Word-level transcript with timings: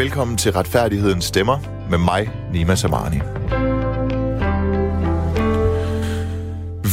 Velkommen 0.00 0.36
til 0.36 0.52
Retfærdighedens 0.52 1.24
Stemmer 1.24 1.58
med 1.90 1.98
mig, 1.98 2.30
Nima 2.52 2.74
Samani. 2.74 3.16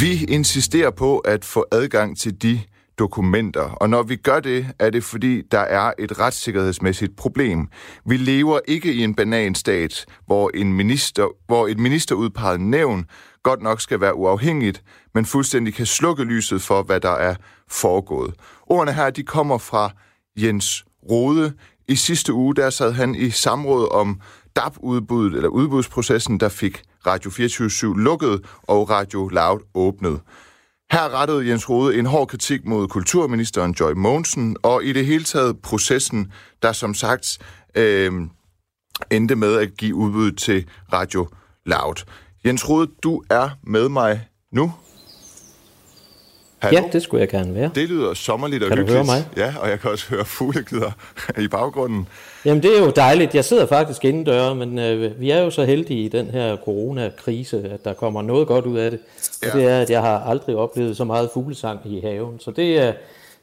Vi 0.02 0.26
insisterer 0.26 0.92
på 0.92 1.18
at 1.18 1.46
få 1.46 1.66
adgang 1.72 2.18
til 2.18 2.42
de 2.42 2.60
dokumenter, 3.00 3.62
og 3.62 3.90
når 3.90 4.04
vi 4.04 4.16
gør 4.16 4.40
det, 4.40 4.68
er 4.80 4.90
det 4.90 5.04
fordi, 5.04 5.42
der 5.52 5.60
er 5.60 5.92
et 6.00 6.20
retssikkerhedsmæssigt 6.20 7.16
problem. 7.16 7.68
Vi 8.06 8.18
lever 8.18 8.60
ikke 8.68 8.94
i 8.94 9.04
en 9.04 9.16
bananstat, 9.16 10.06
hvor, 10.26 10.52
en 10.54 10.74
minister, 10.74 11.28
hvor 11.46 11.68
et 11.68 11.80
ministerudpeget 11.80 12.62
nævn 12.62 13.06
godt 13.44 13.62
nok 13.62 13.82
skal 13.82 14.02
være 14.02 14.16
uafhængigt, 14.16 14.84
men 15.14 15.26
fuldstændig 15.26 15.74
kan 15.74 15.86
slukke 15.86 16.24
lyset 16.24 16.62
for, 16.62 16.84
hvad 16.84 17.00
der 17.00 17.16
er 17.16 17.36
foregået. 17.70 18.34
Ordene 18.66 18.94
her, 18.94 19.10
de 19.10 19.24
kommer 19.24 19.58
fra 19.58 19.92
Jens 20.38 20.86
Rode. 21.10 21.54
I 21.88 21.96
sidste 21.96 22.34
uge, 22.34 22.56
der 22.56 22.70
sad 22.70 22.92
han 22.92 23.16
i 23.16 23.30
samråd 23.30 23.92
om 23.92 24.22
DAP-udbuddet, 24.56 25.36
eller 25.36 25.50
udbudsprocessen, 25.50 26.40
der 26.40 26.50
fik 26.50 26.82
Radio 27.08 27.32
24 27.32 28.00
lukket 28.00 28.46
og 28.64 28.90
Radio 28.90 29.28
Loud 29.28 29.60
åbnet. 29.74 30.22
Her 30.92 31.22
rettede 31.22 31.48
Jens 31.48 31.70
Rode 31.70 32.00
en 32.00 32.06
hård 32.06 32.28
kritik 32.28 32.66
mod 32.66 32.88
kulturministeren 32.88 33.72
Joy 33.80 33.92
Mogensen, 33.92 34.58
og 34.64 34.84
i 34.84 34.94
det 34.94 35.06
hele 35.06 35.24
taget 35.24 35.62
processen, 35.62 36.32
der 36.62 36.72
som 36.72 36.94
sagt 36.94 37.38
øh, 37.76 38.12
endte 39.12 39.36
med 39.36 39.56
at 39.56 39.78
give 39.78 39.96
udbud 39.96 40.32
til 40.32 40.66
Radio 40.94 41.28
Loud. 41.66 42.06
Jens 42.46 42.70
Rode, 42.70 42.92
du 43.04 43.24
er 43.30 43.50
med 43.64 43.90
mig 43.90 44.28
nu. 44.52 44.74
Hallo? 46.60 46.80
Ja, 46.80 46.84
det 46.94 47.04
skulle 47.04 47.22
jeg 47.22 47.30
gerne 47.30 47.56
være. 47.56 47.70
Det 47.76 47.90
lyder 47.90 48.14
sommerligt 48.14 48.64
og 48.64 48.70
kan 48.70 48.78
hyggeligt. 48.78 48.98
Kan 48.98 49.06
du 49.06 49.12
høre 49.12 49.22
mig? 49.38 49.38
Ja, 49.38 49.54
og 49.60 49.70
jeg 49.70 49.80
kan 49.80 49.92
også 49.92 50.10
høre 50.10 50.26
fugleglider 50.26 50.92
i 51.40 51.48
baggrunden. 51.48 52.08
Jamen, 52.46 52.64
det 52.64 52.78
er 52.78 52.80
jo 52.80 52.90
dejligt. 52.96 53.36
Jeg 53.36 53.46
sidder 53.46 53.66
faktisk 53.66 54.06
indendør, 54.06 54.54
men 54.54 54.80
øh, 54.80 55.20
vi 55.20 55.32
er 55.32 55.42
jo 55.42 55.50
så 55.50 55.66
heldige 55.66 56.06
i 56.06 56.08
den 56.08 56.30
her 56.30 56.58
coronakrise, 56.58 57.70
at 57.74 57.86
der 57.86 57.94
kommer 57.94 58.22
noget 58.22 58.48
godt 58.48 58.66
ud 58.66 58.78
af 58.78 58.92
det. 58.92 59.00
Ja. 59.44 59.52
Og 59.52 59.58
det 59.58 59.68
er, 59.68 59.80
at 59.80 59.90
jeg 59.90 60.02
har 60.02 60.20
aldrig 60.20 60.56
oplevet 60.56 60.98
så 60.98 61.04
meget 61.04 61.30
fuglesang 61.34 61.80
i 61.86 62.02
haven. 62.02 62.40
Så 62.40 62.52
det 62.52 62.78
er... 62.78 62.94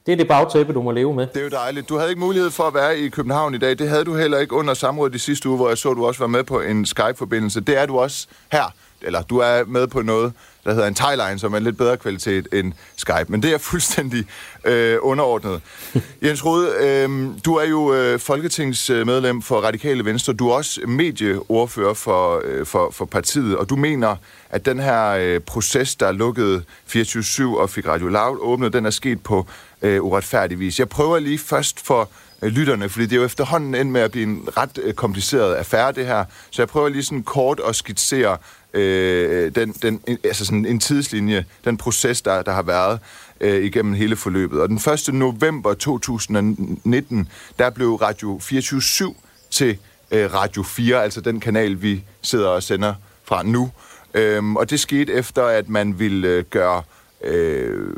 Det 0.07 0.13
er 0.13 0.17
det 0.17 0.29
bagtæppe, 0.29 0.73
du 0.73 0.83
må 0.83 0.91
leve 0.91 1.15
med. 1.15 1.27
Det 1.27 1.41
er 1.41 1.45
jo 1.45 1.51
dejligt. 1.51 1.89
Du 1.89 1.97
havde 1.97 2.11
ikke 2.11 2.21
mulighed 2.21 2.51
for 2.51 2.65
at 2.65 2.75
være 2.75 2.99
i 2.99 3.09
København 3.09 3.55
i 3.55 3.59
dag. 3.59 3.79
Det 3.79 3.89
havde 3.89 4.05
du 4.05 4.17
heller 4.17 4.39
ikke 4.39 4.53
under 4.55 4.75
samrådet 4.75 5.15
i 5.15 5.19
sidste 5.19 5.49
uge, 5.49 5.57
hvor 5.57 5.69
jeg 5.69 5.79
så, 5.79 5.91
at 5.91 5.97
du 5.97 6.07
også 6.07 6.21
var 6.21 6.27
med 6.27 6.45
på 6.45 6.61
en 6.61 6.87
Skype-forbindelse. 6.87 7.61
Det 7.61 7.79
er 7.79 7.87
du 7.87 7.99
også 7.99 8.27
her. 8.53 8.75
Eller 9.03 9.23
du 9.23 9.39
er 9.39 9.65
med 9.67 9.87
på 9.87 10.03
noget, 10.03 10.33
der 10.65 10.73
hedder 10.73 10.89
en 10.89 10.95
Thailine, 10.95 11.39
som 11.39 11.53
er 11.53 11.57
en 11.57 11.65
lidt 11.65 11.79
bedre 11.79 11.97
kvalitet 11.97 12.49
end 12.53 12.73
Skype. 12.97 13.27
Men 13.29 13.43
det 13.43 13.55
er 13.55 13.59
fuldstændig 13.59 14.27
øh, 14.65 14.99
underordnet. 15.01 15.61
Jens 16.25 16.45
Rode, 16.45 16.73
øh, 16.81 17.29
du 17.45 17.55
er 17.55 17.65
jo 17.65 17.95
øh, 17.95 18.19
folketingsmedlem 18.19 19.43
for 19.43 19.61
Radikale 19.61 20.05
Venstre. 20.05 20.33
Du 20.33 20.49
er 20.49 20.55
også 20.55 20.81
medieordfører 20.87 21.95
for, 21.95 22.43
øh, 22.45 22.67
for, 22.67 22.91
for 22.91 23.05
partiet, 23.05 23.57
og 23.57 23.71
du 23.71 23.77
mener, 23.77 24.17
at 24.51 24.67
den 24.67 24.81
her 24.81 25.09
øh, 25.11 25.41
proces, 25.41 25.95
der 25.97 26.13
lukkede 26.13 26.63
24-7 26.89 27.45
og 27.45 27.71
fik 27.71 27.89
Radio 27.89 28.09
Loud 28.09 28.39
åbnet, 28.41 28.73
den 28.73 28.87
er 28.87 28.91
sket 28.91 29.23
på 29.23 29.47
øh, 29.83 30.05
uretfærdig 30.05 30.59
vis. 30.59 30.79
Jeg 30.79 30.89
prøver 30.89 31.19
lige 31.19 31.39
først 31.39 31.87
for 31.87 32.11
øh, 32.43 32.53
lytterne, 32.53 32.89
fordi 32.89 33.05
det 33.07 33.13
er 33.13 33.17
jo 33.17 33.25
efterhånden 33.25 33.75
end 33.75 33.91
med 33.91 34.01
at 34.01 34.11
blive 34.11 34.27
en 34.27 34.49
ret 34.57 34.79
øh, 34.83 34.95
kompliceret 34.95 35.55
affære, 35.55 35.93
det 35.93 36.07
her. 36.07 36.25
Så 36.51 36.63
jeg 36.63 36.69
prøver 36.69 36.89
lige 36.89 37.03
sådan 37.03 37.23
kort 37.23 37.61
at 37.69 37.77
skitsere 37.77 38.39
øh, 38.75 39.55
den, 39.55 39.73
den, 39.73 40.01
altså 40.25 40.45
sådan 40.45 40.67
en 40.67 40.81
tidslinje, 40.81 41.45
den 41.65 41.77
proces, 41.77 42.23
der, 42.23 42.43
der 42.43 42.53
har 42.53 42.63
været 42.63 42.99
øh, 43.41 43.65
igennem 43.65 43.95
hele 43.95 44.17
forløbet. 44.17 44.61
Og 44.61 44.69
den 44.69 44.77
1. 45.09 45.15
november 45.15 45.75
2019, 45.75 47.29
der 47.59 47.71
blev 47.71 47.95
Radio 47.95 48.39
24 48.39 49.15
til 49.51 49.79
øh, 50.11 50.35
Radio 50.35 50.63
4, 50.63 51.03
altså 51.03 51.21
den 51.21 51.41
kanal, 51.41 51.83
vi 51.83 52.05
sidder 52.23 52.49
og 52.49 52.63
sender 52.63 52.95
fra 53.25 53.43
nu. 53.43 53.71
Øhm, 54.15 54.57
og 54.57 54.71
det 54.71 54.81
skete 54.81 55.13
efter, 55.13 55.45
at 55.45 55.69
man 55.69 55.99
ville 55.99 56.29
øh, 56.29 56.45
gøre 56.45 56.83
øh, 57.25 57.89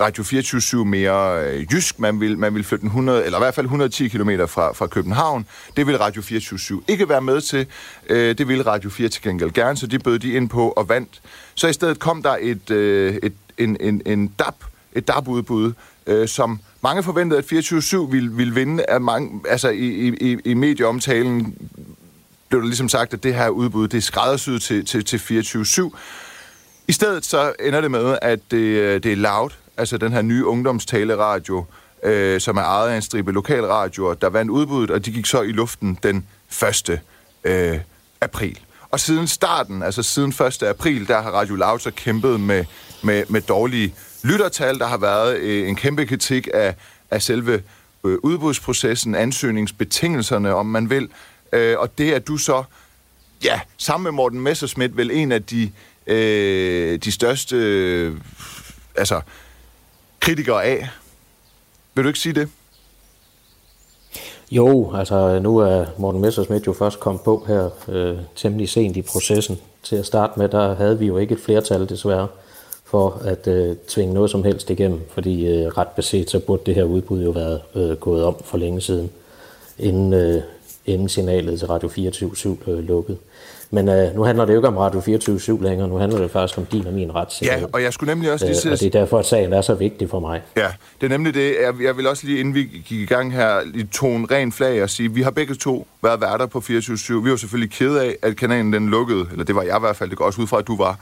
Radio 0.00 0.22
24 0.22 0.84
mere 0.84 1.44
øh, 1.44 1.72
jysk. 1.72 1.98
Man 1.98 2.20
vil, 2.20 2.38
man 2.38 2.54
vil 2.54 2.64
flytte 2.64 2.86
100, 2.86 3.24
eller 3.24 3.38
i 3.38 3.40
hvert 3.40 3.54
fald 3.54 3.66
110 3.66 4.08
km 4.08 4.30
fra, 4.30 4.72
fra 4.72 4.86
København. 4.86 5.46
Det 5.76 5.86
vil 5.86 5.98
Radio 5.98 6.22
24 6.22 6.82
ikke 6.88 7.08
være 7.08 7.20
med 7.20 7.40
til. 7.40 7.66
Øh, 8.08 8.38
det 8.38 8.48
ville 8.48 8.66
Radio 8.66 8.90
4 8.90 9.08
til 9.08 9.22
gengæld 9.22 9.52
gerne, 9.52 9.76
så 9.76 9.86
de 9.86 9.98
bød 9.98 10.18
de 10.18 10.32
ind 10.32 10.48
på 10.48 10.68
og 10.68 10.88
vandt. 10.88 11.20
Så 11.54 11.68
i 11.68 11.72
stedet 11.72 11.98
kom 11.98 12.22
der 12.22 12.36
et, 12.40 12.70
øh, 12.70 13.14
et, 13.22 13.32
en, 13.58 13.76
en, 13.80 14.02
en 14.06 14.28
DAP, 14.28 14.54
et 14.92 15.08
DAP-udbud, 15.08 15.72
øh, 16.06 16.28
som 16.28 16.60
mange 16.82 17.02
forventede, 17.02 17.38
at 17.38 17.44
24 17.44 18.10
ville, 18.10 18.32
ville 18.32 18.54
vinde. 18.54 18.90
Af 18.90 19.00
mange, 19.00 19.40
altså 19.48 19.68
i, 19.68 20.08
i, 20.20 20.36
i 20.44 20.54
medieomtalen 20.54 21.54
blev 22.48 22.60
der 22.60 22.66
ligesom 22.66 22.88
sagt, 22.88 23.14
at 23.14 23.22
det 23.22 23.34
her 23.34 23.48
udbud, 23.48 23.88
det 23.88 23.98
er 23.98 24.02
skræddersyet 24.02 24.62
til, 24.62 24.84
til, 24.84 25.04
til 25.04 25.18
24 25.18 25.90
i 26.90 26.92
stedet 26.92 27.24
så 27.24 27.52
ender 27.60 27.80
det 27.80 27.90
med, 27.90 28.18
at 28.22 28.40
det, 28.50 28.56
øh, 28.56 29.02
det 29.02 29.12
er 29.12 29.16
Loud, 29.16 29.50
altså 29.80 29.98
den 29.98 30.12
her 30.12 30.22
nye 30.22 30.46
ungdomstaleradio, 30.46 31.64
øh, 32.02 32.40
som 32.40 32.56
er 32.56 32.62
ejet 32.62 32.90
af 32.90 32.96
en 32.96 33.02
stribe 33.02 33.32
lokalradioer, 33.32 34.14
der 34.14 34.28
vandt 34.28 34.50
udbuddet, 34.50 34.90
og 34.90 35.06
de 35.06 35.12
gik 35.12 35.26
så 35.26 35.42
i 35.42 35.52
luften 35.52 35.98
den 36.02 36.26
1. 36.62 37.00
Øh, 37.44 37.78
april. 38.20 38.58
Og 38.90 39.00
siden 39.00 39.26
starten, 39.26 39.82
altså 39.82 40.02
siden 40.02 40.30
1. 40.30 40.62
april, 40.62 41.08
der 41.08 41.22
har 41.22 41.30
Radio 41.30 41.54
Loud 41.54 41.78
så 41.78 41.90
kæmpet 41.90 42.40
med, 42.40 42.64
med, 43.02 43.24
med 43.28 43.40
dårlige 43.40 43.94
lyttertal. 44.22 44.78
Der 44.78 44.86
har 44.86 44.98
været 44.98 45.36
øh, 45.36 45.68
en 45.68 45.76
kæmpe 45.76 46.06
kritik 46.06 46.48
af, 46.54 46.74
af 47.10 47.22
selve 47.22 47.62
øh, 48.04 48.18
udbudsprocessen, 48.22 49.14
ansøgningsbetingelserne, 49.14 50.54
om 50.54 50.66
man 50.66 50.90
vil. 50.90 51.08
Øh, 51.52 51.78
og 51.78 51.98
det 51.98 52.14
er 52.14 52.18
du 52.18 52.36
så, 52.36 52.62
ja, 53.44 53.60
sammen 53.76 54.02
med 54.04 54.12
Morten 54.12 54.40
Messerschmidt, 54.40 54.96
vel 54.96 55.10
en 55.10 55.32
af 55.32 55.42
de, 55.42 55.72
øh, 56.06 56.98
de 56.98 57.12
største, 57.12 57.56
øh, 57.56 58.14
altså 58.96 59.20
kritikere 60.20 60.64
af. 60.64 60.88
Vil 61.94 62.04
du 62.04 62.08
ikke 62.08 62.20
sige 62.20 62.32
det? 62.32 62.48
Jo, 64.50 64.94
altså 64.94 65.38
nu 65.38 65.58
er 65.58 65.84
Morten 65.98 66.20
Messersmith 66.20 66.66
jo 66.66 66.72
først 66.72 67.00
kommet 67.00 67.22
på 67.22 67.44
her 67.48 67.70
øh, 67.88 68.18
temmelig 68.36 68.68
sent 68.68 68.96
i 68.96 69.02
processen. 69.02 69.58
Til 69.82 69.96
at 69.96 70.06
starte 70.06 70.38
med, 70.38 70.48
der 70.48 70.74
havde 70.74 70.98
vi 70.98 71.06
jo 71.06 71.18
ikke 71.18 71.34
et 71.34 71.40
flertal 71.40 71.88
desværre 71.88 72.28
for 72.84 73.22
at 73.24 73.46
øh, 73.48 73.76
tvinge 73.88 74.14
noget 74.14 74.30
som 74.30 74.44
helst 74.44 74.70
igennem, 74.70 75.00
fordi 75.10 75.46
øh, 75.46 75.66
ret 75.66 75.88
beset 75.88 76.30
så 76.30 76.38
burde 76.38 76.62
det 76.66 76.74
her 76.74 76.84
udbud 76.84 77.22
jo 77.22 77.30
være 77.30 77.58
øh, 77.74 77.96
gået 77.96 78.24
om 78.24 78.36
for 78.44 78.58
længe 78.58 78.80
siden, 78.80 79.10
inden, 79.78 80.12
øh, 80.12 80.42
inden 80.86 81.08
signalet 81.08 81.58
til 81.58 81.68
Radio 81.68 81.88
24 81.88 82.58
øh, 82.66 82.78
lukkede. 82.78 83.18
Men 83.72 83.88
øh, 83.88 84.14
nu 84.14 84.22
handler 84.22 84.44
det 84.44 84.52
jo 84.52 84.58
ikke 84.58 84.68
om 84.68 84.76
Radio 84.76 85.00
24-7 85.00 85.62
længere, 85.62 85.88
nu 85.88 85.96
handler 85.96 86.18
det 86.18 86.30
faktisk 86.30 86.58
om 86.58 86.66
din 86.66 86.86
og 86.86 86.92
min 86.92 87.14
retssikkerhed. 87.14 87.60
Ja, 87.60 87.72
og 87.72 87.82
jeg 87.82 87.92
skulle 87.92 88.14
nemlig 88.14 88.32
også 88.32 88.46
lige 88.46 88.56
sige... 88.56 88.70
Øh, 88.70 88.72
og 88.72 88.80
det 88.80 88.86
er 88.86 89.00
derfor, 89.00 89.18
at 89.18 89.26
sagen 89.26 89.52
er 89.52 89.60
så 89.60 89.74
vigtig 89.74 90.10
for 90.10 90.20
mig. 90.20 90.42
Ja, 90.56 90.68
det 91.00 91.06
er 91.06 91.10
nemlig 91.10 91.34
det. 91.34 91.56
Jeg, 91.62 91.74
jeg 91.82 91.96
vil 91.96 92.06
også 92.06 92.26
lige, 92.26 92.40
inden 92.40 92.54
vi 92.54 92.62
gik 92.62 92.92
i 92.92 93.04
gang 93.04 93.32
her, 93.32 93.60
lige 93.64 93.88
tone 93.92 94.26
ren 94.30 94.52
flag 94.52 94.82
og 94.82 94.90
sige, 94.90 95.12
vi 95.12 95.22
har 95.22 95.30
begge 95.30 95.54
to 95.54 95.86
været 96.02 96.20
værter 96.20 96.46
på 96.46 96.58
24-7. 96.58 97.14
Vi 97.14 97.30
var 97.30 97.36
selvfølgelig 97.36 97.72
kede 97.72 98.02
af, 98.02 98.16
at 98.22 98.36
kanalen 98.36 98.72
den 98.72 98.88
lukkede, 98.88 99.26
eller 99.32 99.44
det 99.44 99.54
var 99.54 99.62
jeg 99.62 99.76
i 99.76 99.80
hvert 99.80 99.96
fald, 99.96 100.10
det 100.10 100.18
går 100.18 100.24
også 100.24 100.42
ud 100.42 100.46
fra, 100.46 100.58
at 100.58 100.66
du 100.66 100.76
var. 100.76 100.98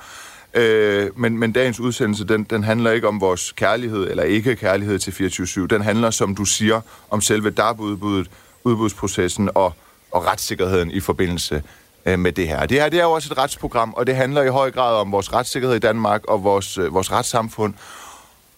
Øh, 0.55 1.11
men, 1.17 1.39
men 1.39 1.53
dagens 1.53 1.81
udsendelse, 1.81 2.25
den, 2.25 2.45
den 2.45 2.65
handler 2.65 2.91
ikke 2.91 3.09
om 3.09 3.21
vores 3.21 3.53
kærlighed, 3.53 4.11
eller 4.11 4.23
ikke 4.23 4.57
kærlighed 4.57 4.99
til 4.99 5.11
24-7. 5.11 5.67
Den 5.67 5.83
handler, 5.83 6.11
som 6.11 6.35
du 6.35 6.45
siger, 6.45 6.81
om 7.11 7.21
selve 7.21 7.51
DAB-udbuddet, 7.51 8.31
udbudsprocessen 8.65 9.51
og, 9.55 9.73
og 10.11 10.27
retssikkerheden 10.27 10.91
i 10.91 11.01
forbindelse 11.01 11.63
øh, 12.09 12.19
med 12.19 12.33
det 12.33 12.49
her. 12.49 12.67
Det 12.67 12.81
her 12.81 12.89
det 12.89 12.99
er 12.99 13.05
jo 13.05 13.13
også 13.13 13.29
et 13.33 13.39
retsprogram, 13.39 13.95
og 13.97 14.07
det 14.07 14.17
handler 14.17 14.43
i 14.43 14.49
høj 14.49 14.71
grad 14.71 14.97
om 15.01 15.13
vores 15.13 15.33
retssikkerhed 15.33 15.77
i 15.77 15.79
Danmark 15.79 16.25
og 16.25 16.45
vores, 16.45 16.79
øh, 16.79 16.95
vores 16.95 17.13
retssamfund. 17.13 17.75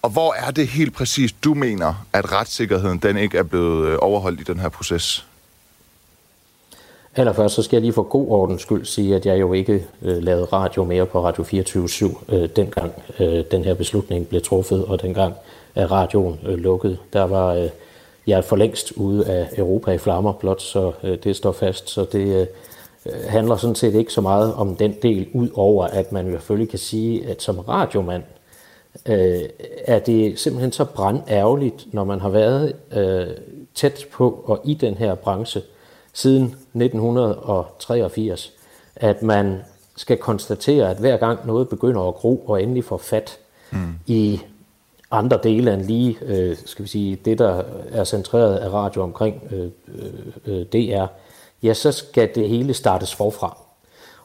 Og 0.01 0.09
hvor 0.09 0.33
er 0.47 0.51
det 0.51 0.67
helt 0.67 0.95
præcis, 0.95 1.31
du 1.31 1.53
mener, 1.53 2.05
at 2.13 2.31
retssikkerheden 2.31 2.97
den 2.97 3.17
ikke 3.17 3.37
er 3.37 3.43
blevet 3.43 3.87
øh, 3.87 3.97
overholdt 4.01 4.39
i 4.39 4.43
den 4.43 4.59
her 4.59 4.69
proces? 4.69 5.25
Allerførst 7.15 7.55
så 7.55 7.63
skal 7.63 7.77
jeg 7.77 7.81
lige 7.81 7.93
for 7.93 8.03
god 8.03 8.27
ordens 8.29 8.61
skyld 8.61 8.85
sige, 8.85 9.15
at 9.15 9.25
jeg 9.25 9.39
jo 9.39 9.53
ikke 9.53 9.85
øh, 10.01 10.23
lavede 10.23 10.45
radio 10.45 10.83
mere 10.83 11.05
på 11.05 11.25
Radio 11.25 11.43
24-7, 11.43 12.35
øh, 12.35 12.49
dengang 12.55 12.91
øh, 13.19 13.43
den 13.51 13.63
her 13.63 13.73
beslutning 13.73 14.27
blev 14.27 14.41
truffet, 14.41 14.85
og 14.85 15.01
dengang 15.01 15.33
er 15.75 15.91
radioen 15.91 16.39
øh, 16.45 16.57
lukket. 16.57 16.97
Der 17.13 17.23
var 17.23 17.53
øh, 17.53 17.69
jeg 18.27 18.43
for 18.43 18.55
længst 18.55 18.91
ude 18.91 19.27
af 19.27 19.49
Europa 19.57 19.91
i 19.91 19.97
flammer 19.97 20.33
blot, 20.33 20.61
så 20.61 20.91
øh, 21.03 21.17
det 21.23 21.35
står 21.35 21.51
fast. 21.51 21.89
Så 21.89 22.05
det, 22.11 22.41
Øh, 22.41 22.47
handler 23.27 23.55
sådan 23.55 23.75
set 23.75 23.95
ikke 23.95 24.13
så 24.13 24.21
meget 24.21 24.53
om 24.53 24.75
den 24.75 24.95
del, 25.01 25.27
ud 25.33 25.49
over 25.53 25.85
at 25.85 26.11
man 26.11 26.31
selvfølgelig 26.31 26.69
kan 26.69 26.79
sige, 26.79 27.27
at 27.27 27.41
som 27.41 27.59
radiomand 27.59 28.23
øh, 29.05 29.41
er 29.85 29.99
det 29.99 30.39
simpelthen 30.39 30.71
så 30.71 30.85
brandærgerligt, 30.85 31.93
når 31.93 32.03
man 32.03 32.19
har 32.19 32.29
været 32.29 32.75
øh, 32.91 33.27
tæt 33.75 34.05
på 34.11 34.43
og 34.45 34.61
i 34.65 34.73
den 34.73 34.93
her 34.93 35.15
branche 35.15 35.61
siden 36.13 36.43
1983, 36.43 38.51
at 38.95 39.23
man 39.23 39.61
skal 39.95 40.17
konstatere, 40.17 40.89
at 40.89 40.97
hver 40.97 41.17
gang 41.17 41.47
noget 41.47 41.69
begynder 41.69 42.07
at 42.07 42.15
gro 42.15 42.43
og 42.47 42.63
endelig 42.63 42.83
får 42.83 42.97
fat 42.97 43.37
mm. 43.71 43.79
i 44.07 44.41
andre 45.11 45.39
dele 45.43 45.73
end 45.73 45.81
lige, 45.81 46.17
øh, 46.21 46.57
skal 46.65 46.83
vi 46.83 46.89
sige, 46.89 47.15
det 47.15 47.39
der 47.39 47.63
er 47.91 48.03
centreret 48.03 48.55
af 48.55 48.73
radio 48.73 49.01
omkring 49.01 49.43
øh, 49.51 49.69
øh, 50.45 50.65
DR, 50.65 51.05
ja, 51.63 51.73
så 51.73 51.91
skal 51.91 52.35
det 52.35 52.49
hele 52.49 52.73
startes 52.73 53.15
forfra. 53.15 53.57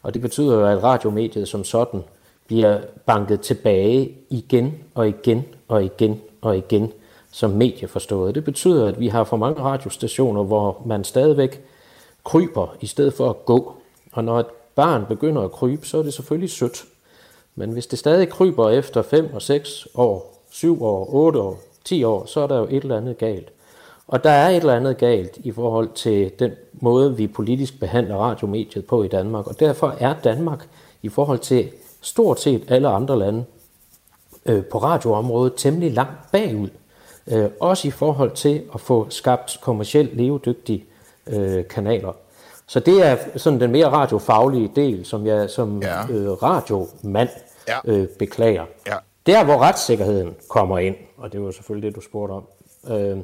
Og 0.02 0.14
det 0.14 0.22
betyder 0.22 0.54
jo, 0.54 0.66
at 0.66 0.82
radiomediet 0.82 1.48
som 1.48 1.64
sådan 1.64 2.04
bliver 2.46 2.80
banket 3.06 3.40
tilbage 3.40 4.10
igen 4.30 4.74
og 4.94 5.08
igen 5.08 5.44
og 5.68 5.84
igen 5.84 6.20
og 6.40 6.58
igen 6.58 6.92
som 7.32 7.50
medie 7.50 7.88
forstået. 7.88 8.34
Det 8.34 8.44
betyder, 8.44 8.86
at 8.86 9.00
vi 9.00 9.08
har 9.08 9.24
for 9.24 9.36
mange 9.36 9.62
radiostationer, 9.62 10.42
hvor 10.42 10.82
man 10.86 11.04
stadigvæk 11.04 11.64
kryber 12.24 12.76
i 12.80 12.86
stedet 12.86 13.14
for 13.14 13.30
at 13.30 13.44
gå. 13.44 13.74
Og 14.12 14.24
når 14.24 14.40
et 14.40 14.46
barn 14.74 15.06
begynder 15.06 15.42
at 15.42 15.52
krybe, 15.52 15.86
så 15.86 15.98
er 15.98 16.02
det 16.02 16.14
selvfølgelig 16.14 16.50
sødt. 16.50 16.84
Men 17.54 17.70
hvis 17.70 17.86
det 17.86 17.98
stadig 17.98 18.28
kryber 18.28 18.70
efter 18.70 19.02
5 19.02 19.34
og 19.34 19.42
6 19.42 19.88
år, 19.94 20.42
7 20.50 20.84
år, 20.84 21.14
8 21.14 21.40
år, 21.40 21.58
10 21.84 22.04
år, 22.04 22.26
så 22.26 22.40
er 22.40 22.46
der 22.46 22.58
jo 22.58 22.64
et 22.64 22.82
eller 22.82 22.96
andet 22.96 23.18
galt. 23.18 23.52
Og 24.08 24.24
der 24.24 24.30
er 24.30 24.48
et 24.48 24.56
eller 24.56 24.76
andet 24.76 24.98
galt 24.98 25.36
i 25.36 25.52
forhold 25.52 25.88
til 25.94 26.32
den 26.38 26.52
måde, 26.72 27.16
vi 27.16 27.26
politisk 27.26 27.80
behandler 27.80 28.16
radiomediet 28.16 28.86
på 28.86 29.02
i 29.02 29.08
Danmark. 29.08 29.46
Og 29.46 29.60
derfor 29.60 29.94
er 29.98 30.14
Danmark 30.24 30.66
i 31.02 31.08
forhold 31.08 31.38
til 31.38 31.70
stort 32.00 32.40
set 32.40 32.70
alle 32.70 32.88
andre 32.88 33.18
lande 33.18 33.44
øh, 34.46 34.64
på 34.64 34.78
radioområdet 34.78 35.52
temmelig 35.56 35.92
langt 35.92 36.32
bagud. 36.32 36.68
Øh, 37.26 37.50
også 37.60 37.88
i 37.88 37.90
forhold 37.90 38.30
til 38.30 38.62
at 38.74 38.80
få 38.80 39.06
skabt 39.10 39.58
kommercielt 39.62 40.16
levedygtige 40.16 40.84
øh, 41.26 41.68
kanaler. 41.68 42.12
Så 42.66 42.80
det 42.80 43.06
er 43.06 43.16
sådan 43.36 43.60
den 43.60 43.72
mere 43.72 43.88
radiofaglige 43.88 44.72
del, 44.76 45.04
som 45.04 45.26
jeg 45.26 45.50
som 45.50 45.82
ja. 45.82 46.08
øh, 46.10 46.30
radiomand 46.30 47.28
ja. 47.68 47.78
øh, 47.84 48.08
beklager. 48.08 48.64
Ja. 48.86 48.96
Der, 49.26 49.44
hvor 49.44 49.58
retssikkerheden 49.58 50.34
kommer 50.48 50.78
ind, 50.78 50.96
og 51.16 51.32
det 51.32 51.42
var 51.42 51.50
selvfølgelig 51.50 51.88
det, 51.88 51.96
du 51.96 52.00
spurgte 52.00 52.32
om, 52.32 52.44
øh, 52.88 53.18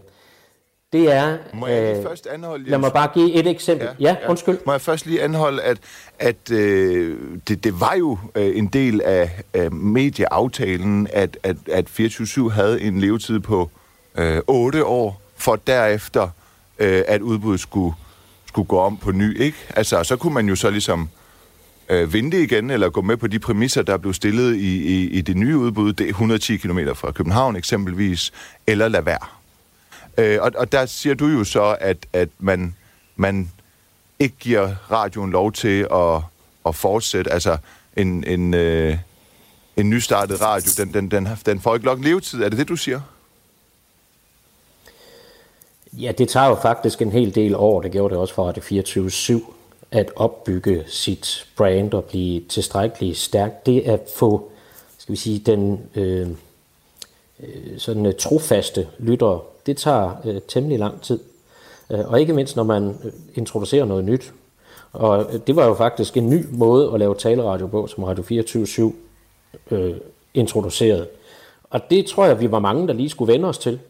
det 0.92 1.12
er... 1.12 1.38
Må 1.54 1.66
jeg 1.66 1.82
lige 1.82 1.96
øh, 1.96 2.02
først 2.02 2.26
anholde... 2.26 2.70
Lad 2.70 2.78
mig 2.78 2.92
bare 2.92 3.08
give 3.14 3.32
et 3.32 3.46
eksempel. 3.46 3.88
Ja, 4.00 4.04
ja, 4.08 4.16
ja. 4.22 4.30
undskyld. 4.30 4.58
Må 4.66 4.72
jeg 4.72 4.80
først 4.80 5.06
lige 5.06 5.22
anholde, 5.22 5.62
at, 5.62 5.78
at 6.18 6.50
øh, 6.50 7.18
det, 7.48 7.64
det 7.64 7.80
var 7.80 7.94
jo 7.98 8.18
øh, 8.34 8.58
en 8.58 8.66
del 8.66 9.00
af, 9.00 9.30
af 9.54 9.70
medieaftalen, 9.70 11.08
at, 11.12 11.38
at, 11.42 11.56
at 11.72 12.00
24-7 12.00 12.48
havde 12.48 12.80
en 12.80 13.00
levetid 13.00 13.40
på 13.40 13.70
øh, 14.18 14.40
8 14.46 14.84
år, 14.84 15.22
for 15.36 15.56
derefter, 15.56 16.28
øh, 16.78 17.02
at 17.08 17.20
udbuddet 17.20 17.60
skulle, 17.60 17.94
skulle 18.48 18.68
gå 18.68 18.78
om 18.78 18.96
på 18.96 19.12
ny, 19.12 19.40
ikke? 19.40 19.58
Altså, 19.76 20.04
så 20.04 20.16
kunne 20.16 20.34
man 20.34 20.48
jo 20.48 20.56
så 20.56 20.70
ligesom 20.70 21.08
øh, 21.88 22.12
vente 22.12 22.42
igen, 22.42 22.70
eller 22.70 22.90
gå 22.90 23.00
med 23.00 23.16
på 23.16 23.26
de 23.26 23.38
præmisser, 23.38 23.82
der 23.82 23.96
blev 23.96 24.14
stillet 24.14 24.56
i, 24.56 24.76
i, 24.76 25.10
i 25.10 25.20
det 25.20 25.36
nye 25.36 25.56
udbud, 25.56 25.92
det 25.92 26.04
er 26.04 26.08
110 26.08 26.56
km 26.56 26.78
fra 26.94 27.12
København 27.12 27.56
eksempelvis, 27.56 28.32
eller 28.66 28.88
lad 28.88 29.02
være. 29.02 29.41
Øh, 30.18 30.42
og, 30.42 30.52
og 30.56 30.72
der 30.72 30.86
siger 30.86 31.14
du 31.14 31.26
jo 31.26 31.44
så, 31.44 31.76
at, 31.80 31.96
at 32.12 32.28
man, 32.38 32.74
man 33.16 33.50
ikke 34.18 34.36
giver 34.40 34.74
radioen 34.90 35.30
lov 35.30 35.52
til 35.52 35.86
at, 35.92 36.20
at 36.66 36.74
fortsætte. 36.74 37.32
Altså, 37.32 37.56
en, 37.96 38.24
en, 38.24 38.54
øh, 38.54 38.98
en 39.76 39.90
nystartet 39.90 40.40
radio, 40.40 40.70
den, 40.84 40.94
den, 40.94 41.10
den, 41.10 41.28
den 41.46 41.60
får 41.60 41.74
ikke 41.74 41.86
nok 41.86 42.04
levetid. 42.04 42.42
Er 42.42 42.48
det 42.48 42.58
det, 42.58 42.68
du 42.68 42.76
siger? 42.76 43.00
Ja, 45.92 46.12
det 46.12 46.28
tager 46.28 46.46
jo 46.46 46.54
faktisk 46.54 47.02
en 47.02 47.12
hel 47.12 47.34
del 47.34 47.54
år, 47.54 47.82
det 47.82 47.92
gjorde 47.92 48.12
det 48.14 48.20
også 48.20 48.34
for 48.34 48.46
Radio 48.46 49.42
24-7, 49.42 49.52
at 49.90 50.10
opbygge 50.16 50.84
sit 50.86 51.46
brand 51.56 51.94
og 51.94 52.04
blive 52.04 52.42
tilstrækkeligt 52.48 53.18
stærkt. 53.18 53.66
Det 53.66 53.80
at 53.80 54.00
få, 54.16 54.50
skal 54.98 55.12
vi 55.12 55.16
sige, 55.16 55.38
den 55.38 55.80
øh, 55.94 56.28
øh 57.40 57.78
sådan 57.78 58.06
øh, 58.06 58.14
trofaste 58.18 58.88
lyttere 58.98 59.40
det 59.66 59.76
tager 59.76 60.10
øh, 60.24 60.40
temmelig 60.48 60.78
lang 60.78 61.00
tid. 61.00 61.18
Øh, 61.90 62.08
og 62.08 62.20
ikke 62.20 62.32
mindst, 62.32 62.56
når 62.56 62.62
man 62.62 62.88
øh, 63.04 63.12
introducerer 63.34 63.84
noget 63.84 64.04
nyt. 64.04 64.32
Og 64.92 65.26
øh, 65.32 65.40
det 65.46 65.56
var 65.56 65.66
jo 65.66 65.74
faktisk 65.74 66.16
en 66.16 66.30
ny 66.30 66.46
måde 66.50 66.90
at 66.92 66.98
lave 66.98 67.14
taleradio 67.14 67.66
på, 67.66 67.86
som 67.86 68.04
Radio 68.04 68.22
24 68.22 68.92
øh, 69.70 69.96
introducerede. 70.34 71.08
Og 71.70 71.80
det 71.90 72.06
tror 72.06 72.26
jeg, 72.26 72.40
vi 72.40 72.50
var 72.50 72.58
mange, 72.58 72.88
der 72.88 72.94
lige 72.94 73.08
skulle 73.08 73.32
vende 73.32 73.48
os 73.48 73.58
til. 73.58 73.80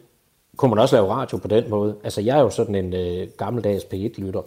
Kunne 0.57 0.69
man 0.69 0.79
også 0.79 0.97
lave 0.97 1.15
radio 1.15 1.39
på 1.39 1.49
den 1.49 1.71
måde? 1.71 1.95
Altså, 2.05 2.21
jeg 2.21 2.39
er 2.39 2.43
jo 2.43 2.51
sådan 2.51 2.75
en 2.75 2.95
øh, 2.95 3.29
gammeldags 3.37 3.85
P1-lytter. 3.85 4.43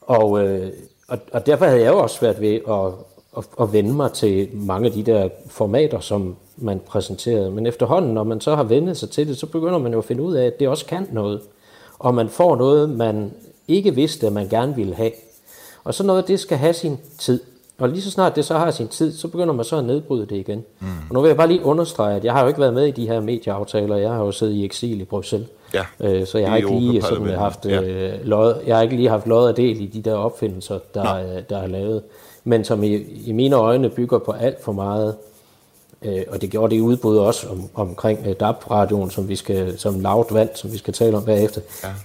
Og, 0.00 0.44
øh, 0.44 0.72
og, 1.08 1.18
og 1.32 1.46
derfor 1.46 1.64
havde 1.64 1.80
jeg 1.80 1.92
jo 1.92 1.98
også 1.98 2.16
svært 2.16 2.40
ved 2.40 2.54
at, 2.54 2.92
at, 3.36 3.44
at 3.60 3.72
vende 3.72 3.92
mig 3.92 4.12
til 4.12 4.48
mange 4.52 4.86
af 4.86 4.92
de 4.92 5.02
der 5.02 5.28
formater, 5.46 6.00
som 6.00 6.36
man 6.56 6.80
præsenterede. 6.86 7.50
Men 7.50 7.66
efterhånden, 7.66 8.14
når 8.14 8.24
man 8.24 8.40
så 8.40 8.54
har 8.54 8.62
vendt 8.62 8.96
sig 8.96 9.10
til 9.10 9.28
det, 9.28 9.38
så 9.38 9.46
begynder 9.46 9.78
man 9.78 9.92
jo 9.92 9.98
at 9.98 10.04
finde 10.04 10.22
ud 10.22 10.34
af, 10.34 10.46
at 10.46 10.60
det 10.60 10.68
også 10.68 10.86
kan 10.86 11.08
noget. 11.12 11.40
Og 11.98 12.14
man 12.14 12.28
får 12.28 12.56
noget, 12.56 12.90
man 12.90 13.32
ikke 13.68 13.94
vidste, 13.94 14.26
at 14.26 14.32
man 14.32 14.48
gerne 14.48 14.76
ville 14.76 14.94
have. 14.94 15.10
Og 15.84 15.94
så 15.94 16.04
noget, 16.04 16.28
det 16.28 16.40
skal 16.40 16.58
have 16.58 16.72
sin 16.72 16.98
tid. 17.18 17.40
Og 17.78 17.88
lige 17.88 18.02
så 18.02 18.10
snart 18.10 18.36
det 18.36 18.44
så 18.44 18.58
har 18.58 18.70
sin 18.70 18.88
tid, 18.88 19.12
så 19.12 19.28
begynder 19.28 19.54
man 19.54 19.64
så 19.64 19.76
at 19.76 19.84
nedbryde 19.84 20.26
det 20.26 20.36
igen. 20.36 20.64
Mm. 20.80 20.86
Og 21.08 21.14
nu 21.14 21.20
vil 21.20 21.28
jeg 21.28 21.36
bare 21.36 21.48
lige 21.48 21.64
understrege, 21.64 22.16
at 22.16 22.24
jeg 22.24 22.32
har 22.32 22.40
jo 22.42 22.48
ikke 22.48 22.60
været 22.60 22.74
med 22.74 22.86
i 22.86 22.90
de 22.90 23.06
her 23.06 23.20
medieaftaler. 23.20 23.96
Jeg 23.96 24.10
har 24.10 24.24
jo 24.24 24.32
siddet 24.32 24.54
i 24.54 24.64
eksil 24.64 25.00
i 25.00 25.04
Bruxelles. 25.04 25.48
Ja, 25.74 25.84
øh, 26.00 26.26
så 26.26 26.38
jeg 26.38 26.50
har 26.50 26.56
ikke 26.56 26.78
lige 26.78 27.02
sådan 27.02 27.26
haft 27.28 27.66
ja. 27.66 27.82
øh, 27.82 28.24
lod, 28.24 28.54
jeg 28.66 28.76
har 28.76 28.82
ikke 28.82 28.96
lige 28.96 29.08
haft 29.08 29.26
lod 29.26 29.48
af 29.48 29.54
del 29.54 29.80
i 29.80 29.86
de 29.86 30.02
der 30.02 30.14
opfindelser, 30.14 30.78
der, 30.94 31.14
øh, 31.14 31.42
der 31.48 31.58
er 31.58 31.66
lavet. 31.66 32.02
Men 32.44 32.64
som 32.64 32.82
i, 32.82 32.94
i 33.26 33.32
mine 33.32 33.56
øjne 33.56 33.90
bygger 33.90 34.18
på 34.18 34.32
alt 34.32 34.64
for 34.64 34.72
meget 34.72 35.14
Øh, 36.04 36.22
og 36.28 36.42
det 36.42 36.50
gjorde 36.50 36.74
det 36.74 36.80
udbud 36.80 37.16
også 37.16 37.48
om, 37.48 37.68
omkring 37.74 38.18
øh, 38.26 38.34
DAB-radioen, 38.40 39.10
som 39.10 39.28
vi 39.28 39.36
skal, 39.36 39.78
som 39.78 40.00
lavt 40.00 40.34
valgt, 40.34 40.58
som 40.58 40.72
vi 40.72 40.78
skal 40.78 40.94
tale 40.94 41.16
om 41.16 41.24
bagefter. 41.24 41.60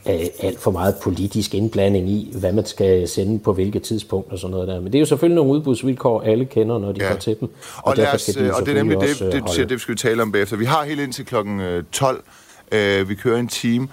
Ja. 0.06 0.14
Øh, 0.14 0.26
alt 0.40 0.60
for 0.60 0.72
meget 0.72 0.96
politisk 1.04 1.54
indblanding 1.54 2.10
i, 2.10 2.34
hvad 2.40 2.54
man 2.54 2.66
skal 2.66 3.08
sende 3.08 3.40
på 3.40 3.54
hvilket 3.54 3.84
tidspunkt 3.84 4.32
og 4.32 4.40
sådan 4.40 4.52
noget 4.52 4.68
der. 4.68 4.80
Men 4.80 4.86
det 4.86 4.96
er 4.96 5.00
jo 5.00 5.06
selvfølgelig 5.06 5.36
nogle 5.36 5.52
udbudsvilkår, 5.52 6.22
alle 6.22 6.46
kender, 6.46 6.78
når 6.78 6.92
de 6.92 7.04
ja. 7.04 7.12
går 7.12 7.20
til 7.20 7.40
dem. 7.40 7.50
Og, 7.78 7.88
og, 7.88 7.96
derfor 7.96 8.16
os, 8.16 8.22
skal 8.22 8.46
de 8.46 8.54
og 8.54 8.66
det 8.66 8.72
er 8.72 8.76
nemlig 8.76 9.00
det, 9.00 9.20
det, 9.20 9.34
det, 9.34 9.70
det, 9.70 9.72
vi 9.72 9.80
skal 9.80 9.96
tale 9.96 10.22
om 10.22 10.32
bagefter. 10.32 10.58
Vi 10.58 10.66
har 10.66 10.84
helt 10.84 11.02
indtil 11.02 11.26
klokken 11.26 11.62
12. 11.92 12.24
Øh, 12.72 13.10
vi 13.10 13.16
kører 13.16 13.40
en 13.40 13.48
time. 13.48 13.88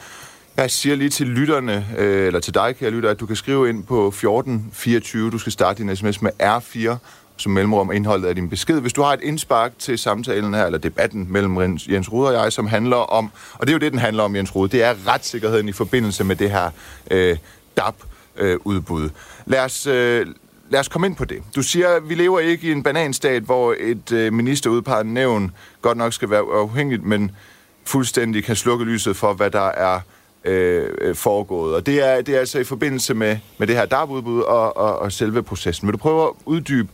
Jeg 0.56 0.70
siger 0.70 0.96
lige 0.96 1.10
til 1.10 1.26
lytterne, 1.26 1.86
øh, 1.98 2.26
eller 2.26 2.40
til 2.40 2.54
dig, 2.54 2.76
kære 2.76 2.90
lytter, 2.90 3.10
at 3.10 3.20
du 3.20 3.26
kan 3.26 3.36
skrive 3.36 3.68
ind 3.68 3.84
på 3.84 4.06
1424. 4.06 5.30
Du 5.30 5.38
skal 5.38 5.52
starte 5.52 5.82
din 5.82 5.96
sms 5.96 6.22
med 6.22 6.30
R4 6.42 6.96
som 7.36 7.52
mellemrum 7.52 7.92
indholdet 7.92 8.28
af 8.28 8.34
din 8.34 8.48
besked. 8.48 8.80
Hvis 8.80 8.92
du 8.92 9.02
har 9.02 9.12
et 9.12 9.20
indspark 9.22 9.72
til 9.78 9.98
samtalen 9.98 10.54
her, 10.54 10.66
eller 10.66 10.78
debatten 10.78 11.26
mellem 11.30 11.78
Jens 11.88 12.12
Rude 12.12 12.28
og 12.28 12.34
jeg, 12.34 12.52
som 12.52 12.66
handler 12.66 12.96
om, 12.96 13.30
og 13.54 13.66
det 13.66 13.68
er 13.68 13.72
jo 13.72 13.78
det, 13.78 13.92
den 13.92 14.00
handler 14.00 14.22
om, 14.22 14.36
Jens 14.36 14.56
Rude, 14.56 14.68
det 14.68 14.82
er 14.82 14.94
retssikkerheden 15.06 15.68
i 15.68 15.72
forbindelse 15.72 16.24
med 16.24 16.36
det 16.36 16.50
her 16.50 16.70
øh, 17.10 17.36
DAP-udbud. 17.76 19.04
Øh, 19.04 19.10
lad 19.46 19.60
os... 19.60 19.86
Øh, 19.86 20.26
lad 20.70 20.80
os 20.80 20.88
komme 20.88 21.06
ind 21.06 21.16
på 21.16 21.24
det. 21.24 21.42
Du 21.56 21.62
siger, 21.62 21.88
at 21.88 22.08
vi 22.08 22.14
lever 22.14 22.40
ikke 22.40 22.68
i 22.68 22.72
en 22.72 22.82
bananstat, 22.82 23.42
hvor 23.42 23.74
et 23.80 24.12
øh, 24.12 24.32
ministerudpeget 24.32 25.06
nævn 25.06 25.52
godt 25.82 25.98
nok 25.98 26.12
skal 26.12 26.30
være 26.30 26.48
uafhængigt, 26.48 27.04
men 27.04 27.30
fuldstændig 27.84 28.44
kan 28.44 28.56
slukke 28.56 28.84
lyset 28.84 29.16
for, 29.16 29.32
hvad 29.32 29.50
der 29.50 29.68
er 29.68 30.00
Øh, 30.46 30.90
øh, 31.00 31.14
foregået. 31.14 31.74
Og 31.74 31.86
det 31.86 32.04
er, 32.04 32.22
det 32.22 32.34
er 32.34 32.38
altså 32.38 32.58
i 32.58 32.64
forbindelse 32.64 33.14
med, 33.14 33.38
med 33.58 33.66
det 33.66 33.76
her 33.76 33.86
DAB-udbud 33.86 34.40
og, 34.40 34.76
og, 34.76 34.98
og 34.98 35.12
selve 35.12 35.42
processen. 35.42 35.86
Vil 35.86 35.92
du 35.92 35.98
prøve 35.98 36.22
at 36.22 36.30
uddybe 36.44 36.88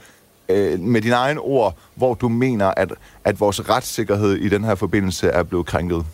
øh, 0.48 0.80
med 0.80 1.02
dine 1.02 1.14
egne 1.14 1.40
ord, 1.40 1.76
hvor 1.94 2.14
du 2.14 2.28
mener, 2.28 2.66
at, 2.76 2.92
at 3.24 3.40
vores 3.40 3.68
retssikkerhed 3.68 4.32
i 4.32 4.48
den 4.48 4.64
her 4.64 4.74
forbindelse 4.74 5.28
er 5.28 5.42
blevet 5.42 5.66
krænket? 5.66 6.04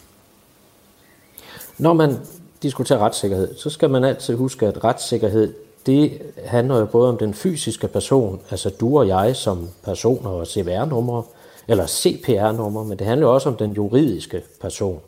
Når 1.79 1.93
man 1.93 2.17
diskuterer 2.63 2.99
retssikkerhed, 2.99 3.57
så 3.57 3.71
skal 3.71 3.91
man 3.91 4.05
altid 4.05 4.35
huske, 4.35 4.67
at 4.67 4.85
retssikkerhed, 4.85 5.55
det 5.87 6.23
handler 6.45 6.79
jo 6.79 6.87
både 6.87 7.09
om 7.09 7.19
den 7.19 7.35
fysiske 7.35 7.89
person, 7.89 8.41
altså 8.51 8.71
du 8.71 8.99
og 8.99 9.09
jeg 9.09 9.37
som 9.37 9.69
personer 9.85 10.31
og 10.31 10.47
CVR-numre, 10.47 11.23
eller 11.69 11.87
CPR-numre, 11.87 12.85
men 12.85 12.99
det 12.99 13.07
handler 13.07 13.27
også 13.27 13.49
om 13.49 13.57
den 13.57 13.73
juridiske 13.73 14.43
person. 14.61 15.01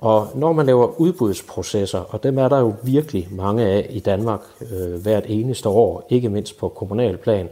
Og 0.00 0.28
når 0.34 0.52
man 0.52 0.66
laver 0.66 1.00
udbudsprocesser, 1.00 1.98
og 1.98 2.22
dem 2.22 2.38
er 2.38 2.48
der 2.48 2.58
jo 2.58 2.74
virkelig 2.82 3.28
mange 3.30 3.66
af 3.66 3.86
i 3.90 4.00
Danmark 4.00 4.40
øh, 4.72 5.02
hvert 5.02 5.24
eneste 5.26 5.68
år, 5.68 6.06
ikke 6.10 6.28
mindst 6.28 6.58
på 6.58 6.68
kommunal 6.68 7.16
plan, 7.16 7.48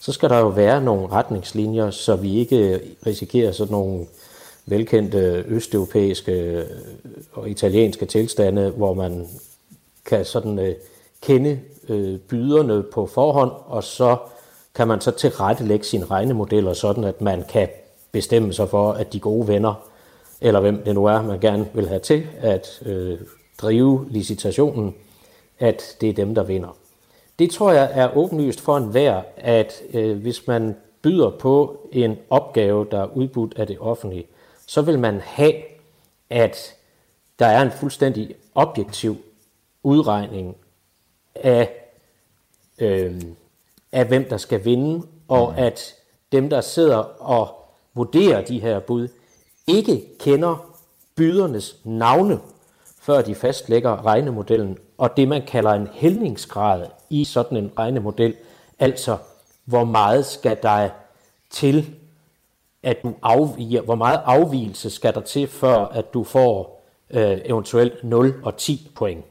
så 0.00 0.12
skal 0.12 0.30
der 0.30 0.38
jo 0.38 0.48
være 0.48 0.82
nogle 0.82 1.06
retningslinjer, 1.06 1.90
så 1.90 2.16
vi 2.16 2.34
ikke 2.38 2.80
risikerer 3.06 3.52
sådan 3.52 3.72
nogle 3.72 4.06
velkendte 4.66 5.44
østeuropæiske 5.48 6.32
øh, 6.32 6.64
og 7.32 7.50
italienske 7.50 8.06
tilstande, 8.06 8.70
hvor 8.70 8.94
man 8.94 9.26
kan 10.04 10.24
sådan 10.24 10.58
øh, 10.58 10.74
kende 11.22 11.60
øh, 11.88 12.18
byderne 12.18 12.82
på 12.82 13.06
forhånd, 13.06 13.50
og 13.66 13.84
så 13.84 14.16
kan 14.74 14.88
man 14.88 15.00
så 15.00 15.10
tilrettelægge 15.10 15.84
sine 15.84 16.04
regnemodeller 16.04 16.72
sådan, 16.72 17.04
at 17.04 17.20
man 17.20 17.44
kan 17.48 17.68
bestemme 18.12 18.52
sig 18.52 18.68
for, 18.68 18.92
at 18.92 19.12
de 19.12 19.20
gode 19.20 19.48
venner, 19.48 19.89
eller 20.40 20.60
hvem 20.60 20.82
det 20.84 20.94
nu 20.94 21.04
er, 21.04 21.22
man 21.22 21.40
gerne 21.40 21.68
vil 21.74 21.88
have 21.88 22.00
til 22.00 22.26
at 22.38 22.82
øh, 22.86 23.18
drive 23.58 24.06
licitationen, 24.10 24.94
at 25.58 25.96
det 26.00 26.08
er 26.08 26.12
dem, 26.12 26.34
der 26.34 26.42
vinder. 26.42 26.76
Det 27.38 27.50
tror 27.50 27.72
jeg 27.72 27.90
er 27.92 28.16
åbenlyst 28.16 28.60
for 28.60 28.76
enhver, 28.76 29.22
at 29.36 29.82
øh, 29.94 30.18
hvis 30.18 30.46
man 30.46 30.76
byder 31.02 31.30
på 31.30 31.80
en 31.92 32.16
opgave, 32.30 32.86
der 32.90 33.00
er 33.00 33.16
udbudt 33.16 33.54
af 33.56 33.66
det 33.66 33.78
offentlige, 33.80 34.26
så 34.66 34.82
vil 34.82 34.98
man 34.98 35.20
have 35.20 35.54
at 36.30 36.74
der 37.38 37.46
er 37.46 37.62
en 37.62 37.70
fuldstændig 37.70 38.34
objektiv 38.54 39.16
udregning 39.82 40.56
af, 41.34 41.70
øh, 42.78 43.22
af 43.92 44.06
hvem 44.06 44.24
der 44.24 44.36
skal 44.36 44.64
vinde, 44.64 45.06
og 45.28 45.58
at 45.58 45.94
dem, 46.32 46.50
der 46.50 46.60
sidder 46.60 46.96
og 47.22 47.48
vurderer 47.94 48.44
de 48.44 48.60
her 48.60 48.80
bud, 48.80 49.08
ikke 49.76 50.04
kender 50.18 50.70
bydernes 51.16 51.76
navne, 51.84 52.38
før 53.00 53.22
de 53.22 53.34
fastlægger 53.34 54.06
regnemodellen, 54.06 54.78
og 54.98 55.16
det 55.16 55.28
man 55.28 55.42
kalder 55.46 55.70
en 55.70 55.88
hældningsgrad 55.92 56.86
i 57.10 57.24
sådan 57.24 57.58
en 57.58 57.70
regnemodel, 57.78 58.34
altså 58.78 59.16
hvor 59.64 59.84
meget 59.84 60.26
skal 60.26 60.56
der 60.62 60.88
til, 61.50 61.86
at 62.82 63.02
du 63.02 63.14
afviger, 63.22 63.82
hvor 63.82 63.94
meget 63.94 64.20
afvielse 64.24 64.90
skal 64.90 65.14
der 65.14 65.20
til, 65.20 65.46
før 65.46 65.76
at 65.76 66.14
du 66.14 66.24
får 66.24 66.82
øh, 67.10 67.38
eventuelt 67.44 68.04
0 68.04 68.34
og 68.42 68.56
10 68.56 68.90
point. 68.94 69.24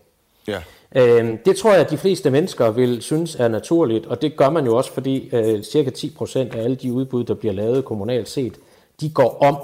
Ja. 0.47 0.61
Øh, 0.95 1.37
det 1.45 1.57
tror 1.57 1.71
jeg, 1.71 1.81
at 1.81 1.89
de 1.89 1.97
fleste 1.97 2.29
mennesker 2.29 2.71
vil 2.71 3.01
synes 3.01 3.35
er 3.35 3.47
naturligt, 3.47 4.05
og 4.05 4.21
det 4.21 4.37
gør 4.37 4.49
man 4.49 4.65
jo 4.65 4.77
også, 4.77 4.91
fordi 4.91 5.29
øh, 5.35 5.63
cirka 5.63 5.89
10% 5.89 6.37
af 6.37 6.63
alle 6.63 6.75
de 6.75 6.93
udbud, 6.93 7.23
der 7.23 7.33
bliver 7.33 7.53
lavet 7.53 7.85
kommunalt 7.85 8.29
set, 8.29 8.59
de 9.01 9.09
går 9.09 9.37
om 9.41 9.57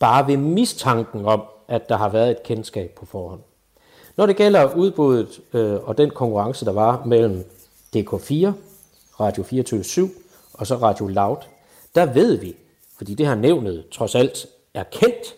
bare 0.00 0.26
ved 0.26 0.36
mistanken 0.36 1.24
om, 1.24 1.42
at 1.68 1.88
der 1.88 1.96
har 1.96 2.08
været 2.08 2.30
et 2.30 2.42
kendskab 2.42 2.90
på 2.90 3.06
forhånd. 3.06 3.40
Når 4.16 4.26
det 4.26 4.36
gælder 4.36 4.74
udbuddet 4.74 5.40
øh, 5.52 5.74
og 5.88 5.98
den 5.98 6.10
konkurrence, 6.10 6.64
der 6.64 6.72
var 6.72 7.04
mellem 7.04 7.44
DK4, 7.96 8.52
Radio 9.20 9.42
24 9.42 10.10
og 10.52 10.66
så 10.66 10.74
Radio 10.76 11.06
Loud, 11.06 11.36
der 11.94 12.06
ved 12.06 12.36
vi, 12.36 12.56
fordi 12.96 13.14
det 13.14 13.26
har 13.26 13.34
nævnet 13.34 13.84
trods 13.92 14.14
alt 14.14 14.46
er 14.74 14.82
kendt, 14.82 15.34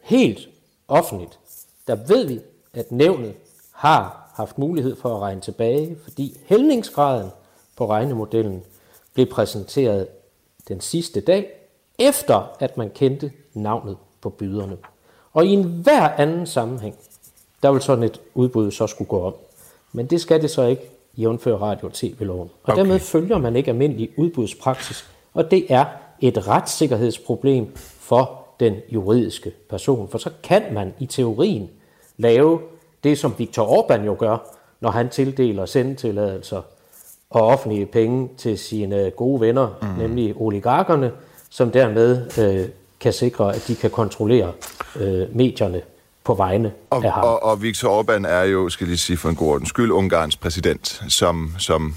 helt 0.00 0.48
offentligt, 0.88 1.38
der 1.86 1.94
ved 1.94 2.26
vi, 2.26 2.40
at 2.74 2.92
nævnet 2.92 3.34
har 3.72 4.32
haft 4.34 4.58
mulighed 4.58 4.96
for 4.96 5.14
at 5.14 5.20
regne 5.20 5.40
tilbage, 5.40 5.96
fordi 6.02 6.40
hældningsgraden 6.46 7.30
på 7.76 7.86
regnemodellen 7.86 8.62
blev 9.14 9.26
præsenteret 9.26 10.08
den 10.68 10.80
sidste 10.80 11.20
dag, 11.20 11.50
efter 11.98 12.56
at 12.60 12.76
man 12.76 12.90
kendte 12.90 13.32
navnet 13.54 13.96
på 14.20 14.30
byderne. 14.30 14.76
Og 15.32 15.46
i 15.46 15.48
en 15.48 15.64
hver 15.64 16.08
anden 16.08 16.46
sammenhæng, 16.46 16.94
der 17.62 17.72
vil 17.72 17.80
sådan 17.80 18.04
et 18.04 18.20
udbud 18.34 18.70
så 18.70 18.86
skulle 18.86 19.08
gå 19.08 19.22
om. 19.22 19.34
Men 19.92 20.06
det 20.06 20.20
skal 20.20 20.42
det 20.42 20.50
så 20.50 20.62
ikke 20.62 20.90
jævnføre 21.16 21.58
radio- 21.58 21.86
og 21.86 21.92
tv-loven. 21.92 22.50
Og 22.62 22.72
okay. 22.72 22.76
dermed 22.76 22.98
følger 22.98 23.38
man 23.38 23.56
ikke 23.56 23.70
almindelig 23.70 24.10
udbudspraksis, 24.16 25.10
og 25.34 25.50
det 25.50 25.66
er 25.68 25.84
et 26.20 26.48
retssikkerhedsproblem 26.48 27.76
for 27.76 28.42
den 28.60 28.74
juridiske 28.88 29.52
person. 29.70 30.08
For 30.08 30.18
så 30.18 30.30
kan 30.42 30.62
man 30.72 30.94
i 30.98 31.06
teorien 31.06 31.70
lave 32.16 32.60
det, 33.04 33.18
som 33.18 33.34
Viktor 33.38 33.66
Orbán 33.66 34.00
jo 34.00 34.16
gør, 34.18 34.56
når 34.80 34.90
han 34.90 35.08
tildeler 35.08 35.66
sendetilladelser 35.66 36.62
og 37.30 37.42
offentlige 37.42 37.86
penge 37.86 38.28
til 38.36 38.58
sine 38.58 39.10
gode 39.10 39.40
venner, 39.40 39.68
mm. 39.82 40.02
nemlig 40.02 40.34
oligarkerne, 40.36 41.12
som 41.50 41.70
dermed 41.70 42.38
øh, 42.38 42.68
kan 43.02 43.12
sikre, 43.12 43.54
at 43.54 43.64
de 43.68 43.74
kan 43.74 43.90
kontrollere 43.90 44.52
øh, 44.96 45.36
medierne 45.36 45.82
på 46.24 46.34
vegne 46.34 46.72
og, 46.90 47.04
af 47.04 47.12
ham. 47.12 47.24
Og, 47.24 47.42
og 47.42 47.62
Viktor 47.62 48.02
Orbán 48.02 48.26
er 48.28 48.42
jo, 48.42 48.68
skal 48.68 48.86
lige 48.86 48.98
sige 48.98 49.16
for 49.16 49.28
en 49.28 49.36
god 49.36 49.48
ordens 49.48 49.68
skyld, 49.68 49.90
Ungarns 49.90 50.36
præsident, 50.36 51.02
som, 51.08 51.54
som 51.58 51.94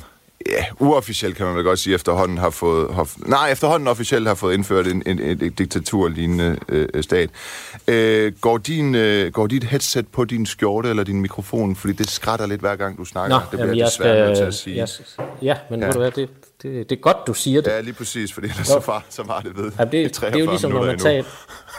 ja, 0.49 0.65
uofficielt 0.79 1.37
kan 1.37 1.45
man 1.45 1.55
vel 1.55 1.63
godt 1.63 1.79
sige, 1.79 1.95
efterhånden 1.95 2.37
har 2.37 2.49
fået, 2.49 2.93
har, 2.93 3.09
nej, 3.17 3.51
efterhånden 3.51 3.87
officielt 3.87 4.27
har 4.27 4.35
fået 4.35 4.53
indført 4.53 4.87
en, 4.87 5.03
en, 5.05 5.19
en, 5.19 5.43
en 5.43 5.51
diktaturlignende 5.51 6.57
øh, 6.69 7.03
stat. 7.03 7.29
Øh, 7.87 8.33
går, 8.41 8.57
din, 8.57 8.95
øh, 8.95 9.31
går 9.31 9.47
dit 9.47 9.63
headset 9.63 10.07
på 10.07 10.25
din 10.25 10.45
skjorte 10.45 10.89
eller 10.89 11.03
din 11.03 11.21
mikrofon? 11.21 11.75
Fordi 11.75 11.93
det 11.93 12.09
skrætter 12.09 12.45
lidt 12.45 12.61
hver 12.61 12.75
gang, 12.75 12.97
du 12.97 13.05
snakker. 13.05 13.39
Nå, 13.39 13.45
det 13.51 13.57
jamen, 13.57 13.71
bliver 13.71 13.85
jeg 13.85 13.91
desværre 13.91 14.15
skal, 14.15 14.25
nødt 14.25 14.37
til 14.37 14.43
at 14.43 14.53
sige. 14.53 14.77
Jeg, 14.77 14.87
ja, 15.41 15.57
men 15.69 15.79
ja. 15.79 15.85
Ved 15.85 15.93
du 15.93 15.99
hvad, 15.99 16.11
det, 16.11 16.29
det, 16.61 16.89
det 16.89 16.95
er 16.95 17.01
godt, 17.01 17.17
du 17.27 17.33
siger 17.33 17.61
det. 17.61 17.71
Ja, 17.71 17.81
lige 17.81 17.93
præcis, 17.93 18.33
fordi 18.33 18.47
ellers 18.47 18.67
så, 18.67 18.79
far, 18.79 19.05
så 19.09 19.23
var 19.23 19.39
det 19.39 19.57
ved 19.57 19.71
Jamen, 19.79 19.91
det, 19.91 20.21
det, 20.21 20.23
er 20.23 20.39
jo 20.39 20.49
ligesom, 20.49 20.71
når 20.71 20.85
man 20.85 20.99
taler, 20.99 21.23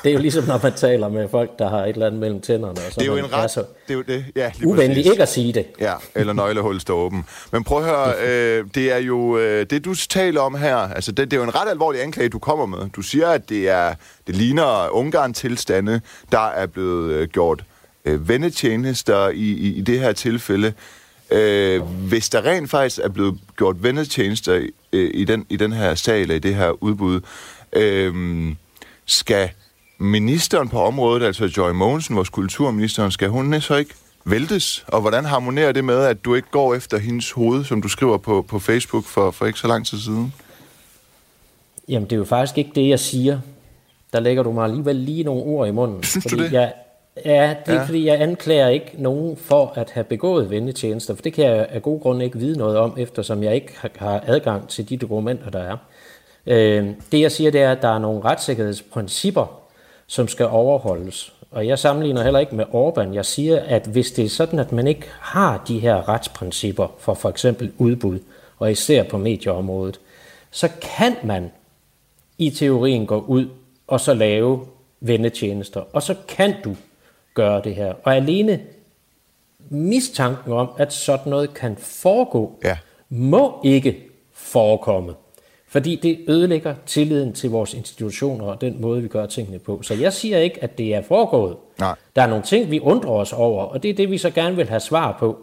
det 0.02 0.10
er 0.10 0.12
jo 0.14 0.20
ligesom, 0.20 0.44
når 0.44 0.60
man 0.62 0.72
taler 0.74 1.08
med 1.08 1.28
folk, 1.28 1.58
der 1.58 1.68
har 1.68 1.84
et 1.84 1.88
eller 1.88 2.06
andet 2.06 2.20
mellem 2.20 2.40
tænderne. 2.40 2.80
Og 2.86 2.92
så 2.92 3.00
det 3.00 3.02
er 3.02 3.06
jo 3.06 3.16
en 3.16 3.32
ret, 3.32 3.50
så 3.50 3.60
det 3.60 3.94
er 3.94 3.94
jo 3.94 4.02
det, 4.02 4.24
ja, 4.36 4.52
uvenlig 4.64 4.96
præcis. 4.96 5.10
ikke 5.10 5.22
at 5.22 5.28
sige 5.28 5.52
det. 5.52 5.66
Ja, 5.80 5.94
eller 6.14 6.32
nøglehul 6.32 6.80
står 6.80 6.96
åben. 6.96 7.24
Men 7.52 7.64
prøv 7.64 7.78
at 7.78 7.84
høre, 7.84 8.14
øh, 8.26 8.64
det 8.74 8.92
er 8.92 8.98
jo 8.98 9.38
øh, 9.38 9.66
det, 9.70 9.84
du 9.84 9.94
taler 9.94 10.40
om 10.40 10.54
her. 10.54 10.76
Altså, 10.76 11.12
det, 11.12 11.30
det 11.30 11.36
er 11.36 11.40
jo 11.40 11.44
en 11.44 11.54
ret 11.54 11.70
alvorlig 11.70 12.02
anklage, 12.02 12.28
du 12.28 12.38
kommer 12.38 12.66
med. 12.66 12.78
Du 12.96 13.02
siger, 13.02 13.28
at 13.28 13.48
det 13.48 13.68
er 13.68 13.94
det 14.26 14.36
ligner 14.36 14.94
Ungarn-tilstande, 14.94 16.00
der 16.32 16.48
er 16.48 16.66
blevet 16.66 17.12
øh, 17.12 17.28
gjort 17.28 17.64
øh, 18.04 18.28
vennetjenester 18.28 19.28
i, 19.28 19.34
i, 19.34 19.74
i 19.74 19.80
det 19.80 20.00
her 20.00 20.12
tilfælde. 20.12 20.72
Øh, 21.30 21.82
hvis 21.82 22.28
der 22.28 22.44
rent 22.44 22.70
faktisk 22.70 23.00
er 23.02 23.08
blevet 23.08 23.38
gjort 23.56 23.82
vennetjenester 23.82 24.66
øh, 24.92 25.10
i, 25.14 25.24
den, 25.24 25.46
i 25.48 25.56
den 25.56 25.72
her 25.72 25.94
sag, 25.94 26.22
eller 26.22 26.34
i 26.34 26.38
det 26.38 26.54
her 26.54 26.82
udbud, 26.82 27.20
øh, 27.72 28.14
skal 29.06 29.50
ministeren 29.98 30.68
på 30.68 30.80
området, 30.82 31.26
altså 31.26 31.44
Joy 31.56 31.70
Mogensen, 31.70 32.16
vores 32.16 32.28
kulturminister, 32.28 33.10
skal 33.10 33.28
hun 33.28 33.60
så 33.60 33.76
ikke 33.76 33.94
væltes? 34.24 34.84
Og 34.88 35.00
hvordan 35.00 35.24
harmonerer 35.24 35.72
det 35.72 35.84
med, 35.84 35.98
at 36.04 36.24
du 36.24 36.34
ikke 36.34 36.48
går 36.50 36.74
efter 36.74 36.98
hendes 36.98 37.30
hoved, 37.30 37.64
som 37.64 37.82
du 37.82 37.88
skriver 37.88 38.16
på, 38.18 38.42
på 38.48 38.58
Facebook 38.58 39.04
for, 39.04 39.30
for 39.30 39.46
ikke 39.46 39.58
så 39.58 39.66
lang 39.68 39.86
tid 39.86 39.98
siden? 39.98 40.34
Jamen, 41.88 42.04
det 42.04 42.12
er 42.12 42.16
jo 42.16 42.24
faktisk 42.24 42.58
ikke 42.58 42.70
det, 42.74 42.88
jeg 42.88 43.00
siger. 43.00 43.40
Der 44.12 44.20
lægger 44.20 44.42
du 44.42 44.52
mig 44.52 44.64
alligevel 44.64 44.96
lige 44.96 45.22
nogle 45.24 45.42
ord 45.42 45.68
i 45.68 45.70
munden. 45.70 46.02
Synes 46.02 46.24
du 46.24 46.28
fordi 46.28 46.42
det? 46.42 46.52
Jeg, 46.52 46.72
ja, 47.24 47.54
det 47.66 47.74
er 47.74 47.78
Ja. 47.80 47.84
fordi, 47.84 48.06
jeg 48.06 48.20
anklager 48.20 48.68
ikke 48.68 48.90
nogen 48.98 49.36
for 49.36 49.72
at 49.76 49.90
have 49.90 50.04
begået 50.04 50.50
vennetjenester, 50.50 51.14
for 51.14 51.22
det 51.22 51.32
kan 51.32 51.44
jeg 51.44 51.66
af 51.70 51.82
gode 51.82 52.00
grunde 52.00 52.24
ikke 52.24 52.38
vide 52.38 52.58
noget 52.58 52.76
om, 52.78 52.94
eftersom 52.98 53.42
jeg 53.42 53.54
ikke 53.54 53.72
har- 53.78 53.90
har 53.96 54.22
adgang 54.26 54.68
til 54.68 54.88
de 54.88 54.96
dokumenter, 54.96 55.50
der 55.50 55.58
er. 55.58 55.76
Øh, 56.46 56.86
det 57.12 57.20
jeg 57.20 57.32
siger, 57.32 57.50
det 57.50 57.60
er, 57.60 57.72
at 57.72 57.82
der 57.82 57.88
er 57.94 57.98
nogle 57.98 58.24
retssikkerhedsprincipper, 58.24 59.60
som 60.06 60.28
skal 60.28 60.46
overholdes. 60.46 61.32
Og 61.50 61.66
jeg 61.66 61.78
sammenligner 61.78 62.22
heller 62.22 62.40
ikke 62.40 62.54
med 62.54 62.64
Orbán. 62.64 63.14
Jeg 63.14 63.24
siger, 63.26 63.60
at 63.60 63.86
hvis 63.86 64.12
det 64.12 64.24
er 64.24 64.28
sådan, 64.28 64.58
at 64.58 64.72
man 64.72 64.86
ikke 64.86 65.06
har 65.20 65.64
de 65.68 65.78
her 65.78 66.08
retsprincipper 66.08 66.88
for 66.98 67.14
for 67.14 67.28
eksempel 67.28 67.72
udbud, 67.78 68.18
og 68.58 68.70
især 68.70 69.02
på 69.02 69.18
medieområdet, 69.18 70.00
så 70.50 70.68
kan 70.82 71.16
man 71.24 71.50
i 72.38 72.50
teorien 72.50 73.06
gå 73.06 73.20
ud 73.20 73.48
og 73.86 74.00
så 74.00 74.14
lave 74.14 74.66
vennetjenester. 75.00 75.82
Og 75.92 76.02
så 76.02 76.14
kan 76.28 76.54
du 76.64 76.76
gøre 77.34 77.62
det 77.62 77.74
her. 77.74 77.94
Og 78.02 78.16
alene 78.16 78.60
mistanken 79.70 80.52
om, 80.52 80.70
at 80.78 80.92
sådan 80.92 81.30
noget 81.30 81.54
kan 81.54 81.76
foregå, 81.76 82.58
Ja. 82.64 82.78
må 83.08 83.60
ikke 83.64 84.02
forekomme. 84.32 85.14
Fordi 85.76 85.96
det 85.96 86.18
ødelægger 86.28 86.74
tilliden 86.86 87.32
til 87.32 87.50
vores 87.50 87.74
institutioner 87.74 88.44
og 88.44 88.60
den 88.60 88.80
måde, 88.80 89.02
vi 89.02 89.08
gør 89.08 89.26
tingene 89.26 89.58
på. 89.58 89.82
Så 89.82 89.94
jeg 89.94 90.12
siger 90.12 90.38
ikke, 90.38 90.62
at 90.62 90.78
det 90.78 90.94
er 90.94 91.02
foregået. 91.02 91.56
Nej. 91.78 91.94
Der 92.16 92.22
er 92.22 92.26
nogle 92.26 92.44
ting, 92.44 92.70
vi 92.70 92.80
undrer 92.80 93.10
os 93.10 93.32
over, 93.32 93.64
og 93.64 93.82
det 93.82 93.90
er 93.90 93.94
det, 93.94 94.10
vi 94.10 94.18
så 94.18 94.30
gerne 94.30 94.56
vil 94.56 94.68
have 94.68 94.80
svar 94.80 95.16
på. 95.18 95.38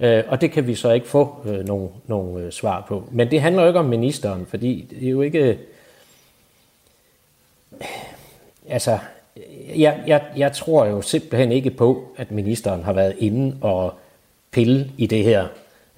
Øh, 0.00 0.24
og 0.28 0.40
det 0.40 0.50
kan 0.50 0.66
vi 0.66 0.74
så 0.74 0.92
ikke 0.92 1.06
få 1.06 1.36
øh, 1.46 1.66
nogle, 1.66 1.88
nogle 2.06 2.44
øh, 2.44 2.52
svar 2.52 2.84
på. 2.88 3.08
Men 3.10 3.30
det 3.30 3.40
handler 3.40 3.62
jo 3.62 3.68
ikke 3.68 3.80
om 3.80 3.86
ministeren, 3.86 4.46
fordi 4.46 4.86
det 4.90 5.06
er 5.06 5.10
jo 5.10 5.22
ikke... 5.22 5.58
Altså, 8.68 8.98
jeg, 9.76 10.02
jeg, 10.06 10.22
jeg 10.36 10.52
tror 10.52 10.84
jo 10.84 11.02
simpelthen 11.02 11.52
ikke 11.52 11.70
på, 11.70 12.04
at 12.16 12.30
ministeren 12.30 12.82
har 12.82 12.92
været 12.92 13.14
inde 13.18 13.56
og 13.60 13.94
pille 14.50 14.90
i 14.98 15.06
det 15.06 15.24
her. 15.24 15.46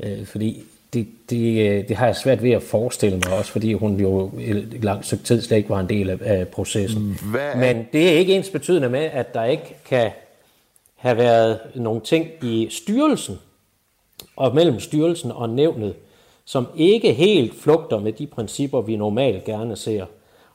Øh, 0.00 0.26
fordi 0.26 0.64
det, 0.96 1.06
det, 1.30 1.68
øh, 1.70 1.88
det 1.88 1.96
har 1.96 2.06
jeg 2.06 2.16
svært 2.16 2.42
ved 2.42 2.50
at 2.50 2.62
forestille 2.62 3.16
mig 3.28 3.38
også, 3.38 3.52
fordi 3.52 3.72
hun 3.72 4.00
jo 4.00 4.30
et 4.40 4.78
langt 4.84 5.06
stykke 5.06 5.24
tid 5.24 5.42
slet 5.42 5.56
ikke 5.56 5.68
var 5.70 5.80
en 5.80 5.88
del 5.88 6.10
af, 6.10 6.18
af 6.20 6.48
processen. 6.48 7.18
Hvad 7.30 7.40
er- 7.40 7.56
Men 7.56 7.86
det 7.92 8.08
er 8.12 8.18
ikke 8.18 8.34
ens 8.34 8.50
betydende 8.50 8.88
med, 8.88 9.00
at 9.12 9.34
der 9.34 9.44
ikke 9.44 9.76
kan 9.88 10.10
have 10.96 11.16
været 11.16 11.58
nogle 11.74 12.00
ting 12.00 12.26
i 12.42 12.68
styrelsen, 12.70 13.38
og 14.36 14.54
mellem 14.54 14.80
styrelsen 14.80 15.32
og 15.32 15.48
nævnet, 15.50 15.94
som 16.44 16.66
ikke 16.76 17.12
helt 17.12 17.60
flugter 17.62 17.98
med 18.00 18.12
de 18.12 18.26
principper, 18.26 18.80
vi 18.80 18.96
normalt 18.96 19.44
gerne 19.44 19.76
ser. 19.76 20.04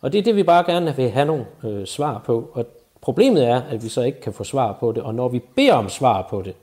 Og 0.02 0.12
det 0.14 0.20
er 0.20 0.24
det, 0.24 0.36
vi 0.36 0.44
bare 0.44 0.64
gerne 0.74 0.94
vil 0.98 1.10
have 1.10 1.26
nogle 1.26 1.46
øh, 1.64 1.86
svar 1.86 2.22
på. 2.26 2.50
Og 2.54 2.66
problemet 3.02 3.48
er, 3.48 3.62
at 3.62 3.84
vi 3.84 3.90
så 3.90 4.02
ikke 4.02 4.22
kan 4.22 4.34
få 4.34 4.44
svar 4.44 4.78
på 4.80 4.92
det, 4.92 5.04
og 5.04 5.16
når 5.16 5.28
vi 5.28 5.42
beder 5.56 5.74
om 5.74 5.90
svar 5.90 6.28
på 6.30 6.42
det, 6.42 6.54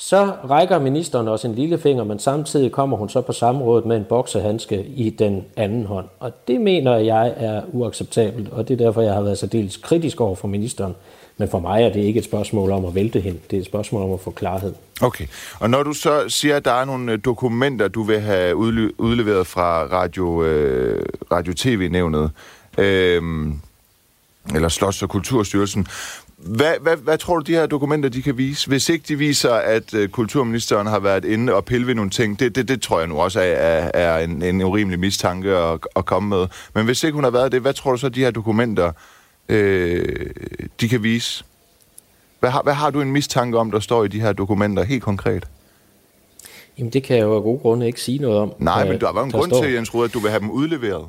så 0.00 0.32
rækker 0.50 0.78
ministeren 0.78 1.28
også 1.28 1.48
en 1.48 1.54
lille 1.54 1.78
finger, 1.78 2.04
men 2.04 2.18
samtidig 2.18 2.72
kommer 2.72 2.96
hun 2.96 3.08
så 3.08 3.20
på 3.20 3.32
samrådet 3.32 3.86
med 3.86 3.96
en 3.96 4.04
boksehandske 4.04 4.84
i 4.84 5.10
den 5.10 5.44
anden 5.56 5.86
hånd. 5.86 6.06
Og 6.20 6.32
det 6.48 6.60
mener 6.60 6.96
jeg 6.96 7.34
er 7.36 7.62
uacceptabelt, 7.72 8.48
og 8.52 8.68
det 8.68 8.80
er 8.80 8.84
derfor, 8.84 9.00
jeg 9.00 9.14
har 9.14 9.22
været 9.22 9.38
så 9.38 9.46
dels 9.46 9.76
kritisk 9.76 10.20
over 10.20 10.34
for 10.34 10.48
ministeren. 10.48 10.94
Men 11.36 11.48
for 11.48 11.58
mig 11.58 11.82
er 11.82 11.92
det 11.92 12.00
ikke 12.00 12.18
et 12.18 12.24
spørgsmål 12.24 12.70
om 12.70 12.84
at 12.84 12.94
vælte 12.94 13.20
hende, 13.20 13.38
det 13.50 13.56
er 13.56 13.60
et 13.60 13.66
spørgsmål 13.66 14.02
om 14.02 14.12
at 14.12 14.20
få 14.20 14.30
klarhed. 14.30 14.74
Okay. 15.00 15.26
Og 15.60 15.70
når 15.70 15.82
du 15.82 15.92
så 15.92 16.24
siger, 16.28 16.56
at 16.56 16.64
der 16.64 16.72
er 16.72 16.84
nogle 16.84 17.12
øh, 17.12 17.18
dokumenter, 17.24 17.88
du 17.88 18.02
vil 18.02 18.20
have 18.20 18.56
udleveret 18.98 19.46
fra 19.46 19.82
Radio, 19.82 20.44
øh, 20.44 21.06
Radio 21.32 21.54
TV-nævnet, 21.54 22.30
øh, 22.78 23.22
eller 24.54 24.68
Slots- 24.68 25.02
og 25.02 25.08
Kulturstyrelsen. 25.08 25.86
Hvad, 26.38 26.74
hvad, 26.80 26.96
hvad 26.96 27.18
tror 27.18 27.36
du, 27.36 27.42
de 27.42 27.52
her 27.52 27.66
dokumenter 27.66 28.08
de 28.08 28.22
kan 28.22 28.38
vise? 28.38 28.68
Hvis 28.68 28.88
ikke 28.88 29.04
de 29.08 29.16
viser, 29.16 29.52
at 29.52 29.94
uh, 29.94 30.06
kulturministeren 30.06 30.86
har 30.86 30.98
været 30.98 31.24
inde 31.24 31.54
og 31.54 31.64
pille 31.64 31.86
ved 31.86 31.94
nogle 31.94 32.10
ting, 32.10 32.40
det, 32.40 32.54
det, 32.56 32.68
det 32.68 32.82
tror 32.82 32.98
jeg 32.98 33.08
nu 33.08 33.20
også 33.20 33.40
er, 33.40 33.44
er, 33.44 33.90
er 33.94 34.24
en, 34.24 34.42
en 34.42 34.62
urimelig 34.62 35.00
mistanke 35.00 35.50
at, 35.56 35.80
at 35.96 36.06
komme 36.06 36.28
med. 36.28 36.46
Men 36.74 36.84
hvis 36.84 37.04
ikke 37.04 37.14
hun 37.14 37.24
har 37.24 37.30
været 37.30 37.52
det, 37.52 37.60
hvad 37.60 37.72
tror 37.72 37.90
du 37.90 37.96
så, 37.96 38.08
de 38.08 38.20
her 38.20 38.30
dokumenter 38.30 38.92
øh, 39.48 40.30
de 40.80 40.88
kan 40.88 41.02
vise? 41.02 41.44
Hvad 42.40 42.50
har, 42.50 42.62
hvad 42.62 42.74
har 42.74 42.90
du 42.90 43.00
en 43.00 43.12
mistanke 43.12 43.58
om, 43.58 43.70
der 43.70 43.80
står 43.80 44.04
i 44.04 44.08
de 44.08 44.20
her 44.20 44.32
dokumenter 44.32 44.84
helt 44.84 45.02
konkret? 45.02 45.44
Jamen, 46.78 46.92
det 46.92 47.02
kan 47.02 47.16
jeg 47.16 47.22
jo 47.22 47.36
af 47.36 47.42
gode 47.42 47.58
grunde 47.58 47.86
ikke 47.86 48.00
sige 48.00 48.18
noget 48.18 48.38
om. 48.38 48.52
Nej, 48.58 48.88
men 48.88 49.00
der 49.00 49.12
var 49.12 49.24
en 49.24 49.30
grund 49.30 49.50
står. 49.50 49.62
til, 49.62 49.72
Jens 49.72 49.94
Rode, 49.94 50.04
at 50.04 50.14
du 50.14 50.18
vil 50.18 50.30
have 50.30 50.40
dem 50.40 50.50
udleveret. 50.50 51.06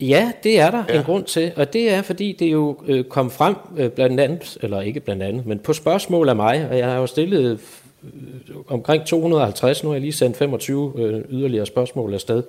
Ja, 0.00 0.32
det 0.42 0.60
er 0.60 0.70
der 0.70 0.84
ja. 0.88 0.98
en 0.98 1.04
grund 1.04 1.24
til, 1.24 1.52
og 1.56 1.72
det 1.72 1.90
er, 1.90 2.02
fordi 2.02 2.32
det 2.32 2.52
jo 2.52 2.76
øh, 2.86 3.04
kom 3.04 3.30
frem 3.30 3.54
øh, 3.76 3.90
blandt 3.90 4.20
andet, 4.20 4.58
eller 4.62 4.80
ikke 4.80 5.00
blandt 5.00 5.22
andet, 5.22 5.46
men 5.46 5.58
på 5.58 5.72
spørgsmål 5.72 6.28
af 6.28 6.36
mig, 6.36 6.68
og 6.70 6.78
jeg 6.78 6.90
har 6.90 6.98
jo 6.98 7.06
stillet 7.06 7.60
øh, 8.04 8.56
omkring 8.68 9.06
250, 9.06 9.82
nu 9.82 9.88
har 9.88 9.94
jeg 9.94 10.00
lige 10.00 10.12
sendt 10.12 10.36
25 10.36 10.92
øh, 10.96 11.24
yderligere 11.30 11.66
spørgsmål 11.66 12.14
afsted 12.14 12.42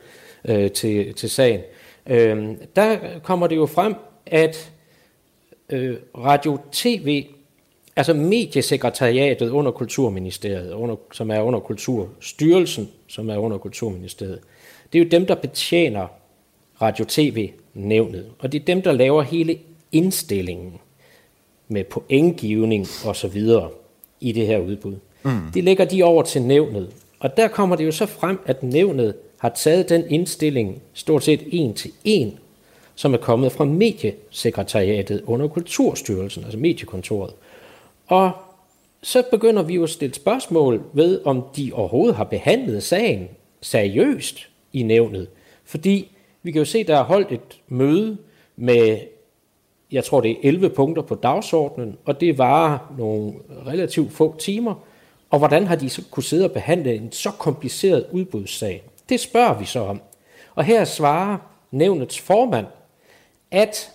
øh, 0.45 0.71
til, 0.71 1.13
til 1.13 1.29
sagen. 1.29 1.61
Øh, 2.07 2.47
der 2.75 2.97
kommer 3.23 3.47
det 3.47 3.55
jo 3.55 3.65
frem, 3.65 3.95
at 4.25 4.71
øh, 5.69 5.97
Radio 6.17 6.57
TV, 6.71 7.25
altså 7.95 8.13
mediesekretariatet 8.13 9.49
under 9.49 9.71
Kulturministeriet, 9.71 10.73
under, 10.73 10.95
som 11.11 11.31
er 11.31 11.41
under 11.41 11.59
Kulturstyrelsen, 11.59 12.89
som 13.07 13.29
er 13.29 13.37
under 13.37 13.57
Kulturministeriet, 13.57 14.39
det 14.93 14.99
er 14.99 15.03
jo 15.03 15.09
dem, 15.09 15.25
der 15.25 15.35
betjener 15.35 16.07
radio-tv-nævnet, 16.81 18.25
og 18.39 18.51
det 18.51 18.61
er 18.61 18.65
dem, 18.65 18.81
der 18.81 18.91
laver 18.91 19.21
hele 19.21 19.57
indstillingen 19.91 20.73
med 21.67 21.83
pointgivning 21.83 22.87
og 23.05 23.15
så 23.15 23.27
videre 23.27 23.69
i 24.19 24.31
det 24.31 24.47
her 24.47 24.59
udbud. 24.59 24.95
Mm. 25.23 25.39
Det 25.53 25.63
lægger 25.63 25.85
de 25.85 26.03
over 26.03 26.23
til 26.23 26.41
nævnet, 26.41 26.89
og 27.19 27.37
der 27.37 27.47
kommer 27.47 27.75
det 27.75 27.85
jo 27.85 27.91
så 27.91 28.05
frem, 28.05 28.39
at 28.45 28.63
nævnet 28.63 29.15
har 29.37 29.49
taget 29.49 29.89
den 29.89 30.03
indstilling 30.09 30.81
stort 30.93 31.23
set 31.23 31.43
en 31.51 31.73
til 31.73 31.91
en, 32.03 32.39
som 32.95 33.13
er 33.13 33.17
kommet 33.17 33.51
fra 33.51 33.65
mediesekretariatet 33.65 35.21
under 35.25 35.47
Kulturstyrelsen, 35.47 36.43
altså 36.43 36.59
mediekontoret. 36.59 37.33
Og 38.07 38.31
så 39.01 39.23
begynder 39.31 39.63
vi 39.63 39.75
jo 39.75 39.83
at 39.83 39.89
stille 39.89 40.15
spørgsmål 40.15 40.83
ved, 40.93 41.21
om 41.25 41.43
de 41.55 41.71
overhovedet 41.73 42.15
har 42.15 42.23
behandlet 42.23 42.83
sagen 42.83 43.27
seriøst 43.61 44.49
i 44.73 44.83
nævnet. 44.83 45.27
Fordi 45.65 46.14
vi 46.45 46.51
kan 46.51 46.59
jo 46.59 46.65
se, 46.65 46.83
der 46.83 46.97
er 46.97 47.03
holdt 47.03 47.31
et 47.31 47.61
møde 47.67 48.17
med, 48.55 48.99
jeg 49.91 50.03
tror 50.03 50.21
det 50.21 50.31
er 50.31 50.35
11 50.43 50.69
punkter 50.69 51.03
på 51.03 51.15
dagsordenen, 51.15 51.97
og 52.05 52.21
det 52.21 52.37
var 52.37 52.93
nogle 52.97 53.33
relativt 53.67 54.11
få 54.11 54.37
timer. 54.37 54.85
Og 55.29 55.39
hvordan 55.39 55.67
har 55.67 55.75
de 55.75 55.89
så 55.89 56.01
kunne 56.11 56.23
sidde 56.23 56.45
og 56.45 56.51
behandle 56.51 56.95
en 56.95 57.11
så 57.11 57.31
kompliceret 57.31 58.05
udbudssag? 58.11 58.83
Det 59.09 59.19
spørger 59.19 59.59
vi 59.59 59.65
så 59.65 59.79
om. 59.79 60.01
Og 60.55 60.63
her 60.63 60.83
svarer 60.83 61.37
nævnets 61.71 62.19
formand, 62.19 62.65
at 63.51 63.91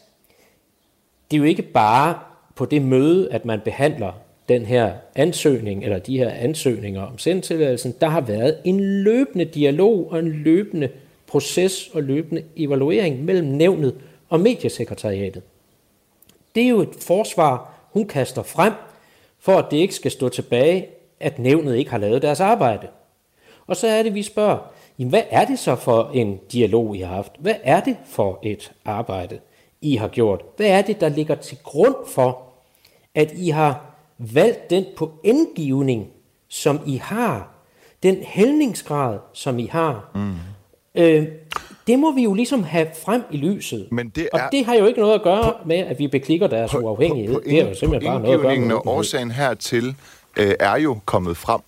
det 1.30 1.36
er 1.36 1.38
jo 1.38 1.44
ikke 1.44 1.62
bare 1.62 2.18
på 2.54 2.64
det 2.64 2.82
møde, 2.82 3.32
at 3.32 3.44
man 3.44 3.60
behandler 3.64 4.12
den 4.48 4.66
her 4.66 4.92
ansøgning, 5.14 5.84
eller 5.84 5.98
de 5.98 6.18
her 6.18 6.30
ansøgninger 6.30 7.02
om 7.02 7.18
sendtilladelsen, 7.18 7.94
der 8.00 8.06
har 8.06 8.20
været 8.20 8.56
en 8.64 8.80
løbende 8.80 9.44
dialog 9.44 10.08
og 10.10 10.18
en 10.18 10.28
løbende 10.28 10.88
proces 11.30 11.88
og 11.94 12.02
løbende 12.02 12.44
evaluering 12.56 13.24
mellem 13.24 13.46
nævnet 13.46 13.94
og 14.28 14.40
mediesekretariatet. 14.40 15.42
Det 16.54 16.62
er 16.62 16.68
jo 16.68 16.80
et 16.80 16.96
forsvar, 17.00 17.74
hun 17.92 18.06
kaster 18.06 18.42
frem, 18.42 18.72
for 19.38 19.58
at 19.58 19.66
det 19.70 19.76
ikke 19.76 19.94
skal 19.94 20.10
stå 20.10 20.28
tilbage, 20.28 20.86
at 21.20 21.38
nævnet 21.38 21.76
ikke 21.76 21.90
har 21.90 21.98
lavet 21.98 22.22
deres 22.22 22.40
arbejde. 22.40 22.88
Og 23.66 23.76
så 23.76 23.86
er 23.86 24.02
det, 24.02 24.14
vi 24.14 24.22
spørger, 24.22 24.58
jamen, 24.98 25.10
hvad 25.10 25.22
er 25.30 25.44
det 25.44 25.58
så 25.58 25.76
for 25.76 26.10
en 26.14 26.38
dialog, 26.52 26.96
I 26.96 27.00
har 27.00 27.14
haft? 27.14 27.32
Hvad 27.38 27.54
er 27.62 27.80
det 27.80 27.96
for 28.06 28.38
et 28.42 28.72
arbejde, 28.84 29.38
I 29.80 29.96
har 29.96 30.08
gjort? 30.08 30.42
Hvad 30.56 30.66
er 30.66 30.82
det, 30.82 31.00
der 31.00 31.08
ligger 31.08 31.34
til 31.34 31.58
grund 31.62 31.94
for, 32.08 32.42
at 33.14 33.32
I 33.36 33.48
har 33.48 33.94
valgt 34.18 34.70
den 34.70 34.84
på 34.96 35.10
indgivning, 35.24 36.08
som 36.48 36.80
I 36.86 36.96
har, 36.96 37.48
den 38.02 38.22
hældningsgrad, 38.22 39.18
som 39.32 39.58
I 39.58 39.66
har, 39.66 40.10
mm. 40.14 40.34
Øh, 40.94 41.26
det 41.86 41.98
må 41.98 42.14
vi 42.14 42.22
jo 42.22 42.34
ligesom 42.34 42.62
have 42.62 42.86
frem 43.04 43.22
i 43.30 43.36
lyset. 43.36 43.88
Men 43.90 44.08
det 44.08 44.28
er, 44.32 44.38
og 44.44 44.52
det 44.52 44.64
har 44.64 44.74
jo 44.74 44.86
ikke 44.86 45.00
noget 45.00 45.14
at 45.14 45.22
gøre 45.22 45.42
på, 45.42 45.68
med, 45.68 45.76
at 45.76 45.98
vi 45.98 46.08
beklikker 46.08 46.46
deres 46.46 46.70
på, 46.70 46.78
uafhængighed. 46.78 47.34
På, 47.34 47.40
på, 47.40 47.48
det 47.48 47.60
er 47.60 47.68
jo 47.68 47.74
simpelthen 47.74 48.10
bare 48.10 48.20
noget 48.20 48.34
at 48.34 48.40
gøre 48.40 48.58
med 48.58 48.74
og 48.74 48.86
årsagen 48.86 49.30
hertil 49.30 49.94
øh, 50.36 50.54
er 50.60 50.76
jo 50.76 50.98
kommet 51.04 51.36
frem. 51.36 51.60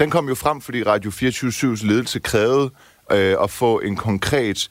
Den 0.00 0.10
kom 0.10 0.28
jo 0.28 0.34
frem, 0.34 0.60
fordi 0.60 0.82
Radio 0.82 1.10
24-7's 1.10 1.86
ledelse 1.86 2.18
krævede 2.18 2.70
øh, 3.12 3.36
at 3.42 3.50
få 3.50 3.78
en 3.78 3.96
konkret 3.96 4.68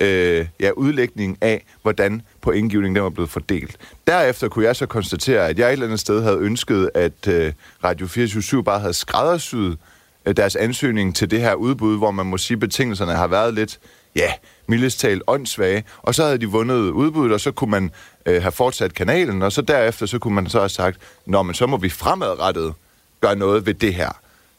øh, 0.00 0.46
ja, 0.60 0.70
udlægning 0.70 1.38
af, 1.40 1.64
hvordan 1.82 2.22
pointgivningen 2.40 2.96
den 2.96 3.02
var 3.02 3.10
blevet 3.10 3.30
fordelt. 3.30 3.76
Derefter 4.06 4.48
kunne 4.48 4.64
jeg 4.64 4.76
så 4.76 4.86
konstatere, 4.86 5.48
at 5.48 5.58
jeg 5.58 5.68
et 5.68 5.72
eller 5.72 5.86
andet 5.86 6.00
sted 6.00 6.22
havde 6.22 6.38
ønsket, 6.38 6.90
at 6.94 7.28
øh, 7.28 7.52
Radio 7.84 8.06
24-7 8.06 8.62
bare 8.62 8.80
havde 8.80 8.94
skræddersyet 8.94 9.78
Øh, 10.28 10.36
deres 10.36 10.56
ansøgning 10.56 11.16
til 11.16 11.30
det 11.30 11.40
her 11.40 11.54
udbud, 11.54 11.98
hvor 11.98 12.10
man 12.10 12.26
må 12.26 12.38
sige, 12.38 12.54
at 12.54 12.60
betingelserne 12.60 13.12
har 13.12 13.26
været 13.26 13.54
lidt, 13.54 13.78
ja, 14.16 14.32
mildest 14.66 15.00
talt 15.00 15.22
åndssvage, 15.26 15.84
og 16.02 16.14
så 16.14 16.24
havde 16.24 16.38
de 16.38 16.46
vundet 16.46 16.90
udbuddet, 16.90 17.32
og 17.32 17.40
så 17.40 17.52
kunne 17.52 17.70
man 17.70 17.90
øh, 18.26 18.42
have 18.42 18.52
fortsat 18.52 18.94
kanalen, 18.94 19.42
og 19.42 19.52
så 19.52 19.62
derefter 19.62 20.06
så 20.06 20.18
kunne 20.18 20.34
man 20.34 20.48
så 20.48 20.58
have 20.58 20.68
sagt, 20.68 20.98
nå, 21.26 21.42
men 21.42 21.54
så 21.54 21.66
må 21.66 21.76
vi 21.76 21.88
fremadrettet 21.88 22.74
gøre 23.20 23.36
noget 23.36 23.66
ved 23.66 23.74
det 23.74 23.94
her. 23.94 24.08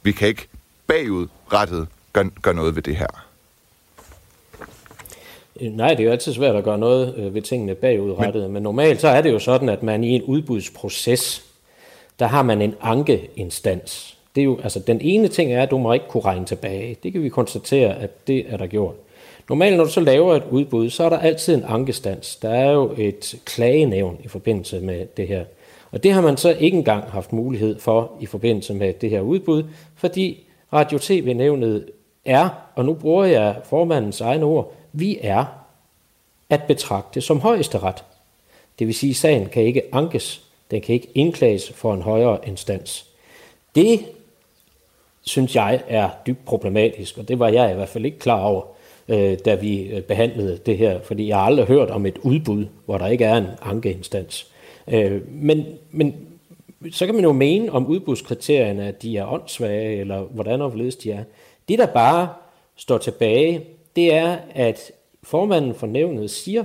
Vi 0.03 0.11
kan 0.11 0.27
ikke 0.27 0.47
bagudrettet 0.87 1.87
gøre, 2.13 2.29
gøre 2.41 2.53
noget 2.53 2.75
ved 2.75 2.81
det 2.81 2.95
her. 2.95 3.25
Øh, 5.61 5.71
nej, 5.71 5.89
det 5.89 5.99
er 5.99 6.03
jo 6.03 6.11
altid 6.11 6.33
svært 6.33 6.55
at 6.55 6.63
gøre 6.63 6.77
noget 6.77 7.15
øh, 7.17 7.33
ved 7.33 7.41
tingene 7.41 7.75
bagudrettet, 7.75 8.43
men, 8.43 8.51
men 8.51 8.63
normalt 8.63 9.01
så 9.01 9.07
er 9.07 9.21
det 9.21 9.31
jo 9.31 9.39
sådan, 9.39 9.69
at 9.69 9.83
man 9.83 10.03
i 10.03 10.09
en 10.09 10.23
udbudsproces, 10.23 11.43
der 12.19 12.27
har 12.27 12.43
man 12.43 12.61
en 12.61 12.75
ankeinstans, 12.81 14.18
det 14.39 14.43
er 14.43 14.45
jo, 14.45 14.59
altså 14.63 14.79
den 14.79 15.01
ene 15.01 15.27
ting 15.27 15.53
er, 15.53 15.63
at 15.63 15.71
du 15.71 15.77
må 15.77 15.93
ikke 15.93 16.07
kunne 16.07 16.25
regne 16.25 16.45
tilbage. 16.45 16.97
Det 17.03 17.11
kan 17.11 17.23
vi 17.23 17.29
konstatere, 17.29 17.95
at 17.95 18.27
det 18.27 18.45
er 18.49 18.57
der 18.57 18.67
gjort. 18.67 18.95
Normalt, 19.49 19.77
når 19.77 19.83
du 19.83 19.89
så 19.89 20.01
laver 20.01 20.35
et 20.35 20.43
udbud, 20.51 20.89
så 20.89 21.03
er 21.03 21.09
der 21.09 21.19
altid 21.19 21.55
en 21.55 21.63
ankestans. 21.67 22.35
Der 22.35 22.49
er 22.49 22.71
jo 22.71 22.93
et 22.97 23.35
klagenævn 23.45 24.17
i 24.23 24.27
forbindelse 24.27 24.79
med 24.79 25.05
det 25.17 25.27
her. 25.27 25.43
Og 25.91 26.03
det 26.03 26.11
har 26.11 26.21
man 26.21 26.37
så 26.37 26.55
ikke 26.59 26.77
engang 26.77 27.03
haft 27.03 27.33
mulighed 27.33 27.79
for 27.79 28.11
i 28.19 28.25
forbindelse 28.25 28.73
med 28.73 28.93
det 28.93 29.09
her 29.09 29.21
udbud, 29.21 29.63
fordi 29.95 30.43
Radio-TV-nævnet 30.73 31.85
er, 32.25 32.49
og 32.75 32.85
nu 32.85 32.93
bruger 32.93 33.25
jeg 33.25 33.55
formandens 33.65 34.21
egne 34.21 34.45
ord, 34.45 34.73
vi 34.93 35.19
er 35.21 35.45
at 36.49 36.63
betragte 36.63 37.21
som 37.21 37.39
højesteret. 37.39 38.03
Det 38.79 38.87
vil 38.87 38.95
sige, 38.95 39.09
at 39.09 39.15
sagen 39.15 39.45
kan 39.49 39.63
ikke 39.63 39.81
ankes, 39.91 40.41
den 40.71 40.81
kan 40.81 40.95
ikke 40.95 41.09
indklages 41.15 41.71
for 41.71 41.93
en 41.93 42.01
højere 42.01 42.39
instans. 42.47 43.05
Det 43.75 43.99
synes 45.21 45.55
jeg 45.55 45.81
er 45.87 46.09
dybt 46.27 46.45
problematisk, 46.45 47.17
og 47.17 47.27
det 47.27 47.39
var 47.39 47.49
jeg 47.49 47.71
i 47.71 47.75
hvert 47.75 47.89
fald 47.89 48.05
ikke 48.05 48.19
klar 48.19 48.41
over, 48.41 48.63
øh, 49.07 49.37
da 49.45 49.55
vi 49.55 49.81
øh, 49.81 50.01
behandlede 50.01 50.57
det 50.65 50.77
her, 50.77 51.01
fordi 51.01 51.27
jeg 51.27 51.37
har 51.37 51.43
aldrig 51.43 51.65
hørt 51.65 51.89
om 51.89 52.05
et 52.05 52.17
udbud, 52.17 52.65
hvor 52.85 52.97
der 52.97 53.07
ikke 53.07 53.25
er 53.25 53.37
en 53.37 53.47
ankeinstans. 53.61 54.47
Øh, 54.87 55.21
men, 55.31 55.65
men 55.91 56.15
så 56.91 57.05
kan 57.05 57.15
man 57.15 57.23
jo 57.23 57.31
mene 57.31 57.71
om 57.71 57.87
udbudskriterierne, 57.87 58.87
at 58.87 59.01
de 59.01 59.17
er 59.17 59.33
åndssvage, 59.33 59.99
eller 59.99 60.21
hvordan 60.21 60.61
og 60.61 60.69
hvorledes 60.69 60.95
de 60.95 61.11
er. 61.11 61.23
Det, 61.69 61.79
der 61.79 61.85
bare 61.85 62.29
står 62.75 62.97
tilbage, 62.97 63.65
det 63.95 64.13
er, 64.13 64.37
at 64.55 64.91
formanden 65.23 65.75
for 65.75 65.87
nævnet 65.87 66.31
siger, 66.31 66.63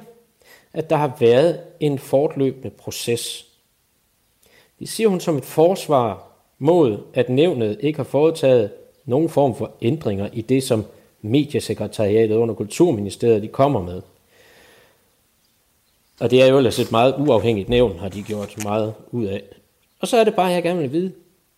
at 0.72 0.90
der 0.90 0.96
har 0.96 1.16
været 1.20 1.60
en 1.80 1.98
fortløbende 1.98 2.70
proces. 2.70 3.46
Det 4.78 4.88
siger 4.88 5.08
hun 5.08 5.20
som 5.20 5.36
et 5.36 5.44
forsvar 5.44 6.33
mod, 6.58 6.98
at 7.14 7.28
nævnet 7.28 7.78
ikke 7.80 7.96
har 7.96 8.04
foretaget 8.04 8.70
nogen 9.04 9.28
form 9.28 9.54
for 9.54 9.70
ændringer 9.82 10.28
i 10.32 10.40
det, 10.40 10.62
som 10.62 10.84
mediesekretariatet 11.22 12.36
under 12.36 12.54
Kulturministeriet 12.54 13.42
de 13.42 13.48
kommer 13.48 13.82
med. 13.82 14.02
Og 16.20 16.30
det 16.30 16.42
er 16.42 16.46
jo 16.46 16.58
ellers 16.58 16.78
et 16.78 16.92
meget 16.92 17.14
uafhængigt 17.18 17.68
nævn, 17.68 17.98
har 17.98 18.08
de 18.08 18.22
gjort 18.22 18.64
meget 18.64 18.94
ud 19.10 19.24
af. 19.24 19.42
Og 20.00 20.08
så 20.08 20.16
er 20.16 20.24
det 20.24 20.34
bare, 20.34 20.46
jeg 20.46 20.62
gerne 20.62 20.80
vil 20.80 20.92
vide, 20.92 21.12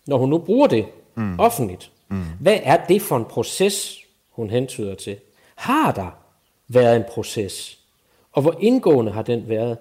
når 0.06 0.18
hun 0.18 0.28
nu 0.28 0.38
bruger 0.38 0.66
det 0.66 0.86
mm. 1.14 1.40
offentligt, 1.40 1.90
mm. 2.08 2.24
hvad 2.40 2.58
er 2.62 2.86
det 2.86 3.02
for 3.02 3.16
en 3.16 3.24
proces, 3.24 3.98
hun 4.30 4.50
hentyder 4.50 4.94
til? 4.94 5.16
Har 5.54 5.92
der 5.92 6.18
været 6.68 6.96
en 6.96 7.04
proces? 7.08 7.78
Og 8.32 8.42
hvor 8.42 8.56
indgående 8.60 9.12
har 9.12 9.22
den 9.22 9.48
været? 9.48 9.78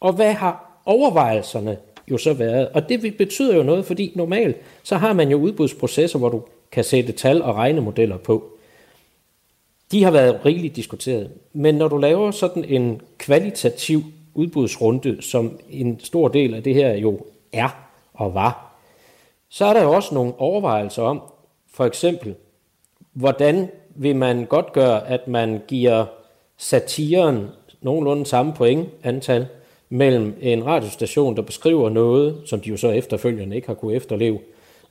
Og 0.00 0.12
hvad 0.12 0.32
har 0.32 0.80
overvejelserne 0.84 1.78
jo 2.10 2.18
så 2.18 2.34
været. 2.34 2.68
Og 2.68 2.88
det 2.88 3.16
betyder 3.18 3.56
jo 3.56 3.62
noget, 3.62 3.84
fordi 3.84 4.12
normalt 4.14 4.56
så 4.82 4.96
har 4.96 5.12
man 5.12 5.28
jo 5.28 5.36
udbudsprocesser, 5.36 6.18
hvor 6.18 6.28
du 6.28 6.42
kan 6.72 6.84
sætte 6.84 7.12
tal 7.12 7.42
og 7.42 7.54
regnemodeller 7.54 8.16
på. 8.16 8.44
De 9.92 10.04
har 10.04 10.10
været 10.10 10.46
rigeligt 10.46 10.76
diskuteret. 10.76 11.30
Men 11.52 11.74
når 11.74 11.88
du 11.88 11.96
laver 11.96 12.30
sådan 12.30 12.64
en 12.64 13.00
kvalitativ 13.18 14.02
udbudsrunde, 14.34 15.22
som 15.22 15.58
en 15.70 16.00
stor 16.00 16.28
del 16.28 16.54
af 16.54 16.62
det 16.62 16.74
her 16.74 16.94
jo 16.94 17.20
er 17.52 17.68
og 18.14 18.34
var, 18.34 18.76
så 19.48 19.64
er 19.64 19.72
der 19.72 19.82
jo 19.82 19.92
også 19.92 20.14
nogle 20.14 20.32
overvejelser 20.38 21.02
om, 21.02 21.22
for 21.72 21.84
eksempel, 21.84 22.34
hvordan 23.12 23.68
vil 23.94 24.16
man 24.16 24.44
godt 24.44 24.72
gøre, 24.72 25.08
at 25.08 25.28
man 25.28 25.60
giver 25.68 26.04
satiren 26.56 27.48
nogenlunde 27.80 28.26
samme 28.26 28.52
point 28.52 28.88
antal 29.02 29.46
mellem 29.92 30.36
en 30.40 30.66
radiostation, 30.66 31.36
der 31.36 31.42
beskriver 31.42 31.90
noget, 31.90 32.36
som 32.44 32.60
de 32.60 32.68
jo 32.68 32.76
så 32.76 32.90
efterfølgende 32.90 33.56
ikke 33.56 33.68
har 33.68 33.74
kunne 33.74 33.94
efterleve, 33.94 34.38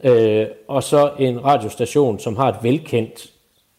øh, 0.04 0.46
og 0.68 0.84
så 0.84 1.12
en 1.20 1.46
radiostation, 1.46 2.20
som 2.20 2.36
har 2.36 2.50
et 2.50 2.56
velkendt 2.62 3.32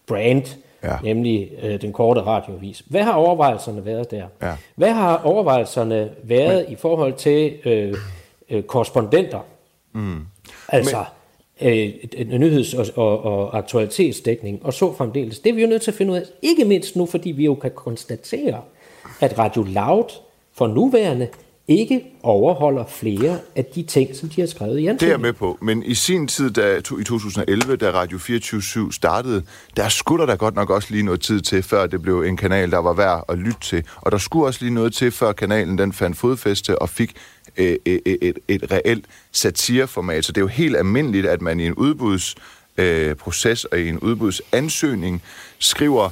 brand, 0.06 0.44
ja. 0.82 0.96
nemlig 1.04 1.50
øh, 1.62 1.80
den 1.80 1.92
korte 1.92 2.20
radiovis. 2.20 2.82
Hvad 2.86 3.02
har 3.02 3.12
overvejelserne 3.12 3.84
været 3.84 4.10
der? 4.10 4.26
Ja. 4.42 4.52
Hvad 4.74 4.92
har 4.92 5.22
overvejelserne 5.24 6.10
været 6.22 6.64
Men... 6.64 6.72
i 6.72 6.76
forhold 6.76 7.12
til 7.12 7.52
øh, 7.64 7.94
øh, 8.50 8.62
korrespondenter? 8.62 9.40
Mm. 9.92 10.20
Altså... 10.68 11.04
Men 11.60 11.92
øh, 12.16 12.40
nyheds- 12.40 12.74
og, 12.74 12.86
og, 12.96 13.24
og 13.24 13.58
aktualitetsdækning, 13.58 14.60
og 14.64 14.72
så 14.72 14.94
fremdeles. 14.94 15.38
Det 15.38 15.50
er 15.50 15.54
vi 15.54 15.62
jo 15.62 15.68
nødt 15.68 15.82
til 15.82 15.90
at 15.90 15.94
finde 15.94 16.12
ud 16.12 16.16
af, 16.16 16.22
ikke 16.42 16.64
mindst 16.64 16.96
nu, 16.96 17.06
fordi 17.06 17.30
vi 17.30 17.44
jo 17.44 17.54
kan 17.54 17.70
konstatere, 17.74 18.60
at 19.20 19.38
Radio 19.38 19.62
Loud 19.62 20.10
for 20.54 20.66
nuværende 20.66 21.28
ikke 21.68 22.04
overholder 22.22 22.84
flere 22.86 23.38
af 23.56 23.64
de 23.64 23.82
ting, 23.82 24.16
som 24.16 24.28
de 24.28 24.40
har 24.40 24.48
skrevet 24.48 24.78
i 24.78 24.86
ansøgningen. 24.86 24.98
Det 25.00 25.06
er 25.06 25.12
jeg 25.12 25.20
med 25.20 25.32
på, 25.32 25.58
men 25.62 25.82
i 25.82 25.94
sin 25.94 26.28
tid, 26.28 26.50
da, 26.50 26.76
i 26.76 26.82
2011, 26.82 27.76
da 27.76 27.90
Radio 27.90 28.18
24 28.18 28.92
startede, 28.92 29.42
der 29.76 29.88
skulle 29.88 30.20
der 30.20 30.26
da 30.26 30.34
godt 30.34 30.54
nok 30.54 30.70
også 30.70 30.88
lige 30.90 31.02
noget 31.02 31.20
tid 31.20 31.40
til, 31.40 31.62
før 31.62 31.86
det 31.86 32.02
blev 32.02 32.22
en 32.22 32.36
kanal, 32.36 32.70
der 32.70 32.78
var 32.78 32.92
værd 32.92 33.24
at 33.28 33.38
lytte 33.38 33.60
til. 33.60 33.84
Og 33.96 34.12
der 34.12 34.18
skulle 34.18 34.46
også 34.46 34.60
lige 34.62 34.74
noget 34.74 34.94
til, 34.94 35.10
før 35.10 35.32
kanalen 35.32 35.78
den 35.78 35.92
fandt 35.92 36.16
fodfæste 36.16 36.78
og 36.78 36.88
fik 36.88 37.12
et, 37.56 37.78
et, 37.84 38.00
et, 38.22 38.38
et 38.48 38.72
reelt 38.72 39.04
satireformat. 39.32 40.24
Så 40.24 40.32
det 40.32 40.40
er 40.40 40.42
jo 40.42 40.48
helt 40.48 40.76
almindeligt, 40.76 41.26
at 41.26 41.42
man 41.42 41.60
i 41.60 41.66
en 41.66 41.74
udbudsproces 41.74 43.64
og 43.64 43.78
i 43.78 43.88
en 43.88 43.98
udbudsansøgning 43.98 45.22
skriver 45.58 46.10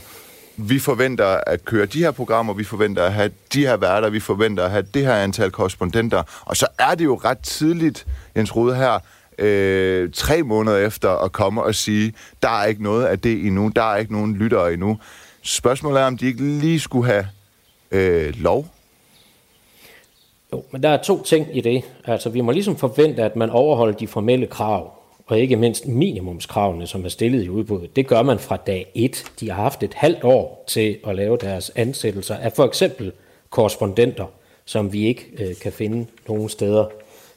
vi 0.68 0.79
forventer 0.79 1.40
at 1.46 1.64
køre 1.64 1.87
de 1.87 1.99
her 1.99 2.11
programmer, 2.11 2.53
vi 2.53 2.64
forventer 2.64 3.05
at 3.05 3.12
have 3.12 3.31
de 3.55 3.66
her 3.66 3.77
værter, 3.77 4.11
vi 4.11 4.20
forventer 4.20 4.64
at 4.64 4.70
have 4.70 4.85
det 4.94 5.07
her 5.07 5.14
antal 5.14 5.51
korrespondenter. 5.51 6.23
Og 6.40 6.57
så 6.57 6.66
er 6.79 6.94
det 6.94 7.05
jo 7.05 7.20
ret 7.25 7.38
tidligt, 7.38 8.07
Jens 8.37 8.57
Rode 8.57 8.77
her, 8.77 8.99
øh, 9.38 10.11
tre 10.12 10.42
måneder 10.42 10.77
efter 10.77 11.11
at 11.11 11.33
komme 11.33 11.62
og 11.62 11.75
sige, 11.75 12.12
der 12.42 12.61
er 12.61 12.64
ikke 12.64 12.83
noget 12.83 13.05
af 13.05 13.18
det 13.18 13.46
endnu, 13.46 13.73
der 13.77 13.92
er 13.92 13.96
ikke 13.96 14.12
nogen 14.12 14.37
lyttere 14.37 14.73
endnu. 14.73 14.99
Spørgsmålet 15.42 16.01
er, 16.01 16.07
om 16.07 16.16
de 16.16 16.27
ikke 16.27 16.42
lige 16.42 16.81
skulle 16.81 17.07
have 17.07 17.27
øh, 17.90 18.35
lov 18.37 18.66
jo, 20.53 20.64
men 20.70 20.83
der 20.83 20.88
er 20.88 21.03
to 21.03 21.23
ting 21.23 21.57
i 21.57 21.61
det. 21.61 21.85
Altså, 22.05 22.29
vi 22.29 22.40
må 22.40 22.53
ligesom 22.53 22.77
forvente, 22.77 23.23
at 23.23 23.37
man 23.37 23.51
overholder 23.51 23.94
de 23.94 24.07
formelle 24.07 24.46
krav, 24.46 24.92
og 25.30 25.40
ikke 25.40 25.56
mindst 25.56 25.88
minimumskravene, 25.88 26.86
som 26.86 27.04
er 27.04 27.08
stillet 27.08 27.44
i 27.44 27.48
udbuddet. 27.48 27.96
Det 27.96 28.06
gør 28.06 28.22
man 28.22 28.38
fra 28.38 28.56
dag 28.56 28.90
1. 28.94 29.24
De 29.40 29.50
har 29.50 29.62
haft 29.62 29.82
et 29.82 29.94
halvt 29.94 30.24
år 30.24 30.64
til 30.66 30.98
at 31.06 31.16
lave 31.16 31.36
deres 31.36 31.72
ansættelser 31.74 32.36
af 32.36 32.52
for 32.52 32.64
eksempel 32.64 33.12
korrespondenter, 33.50 34.26
som 34.64 34.92
vi 34.92 35.06
ikke 35.06 35.26
øh, 35.38 35.56
kan 35.56 35.72
finde 35.72 36.06
nogen 36.28 36.48
steder. 36.48 36.86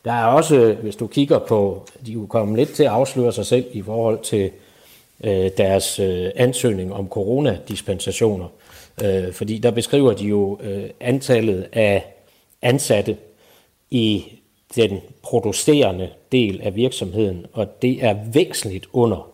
Der 0.05 0.11
er 0.11 0.25
også, 0.25 0.55
øh, 0.55 0.79
hvis 0.79 0.95
du 0.95 1.07
kigger 1.07 1.39
på, 1.39 1.87
de 2.05 2.13
er 2.13 2.25
kommet 2.25 2.57
lidt 2.57 2.69
til 2.69 2.83
at 2.83 2.89
afsløre 2.89 3.33
sig 3.33 3.45
selv 3.45 3.65
i 3.73 3.81
forhold 3.81 4.19
til 4.23 4.51
øh, 5.23 5.51
deres 5.57 5.99
øh, 5.99 6.29
ansøgning 6.35 6.93
om 6.93 7.07
coronadispensationer. 7.07 8.47
Øh, 9.03 9.33
fordi 9.33 9.57
der 9.57 9.71
beskriver 9.71 10.13
de 10.13 10.25
jo 10.25 10.59
øh, 10.63 10.89
antallet 10.99 11.67
af 11.73 12.05
ansatte 12.61 13.17
i 13.91 14.25
den 14.75 15.01
producerende 15.23 16.09
del 16.33 16.59
af 16.63 16.75
virksomheden, 16.75 17.45
og 17.53 17.81
det 17.81 18.05
er 18.05 18.15
væsentligt 18.33 18.85
under 18.93 19.29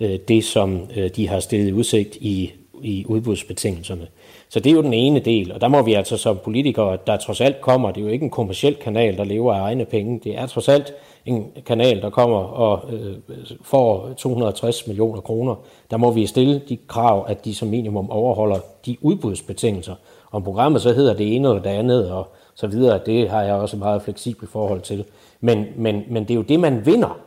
øh, 0.00 0.18
det, 0.28 0.44
som 0.44 0.80
øh, 0.96 1.10
de 1.16 1.28
har 1.28 1.40
stillet 1.40 1.68
i 1.68 1.72
udsigt 1.72 2.16
i, 2.16 2.52
i 2.82 3.04
udbudsbetingelserne. 3.08 4.06
Så 4.48 4.60
det 4.60 4.70
er 4.70 4.74
jo 4.74 4.82
den 4.82 4.94
ene 4.94 5.20
del, 5.20 5.52
og 5.52 5.60
der 5.60 5.68
må 5.68 5.82
vi 5.82 5.94
altså 5.94 6.16
som 6.16 6.38
politikere, 6.44 6.98
der 7.06 7.16
trods 7.16 7.40
alt 7.40 7.60
kommer, 7.60 7.90
det 7.90 8.00
er 8.00 8.04
jo 8.04 8.12
ikke 8.12 8.24
en 8.24 8.30
kommersiel 8.30 8.74
kanal, 8.74 9.16
der 9.16 9.24
lever 9.24 9.54
af 9.54 9.60
egne 9.60 9.84
penge, 9.84 10.20
det 10.24 10.38
er 10.38 10.46
trods 10.46 10.68
alt 10.68 10.94
en 11.26 11.52
kanal, 11.66 12.02
der 12.02 12.10
kommer 12.10 12.38
og 12.38 12.92
øh, 12.92 13.14
får 13.62 14.12
260 14.18 14.86
millioner 14.86 15.20
kroner, 15.20 15.54
der 15.90 15.96
må 15.96 16.10
vi 16.10 16.26
stille 16.26 16.62
de 16.68 16.78
krav, 16.88 17.24
at 17.28 17.44
de 17.44 17.54
som 17.54 17.68
minimum 17.68 18.10
overholder 18.10 18.58
de 18.86 18.96
udbudsbetingelser. 19.00 19.94
Om 20.32 20.42
programmet 20.42 20.82
så 20.82 20.92
hedder 20.92 21.14
det 21.14 21.36
ene 21.36 21.48
eller 21.48 21.62
det 21.62 21.70
andet, 21.70 22.10
og 22.10 22.32
så 22.60 22.66
videre. 22.66 23.00
Det 23.06 23.30
har 23.30 23.42
jeg 23.42 23.54
også 23.54 23.76
et 23.76 23.78
meget 23.78 24.02
fleksibelt 24.02 24.50
forhold 24.50 24.80
til. 24.80 25.04
Men, 25.40 25.66
men, 25.76 26.02
men 26.10 26.22
det 26.22 26.30
er 26.30 26.34
jo 26.34 26.42
det, 26.42 26.60
man 26.60 26.86
vinder. 26.86 27.18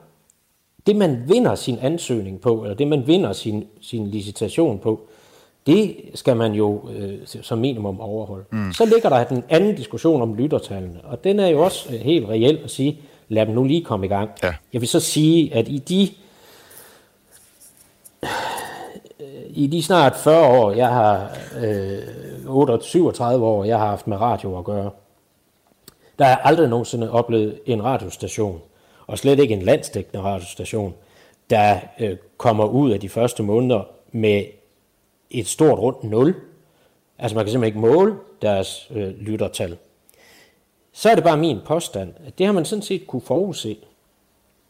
Det, 0.88 0.96
man 0.96 1.24
vinder 1.28 1.56
sin 1.56 1.78
ansøgning 1.82 2.42
på, 2.42 2.64
eller 2.64 2.76
det, 2.76 2.88
man 2.88 3.08
vinder 3.08 3.34
sin, 3.34 3.68
sin 3.82 4.08
licitation 4.08 4.80
på, 4.80 5.02
det 5.68 5.96
skal 6.14 6.38
man 6.38 6.54
jo 6.54 6.90
øh, 6.96 7.14
som 7.26 7.58
minimum 7.58 8.00
overholde. 8.02 8.46
Mm. 8.52 8.74
Så 8.74 8.86
ligger 8.86 9.10
der 9.10 9.24
den 9.24 9.44
anden 9.50 9.76
diskussion 9.76 10.22
om 10.22 10.36
lyttertallene, 10.36 11.00
og 11.04 11.24
den 11.24 11.40
er 11.40 11.48
jo 11.48 11.64
også 11.64 11.94
øh, 11.94 12.00
helt 12.00 12.30
reel 12.30 12.60
at 12.64 12.72
sige, 12.72 13.00
lad 13.30 13.46
dem 13.46 13.56
nu 13.56 13.64
lige 13.64 13.84
komme 13.84 14.06
i 14.06 14.10
gang. 14.10 14.30
Ja. 14.44 14.54
Jeg 14.74 14.82
vil 14.82 14.90
så 14.90 15.00
sige, 15.00 15.56
at 15.56 15.68
i 15.68 15.78
de 15.78 16.10
i 19.50 19.68
de 19.68 19.84
snart 19.84 20.16
40 20.16 20.48
år, 20.48 20.72
jeg 20.72 20.88
har 20.88 21.38
øh, 21.64 21.98
38, 22.48 22.84
37 22.84 23.46
år, 23.46 23.64
jeg 23.64 23.80
har 23.80 23.88
haft 23.88 24.08
med 24.08 24.22
radio 24.22 24.58
at 24.58 24.64
gøre, 24.66 24.90
der 26.20 26.26
er 26.26 26.36
aldrig 26.36 26.70
nogensinde 26.70 27.12
oplevet 27.12 27.60
en 27.66 27.84
radiostation, 27.84 28.62
og 29.08 29.18
slet 29.18 29.40
ikke 29.40 29.54
en 29.54 29.62
landsdækkende 29.62 30.24
radiostation, 30.24 30.94
der 31.50 31.80
øh, 32.00 32.18
kommer 32.38 32.66
ud 32.66 32.92
af 32.92 33.00
de 33.00 33.10
første 33.10 33.44
måneder 33.44 33.84
med 34.12 34.44
et 35.32 35.48
stort 35.48 35.80
rundt 35.80 36.04
nul. 36.04 36.36
Altså 37.20 37.36
man 37.36 37.46
kan 37.46 37.52
simpelthen 37.52 37.78
ikke 37.78 37.96
måle 37.96 38.16
deres 38.42 38.88
øh, 38.92 39.20
lyttertal. 39.20 39.78
Så 40.92 41.10
er 41.10 41.16
det 41.16 41.24
bare 41.24 41.38
min 41.38 41.60
påstand, 41.66 42.14
at 42.28 42.38
det 42.38 42.46
har 42.46 42.54
man 42.54 42.66
sådan 42.66 42.82
set 42.82 43.08
kunne 43.08 43.22
forudse. 43.22 43.78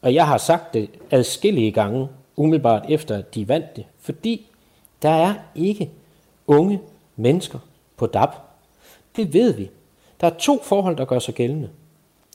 Og 0.01 0.13
jeg 0.13 0.27
har 0.27 0.37
sagt 0.37 0.73
det 0.73 0.89
adskillige 1.11 1.71
gange, 1.71 2.07
umiddelbart 2.35 2.85
efter 2.89 3.17
at 3.17 3.35
de 3.35 3.47
vandt 3.47 3.75
det, 3.75 3.85
fordi 3.99 4.47
der 5.01 5.09
er 5.09 5.33
ikke 5.55 5.89
unge 6.47 6.81
mennesker 7.15 7.59
på 7.97 8.05
DAB. 8.05 8.29
Det 9.15 9.33
ved 9.33 9.53
vi. 9.53 9.69
Der 10.23 10.29
er 10.29 10.33
to 10.39 10.59
forhold, 10.63 10.97
der 10.97 11.05
gør 11.05 11.19
sig 11.19 11.33
gældende, 11.33 11.69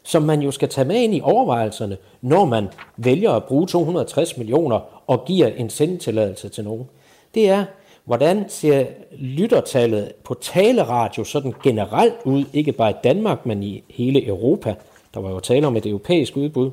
som 0.04 0.22
man 0.22 0.42
jo 0.42 0.50
skal 0.50 0.68
tage 0.68 0.88
med 0.88 0.96
ind 0.96 1.14
i 1.14 1.20
overvejelserne, 1.20 1.96
når 2.20 2.44
man 2.44 2.68
vælger 2.96 3.30
at 3.32 3.44
bruge 3.44 3.66
260 3.66 4.36
millioner 4.36 5.02
og 5.06 5.24
giver 5.24 5.46
en 5.46 5.70
sendetilladelse 5.70 6.48
til 6.48 6.64
nogen. 6.64 6.86
Det 7.34 7.48
er, 7.48 7.64
hvordan 8.04 8.44
ser 8.48 8.86
lyttertallet 9.18 10.12
på 10.24 10.34
taleradio 10.34 11.24
sådan 11.24 11.54
generelt 11.62 12.14
ud, 12.24 12.44
ikke 12.52 12.72
bare 12.72 12.90
i 12.90 12.94
Danmark, 13.04 13.46
men 13.46 13.62
i 13.62 13.84
hele 13.90 14.26
Europa. 14.26 14.74
Der 15.14 15.20
var 15.20 15.30
jo 15.30 15.40
tale 15.40 15.66
om 15.66 15.76
et 15.76 15.86
europæisk 15.86 16.36
udbud. 16.36 16.70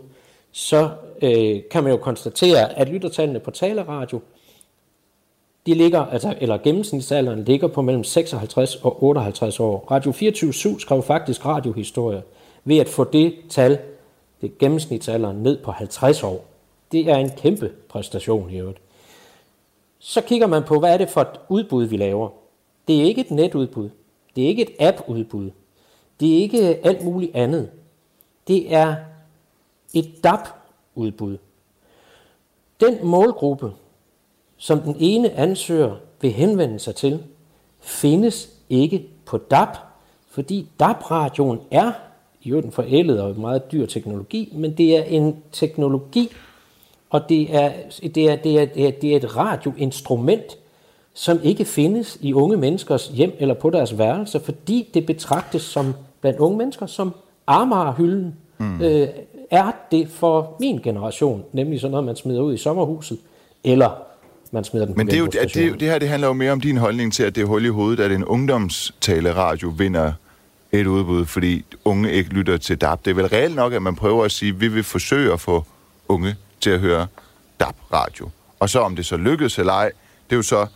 Så 0.51 0.89
øh, 1.21 1.62
kan 1.71 1.84
man 1.84 1.91
jo 1.91 1.97
konstatere, 1.97 2.78
at 2.80 2.89
lyttertallene 2.89 3.39
på 3.39 3.51
taleradio 3.51 4.21
de 5.65 5.73
ligger, 5.73 6.06
altså, 6.06 6.36
eller 6.41 6.58
gennemsnitsalderen 6.58 7.43
ligger 7.43 7.67
på 7.67 7.82
mellem 7.82 8.04
56 8.04 8.75
og 8.75 9.04
58 9.04 9.60
år. 9.60 9.88
Radio 9.91 10.12
24-7 10.12 10.80
skrev 10.80 11.01
faktisk 11.01 11.45
radiohistorie 11.45 12.23
ved 12.63 12.78
at 12.78 12.89
få 12.89 13.04
det 13.04 13.36
tal, 13.49 13.80
det 14.41 14.58
gennemsnitsalderen, 14.58 15.38
ned 15.38 15.63
på 15.63 15.71
50 15.71 16.23
år. 16.23 16.45
Det 16.91 17.10
er 17.10 17.15
en 17.15 17.30
kæmpe 17.30 17.71
præstation 17.89 18.49
i 18.49 18.58
øvrigt. 18.58 18.82
Så 19.99 20.21
kigger 20.21 20.47
man 20.47 20.63
på, 20.63 20.80
hvad 20.80 20.93
er 20.93 20.97
det 20.97 21.10
for 21.10 21.21
et 21.21 21.39
udbud, 21.49 21.86
vi 21.86 21.97
laver. 21.97 22.30
Det 22.88 22.99
er 22.99 23.04
ikke 23.04 23.21
et 23.21 23.32
netudbud. 23.32 23.89
Det 24.36 24.43
er 24.43 24.47
ikke 24.47 24.62
et 24.62 24.88
app-udbud. 24.88 25.51
Det 26.19 26.34
er 26.34 26.38
ikke 26.38 26.80
alt 26.84 27.04
muligt 27.04 27.36
andet. 27.36 27.69
Det 28.47 28.73
er 28.73 28.95
et 29.93 30.23
DAP-udbud. 30.23 31.38
Den 32.80 32.97
målgruppe, 33.04 33.73
som 34.57 34.79
den 34.79 34.95
ene 34.99 35.31
ansøger 35.31 35.95
vil 36.21 36.31
henvende 36.31 36.79
sig 36.79 36.95
til, 36.95 37.23
findes 37.81 38.49
ikke 38.69 39.07
på 39.25 39.37
DAB, 39.37 39.69
fordi 40.29 40.67
DAB-radioen 40.79 41.59
er 41.71 41.91
jo 42.45 42.61
den 42.61 42.71
forældet 42.71 43.21
og 43.21 43.39
meget 43.39 43.71
dyr 43.71 43.85
teknologi, 43.85 44.53
men 44.55 44.77
det 44.77 44.97
er 44.97 45.03
en 45.03 45.35
teknologi, 45.51 46.31
og 47.09 47.29
det 47.29 47.55
er, 47.55 47.71
det 48.01 48.29
er, 48.29 48.35
det 48.35 48.59
er, 48.59 48.65
det 48.65 48.87
er, 48.87 48.91
det 48.91 49.11
er 49.11 49.15
et 49.15 49.37
radioinstrument, 49.37 50.57
som 51.13 51.39
ikke 51.43 51.65
findes 51.65 52.17
i 52.21 52.33
unge 52.33 52.57
menneskers 52.57 53.07
hjem 53.07 53.35
eller 53.39 53.53
på 53.53 53.69
deres 53.69 53.97
værelser, 53.97 54.39
fordi 54.39 54.89
det 54.93 55.05
betragtes 55.05 55.61
som 55.61 55.93
blandt 56.21 56.39
unge 56.39 56.57
mennesker 56.57 56.85
som 56.85 57.15
armarhylden. 57.47 58.35
Mm. 58.57 58.81
Øh, 58.81 59.07
er 59.51 59.71
det 59.91 60.07
for 60.07 60.55
min 60.59 60.79
generation, 60.79 61.43
nemlig 61.51 61.81
sådan 61.81 61.91
noget, 61.91 62.05
man 62.05 62.15
smider 62.15 62.41
ud 62.41 62.53
i 62.53 62.57
sommerhuset, 62.57 63.19
eller 63.63 63.89
man 64.55 64.63
smider 64.63 64.85
den 64.85 64.97
Men 64.97 65.07
det, 65.07 65.13
er 65.13 65.19
jo, 65.19 65.25
det, 65.25 65.53
det, 65.53 65.79
det 65.79 65.87
her 65.87 65.99
det 65.99 66.09
handler 66.09 66.27
jo 66.27 66.33
mere 66.33 66.51
om 66.51 66.61
din 66.61 66.77
holdning 66.77 67.13
til, 67.13 67.23
at 67.23 67.35
det 67.35 67.41
er 67.41 67.45
hul 67.45 67.65
i 67.65 67.67
hovedet, 67.67 68.03
at 68.03 68.11
en 68.11 68.25
ungdomstaleradio 68.25 69.69
vinder 69.69 70.13
et 70.71 70.87
udbud, 70.87 71.25
fordi 71.25 71.65
unge 71.85 72.11
ikke 72.11 72.29
lytter 72.29 72.57
til 72.57 72.77
DAB. 72.77 73.05
Det 73.05 73.11
er 73.11 73.15
vel 73.15 73.27
reelt 73.27 73.55
nok, 73.55 73.73
at 73.73 73.81
man 73.81 73.95
prøver 73.95 74.25
at 74.25 74.31
sige, 74.31 74.49
at 74.49 74.61
vi 74.61 74.67
vil 74.67 74.83
forsøge 74.83 75.33
at 75.33 75.39
få 75.39 75.65
unge 76.07 76.35
til 76.61 76.69
at 76.69 76.79
høre 76.79 77.07
DAB-radio. 77.59 78.29
Og 78.59 78.69
så 78.69 78.79
om 78.79 78.95
det 78.95 79.05
så 79.05 79.17
lykkes 79.17 79.59
eller 79.59 79.73
ej, 79.73 79.91
det 80.29 80.31
er 80.31 80.35
jo 80.35 80.41
så 80.41 80.67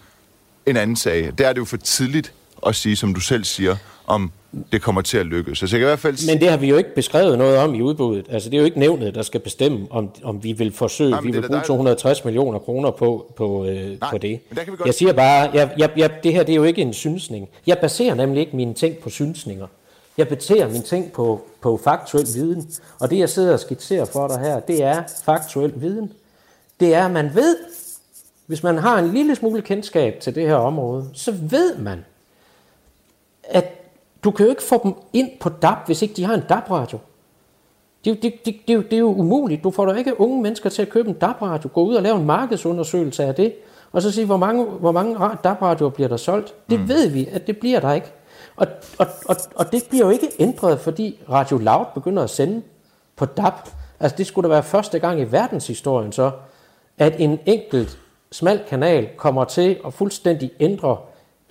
en 0.65 0.77
anden 0.77 0.95
sag. 0.95 1.31
Der 1.37 1.47
er 1.47 1.53
det 1.53 1.59
jo 1.59 1.65
for 1.65 1.77
tidligt 1.77 2.33
at 2.67 2.75
sige, 2.75 2.95
som 2.95 3.13
du 3.13 3.19
selv 3.19 3.43
siger, 3.43 3.75
om 4.07 4.31
det 4.71 4.81
kommer 4.81 5.01
til 5.01 5.17
at 5.17 5.25
lykkes. 5.25 5.57
Så 5.57 5.65
jeg 5.65 5.69
kan 5.69 5.79
i 5.79 5.83
hvert 5.83 5.99
fald... 5.99 6.27
Men 6.27 6.41
det 6.41 6.49
har 6.49 6.57
vi 6.57 6.67
jo 6.67 6.77
ikke 6.77 6.95
beskrevet 6.95 7.37
noget 7.37 7.57
om 7.57 7.75
i 7.75 7.81
udbuddet. 7.81 8.25
Altså 8.29 8.49
det 8.49 8.57
er 8.57 8.59
jo 8.59 8.65
ikke 8.65 8.79
nævnet, 8.79 9.15
der 9.15 9.21
skal 9.21 9.39
bestemme, 9.39 9.87
om, 9.89 10.09
om 10.23 10.43
vi 10.43 10.51
vil 10.51 10.71
forsøge, 10.73 11.09
Nej, 11.09 11.21
vi 11.21 11.31
vil 11.31 11.47
bruge 11.47 11.61
260 11.65 12.25
millioner 12.25 12.59
kroner 12.59 12.91
på, 12.91 13.33
på, 13.35 13.65
øh, 13.65 13.99
Nej, 14.01 14.11
på 14.11 14.17
det. 14.17 14.39
Men 14.49 14.55
kan 14.55 14.65
vi 14.71 14.77
godt... 14.77 14.85
Jeg 14.85 14.93
siger 14.93 15.13
bare, 15.13 15.49
jeg, 15.53 15.69
jeg, 15.77 15.89
jeg, 15.97 16.11
det 16.23 16.33
her 16.33 16.43
det 16.43 16.51
er 16.51 16.55
jo 16.55 16.63
ikke 16.63 16.81
en 16.81 16.93
synsning. 16.93 17.49
Jeg 17.67 17.77
baserer 17.77 18.15
nemlig 18.15 18.41
ikke 18.41 18.55
mine 18.55 18.73
ting 18.73 18.97
på 18.97 19.09
synsninger. 19.09 19.67
Jeg 20.17 20.27
baserer 20.27 20.67
mine 20.67 20.83
ting 20.83 21.11
på, 21.11 21.41
på 21.61 21.79
faktuel 21.83 22.27
viden. 22.35 22.71
Og 22.99 23.09
det 23.09 23.19
jeg 23.19 23.29
sidder 23.29 23.53
og 23.53 23.59
skitserer 23.59 24.05
for 24.05 24.27
dig 24.27 24.39
her, 24.39 24.59
det 24.59 24.83
er 24.83 25.03
faktuel 25.25 25.73
viden. 25.75 26.13
Det 26.79 26.93
er, 26.93 27.05
at 27.05 27.11
man 27.11 27.31
ved, 27.35 27.57
hvis 28.45 28.63
man 28.63 28.77
har 28.77 28.99
en 28.99 29.13
lille 29.13 29.35
smule 29.35 29.61
kendskab 29.61 30.19
til 30.19 30.35
det 30.35 30.47
her 30.47 30.55
område, 30.55 31.09
så 31.13 31.31
ved 31.31 31.77
man, 31.77 32.05
at 33.43 33.78
du 34.23 34.31
kan 34.31 34.45
jo 34.45 34.49
ikke 34.49 34.63
få 34.63 34.81
dem 34.83 34.93
ind 35.13 35.29
på 35.39 35.49
DAB, 35.49 35.77
hvis 35.85 36.01
ikke 36.01 36.13
de 36.13 36.23
har 36.23 36.33
en 36.33 36.43
DAB-radio. 36.49 36.99
Det, 38.05 38.23
det, 38.23 38.33
det, 38.45 38.55
det, 38.67 38.91
det 38.91 38.93
er 38.93 38.99
jo 38.99 39.13
umuligt. 39.13 39.63
Du 39.63 39.71
får 39.71 39.85
da 39.85 39.93
ikke 39.93 40.21
unge 40.21 40.41
mennesker 40.41 40.69
til 40.69 40.81
at 40.81 40.89
købe 40.89 41.09
en 41.09 41.15
DAB-radio. 41.15 41.69
Gå 41.73 41.83
ud 41.83 41.95
og 41.95 42.03
lave 42.03 42.15
en 42.17 42.25
markedsundersøgelse 42.25 43.23
af 43.23 43.35
det, 43.35 43.53
og 43.91 44.01
så 44.01 44.11
sige, 44.11 44.25
hvor 44.25 44.37
mange, 44.37 44.65
hvor 44.65 44.91
mange 44.91 45.17
DAB-radioer 45.43 45.89
bliver 45.89 46.07
der 46.07 46.17
solgt. 46.17 46.53
Det 46.69 46.79
mm. 46.79 46.87
ved 46.89 47.09
vi, 47.09 47.27
at 47.31 47.47
det 47.47 47.57
bliver 47.57 47.79
der 47.79 47.93
ikke. 47.93 48.07
Og, 48.55 48.67
og, 48.97 49.07
og, 49.25 49.35
og 49.55 49.71
det 49.71 49.83
bliver 49.89 50.05
jo 50.05 50.11
ikke 50.11 50.29
ændret, 50.39 50.79
fordi 50.79 51.19
Radio 51.29 51.57
Loud 51.57 51.85
begynder 51.93 52.23
at 52.23 52.29
sende 52.29 52.61
på 53.15 53.25
DAB. 53.25 53.53
Altså 53.99 54.17
det 54.17 54.27
skulle 54.27 54.49
da 54.49 54.53
være 54.53 54.63
første 54.63 54.99
gang 54.99 55.19
i 55.19 55.23
verdenshistorien 55.23 56.11
så, 56.11 56.31
at 56.97 57.15
en 57.19 57.39
enkelt 57.45 57.99
smal 58.31 58.61
kanal 58.69 59.09
kommer 59.17 59.43
til 59.43 59.77
at 59.85 59.93
fuldstændig 59.93 60.51
ændre 60.59 60.97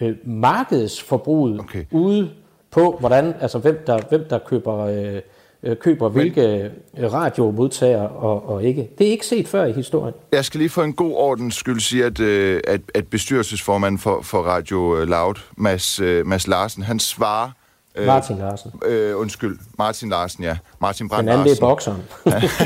øh, 0.00 0.16
markedsforbruget 0.24 1.60
okay. 1.60 1.84
ude 1.92 2.30
på, 2.70 2.96
hvordan, 3.00 3.34
altså 3.40 3.58
hvem 3.58 3.82
der, 3.86 3.98
hvem 4.08 4.26
der 4.30 4.38
køber, 4.38 4.78
øh, 4.78 5.20
øh 5.62 5.76
køber 5.76 6.08
hvilke 6.08 6.70
øh, 6.98 7.12
radiomodtager 7.12 8.02
og, 8.02 8.48
og 8.48 8.64
ikke. 8.64 8.90
Det 8.98 9.06
er 9.06 9.10
ikke 9.10 9.26
set 9.26 9.48
før 9.48 9.64
i 9.64 9.72
historien. 9.72 10.14
Jeg 10.32 10.44
skal 10.44 10.58
lige 10.58 10.70
for 10.70 10.82
en 10.82 10.92
god 10.92 11.12
ordens 11.14 11.54
skyld 11.54 11.80
sige, 11.80 12.04
at, 12.04 12.20
øh, 12.20 12.60
at, 12.66 12.80
at 12.94 13.06
bestyrelsesformanden 13.06 13.98
for, 13.98 14.22
for 14.22 14.38
Radio 14.38 15.04
Loud, 15.04 15.34
Mads, 15.56 16.00
øh, 16.00 16.26
Mads 16.26 16.46
Larsen, 16.46 16.82
han 16.82 16.98
svarer 16.98 17.50
Øh, 17.98 18.06
Martin 18.06 18.38
Larsen. 18.38 18.72
Øh, 18.84 19.18
undskyld, 19.18 19.58
Martin 19.78 20.08
Larsen, 20.08 20.44
ja. 20.44 20.56
Martin 20.80 21.08
Brandt 21.08 21.22
Den 21.22 21.28
anden, 21.28 21.46
det 21.46 21.56
er 21.56 21.60
bokseren. 21.60 22.02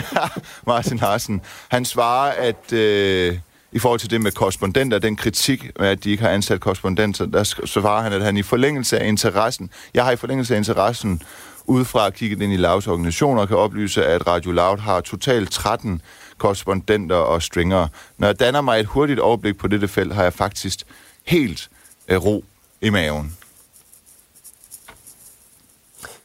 Martin 0.66 0.96
Larsen. 0.96 1.40
Han 1.68 1.84
svarer, 1.84 2.32
at 2.32 2.72
øh, 2.72 3.38
i 3.72 3.78
forhold 3.78 4.00
til 4.00 4.10
det 4.10 4.20
med 4.20 4.32
korrespondenter, 4.32 4.98
den 4.98 5.16
kritik 5.16 5.70
med, 5.78 5.88
at 5.88 6.04
de 6.04 6.10
ikke 6.10 6.22
har 6.22 6.30
ansat 6.30 6.60
korrespondenter, 6.60 7.26
der 7.26 7.42
svarer 7.64 8.02
han, 8.02 8.12
at 8.12 8.22
han 8.22 8.36
i 8.36 8.42
forlængelse 8.42 8.98
af 8.98 9.08
interessen, 9.08 9.70
jeg 9.94 10.04
har 10.04 10.12
i 10.12 10.16
forlængelse 10.16 10.54
af 10.54 10.58
interessen, 10.58 11.22
udefra 11.66 12.10
kigget 12.10 12.42
ind 12.42 12.52
i 12.52 12.56
Lavs 12.56 12.86
organisationer, 12.86 13.46
kan 13.46 13.56
oplyse, 13.56 14.06
at 14.06 14.26
Radio 14.26 14.52
Loud 14.52 14.78
har 14.78 15.00
totalt 15.00 15.50
13 15.50 16.02
korrespondenter 16.38 17.16
og 17.16 17.42
stringer. 17.42 17.88
Når 18.18 18.28
jeg 18.28 18.40
danner 18.40 18.60
mig 18.60 18.80
et 18.80 18.86
hurtigt 18.86 19.20
overblik 19.20 19.58
på 19.58 19.68
dette 19.68 19.88
felt, 19.88 20.14
har 20.14 20.22
jeg 20.22 20.32
faktisk 20.32 20.84
helt 21.24 21.68
øh, 22.08 22.24
ro 22.24 22.44
i 22.80 22.90
maven. 22.90 23.36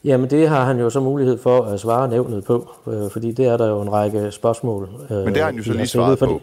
Jamen 0.03 0.29
det 0.29 0.49
har 0.49 0.65
han 0.65 0.79
jo 0.79 0.89
så 0.89 0.99
mulighed 0.99 1.41
for 1.43 1.65
at 1.65 1.79
svare 1.79 2.07
nævnet 2.07 2.43
på, 2.43 2.69
øh, 2.87 3.11
fordi 3.11 3.31
det 3.31 3.45
er 3.45 3.57
der 3.57 3.67
jo 3.67 3.81
en 3.81 3.91
række 3.91 4.31
spørgsmål. 4.31 4.89
Øh, 5.09 5.17
Men 5.17 5.33
det 5.33 5.37
har 5.37 5.45
han 5.45 5.55
jo 5.55 5.63
så 5.63 5.73
lige 5.73 5.87
svaret 5.87 6.19
på. 6.19 6.41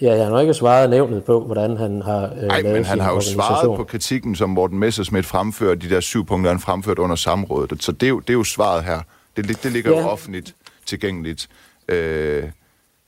Ja, 0.00 0.14
jeg 0.14 0.26
har 0.26 0.40
ikke 0.40 0.54
svaret 0.54 0.90
nævnet 0.90 1.24
på, 1.24 1.40
hvordan 1.40 1.76
han 1.76 2.02
har 2.02 2.24
øh, 2.24 2.42
Nej, 2.42 2.62
men 2.62 2.84
han 2.84 3.00
har 3.00 3.12
jo 3.12 3.20
svaret 3.20 3.76
på 3.76 3.84
kritikken, 3.84 4.36
som 4.36 4.50
Morten 4.50 4.78
Messersmith 4.78 5.28
fremfører, 5.28 5.74
de 5.74 5.90
der 5.90 6.00
syv 6.00 6.26
punkter, 6.26 6.50
han 6.50 6.60
fremført 6.60 6.98
under 6.98 7.16
samrådet. 7.16 7.82
Så 7.82 7.92
det 7.92 8.06
er 8.06 8.10
jo, 8.10 8.20
det 8.20 8.30
er 8.30 8.34
jo 8.34 8.44
svaret 8.44 8.84
her. 8.84 9.00
Det, 9.36 9.62
det 9.62 9.72
ligger 9.72 9.92
ja. 9.92 10.00
jo 10.00 10.08
offentligt 10.08 10.54
tilgængeligt. 10.86 11.48
Øh, 11.88 12.44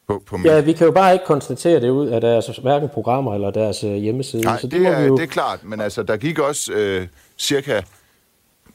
på, 0.09 0.23
på 0.27 0.39
ja, 0.45 0.61
vi 0.61 0.73
kan 0.73 0.87
jo 0.87 0.93
bare 0.93 1.13
ikke 1.13 1.25
konstatere 1.25 1.81
det 1.81 1.91
ud 1.91 2.07
af 2.07 2.21
deres 2.21 2.47
hverken 2.63 2.89
programmer 2.89 3.35
eller 3.35 3.51
deres 3.51 3.85
øh, 3.85 3.95
hjemmeside. 3.95 4.43
Nej, 4.43 4.61
så 4.61 4.67
det, 4.67 4.81
det, 4.81 4.87
er, 4.87 5.01
jo... 5.01 5.17
det 5.17 5.23
er 5.23 5.27
klart, 5.27 5.65
men 5.65 5.81
altså, 5.81 6.03
der 6.03 6.17
gik 6.17 6.39
også 6.39 6.73
øh, 6.73 7.07
cirka 7.39 7.81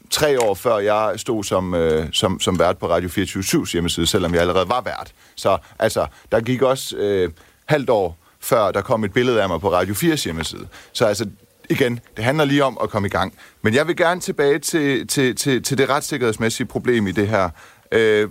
tre 0.09 0.39
år 0.41 0.53
før 0.53 0.77
jeg 0.77 1.13
stod 1.17 1.43
som, 1.43 1.73
øh, 1.73 2.07
som, 2.11 2.39
som 2.39 2.59
vært 2.59 2.77
på 2.77 2.87
Radio 2.89 3.09
24 3.09 3.65
hjemmeside, 3.73 4.07
selvom 4.07 4.33
jeg 4.33 4.41
allerede 4.41 4.69
var 4.69 4.81
vært. 4.81 5.13
Så 5.35 5.57
altså, 5.79 6.05
der 6.31 6.39
gik 6.39 6.61
også 6.61 6.97
øh, 6.97 7.29
halvt 7.65 7.89
år 7.89 8.17
før 8.39 8.71
der 8.71 8.81
kom 8.81 9.03
et 9.03 9.13
billede 9.13 9.41
af 9.41 9.49
mig 9.49 9.61
på 9.61 9.71
Radio 9.71 9.93
4 9.93 10.15
hjemmeside. 10.15 10.67
Så 10.93 11.05
altså, 11.05 11.25
igen, 11.69 11.99
det 12.17 12.25
handler 12.25 12.45
lige 12.45 12.63
om 12.63 12.77
at 12.83 12.89
komme 12.89 13.07
i 13.07 13.11
gang. 13.11 13.33
Men 13.61 13.73
jeg 13.73 13.87
vil 13.87 13.95
gerne 13.95 14.21
tilbage 14.21 14.59
til, 14.59 15.07
til, 15.07 15.35
til, 15.35 15.63
til 15.63 15.77
det 15.77 15.89
retssikkerhedsmæssige 15.89 16.67
problem 16.67 17.07
i 17.07 17.11
det 17.11 17.27
her. 17.27 17.49
Øh, 17.91 18.29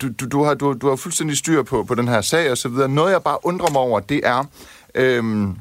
du, 0.00 0.08
du, 0.20 0.28
du, 0.28 0.44
har, 0.44 0.54
du, 0.54 0.72
du 0.72 0.88
har 0.88 0.96
fuldstændig 0.96 1.36
styr 1.36 1.62
på, 1.62 1.84
på 1.84 1.94
den 1.94 2.08
her 2.08 2.20
sag 2.20 2.50
og 2.50 2.58
så 2.58 2.68
videre. 2.68 2.88
Noget, 2.88 3.12
jeg 3.12 3.22
bare 3.22 3.46
undrer 3.46 3.70
mig 3.70 3.80
over, 3.80 4.00
det 4.00 4.20
er, 4.24 4.44
øhm, 4.94 5.56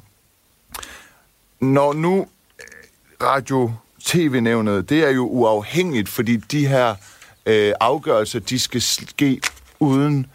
når 1.60 1.94
nu 1.94 2.28
Radio 3.24 3.72
tv-nævnet, 4.04 4.90
det 4.90 5.04
er 5.04 5.10
jo 5.10 5.28
uafhængigt, 5.28 6.10
fordi 6.10 6.38
de 6.38 6.68
her 6.68 6.96
øh, 7.46 7.74
afgørelser, 7.80 8.40
de 8.40 8.60
skal 8.60 8.82
ske 8.82 9.42
uden 9.80 10.26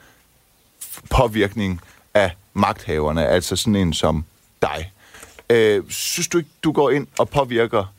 påvirkning 1.11 1.81
magthaverne, 2.55 3.27
altså 3.27 3.57
sådan 3.57 3.77
en 3.77 3.93
som 3.93 4.25
dig. 4.63 4.93
Øh, 5.51 5.83
synes 5.89 6.29
du 6.29 6.39
ikke, 6.39 6.51
du 6.63 6.73
går 6.73 6.91
ind 6.91 7.07
og 7.19 7.29
påvirker 7.29 7.95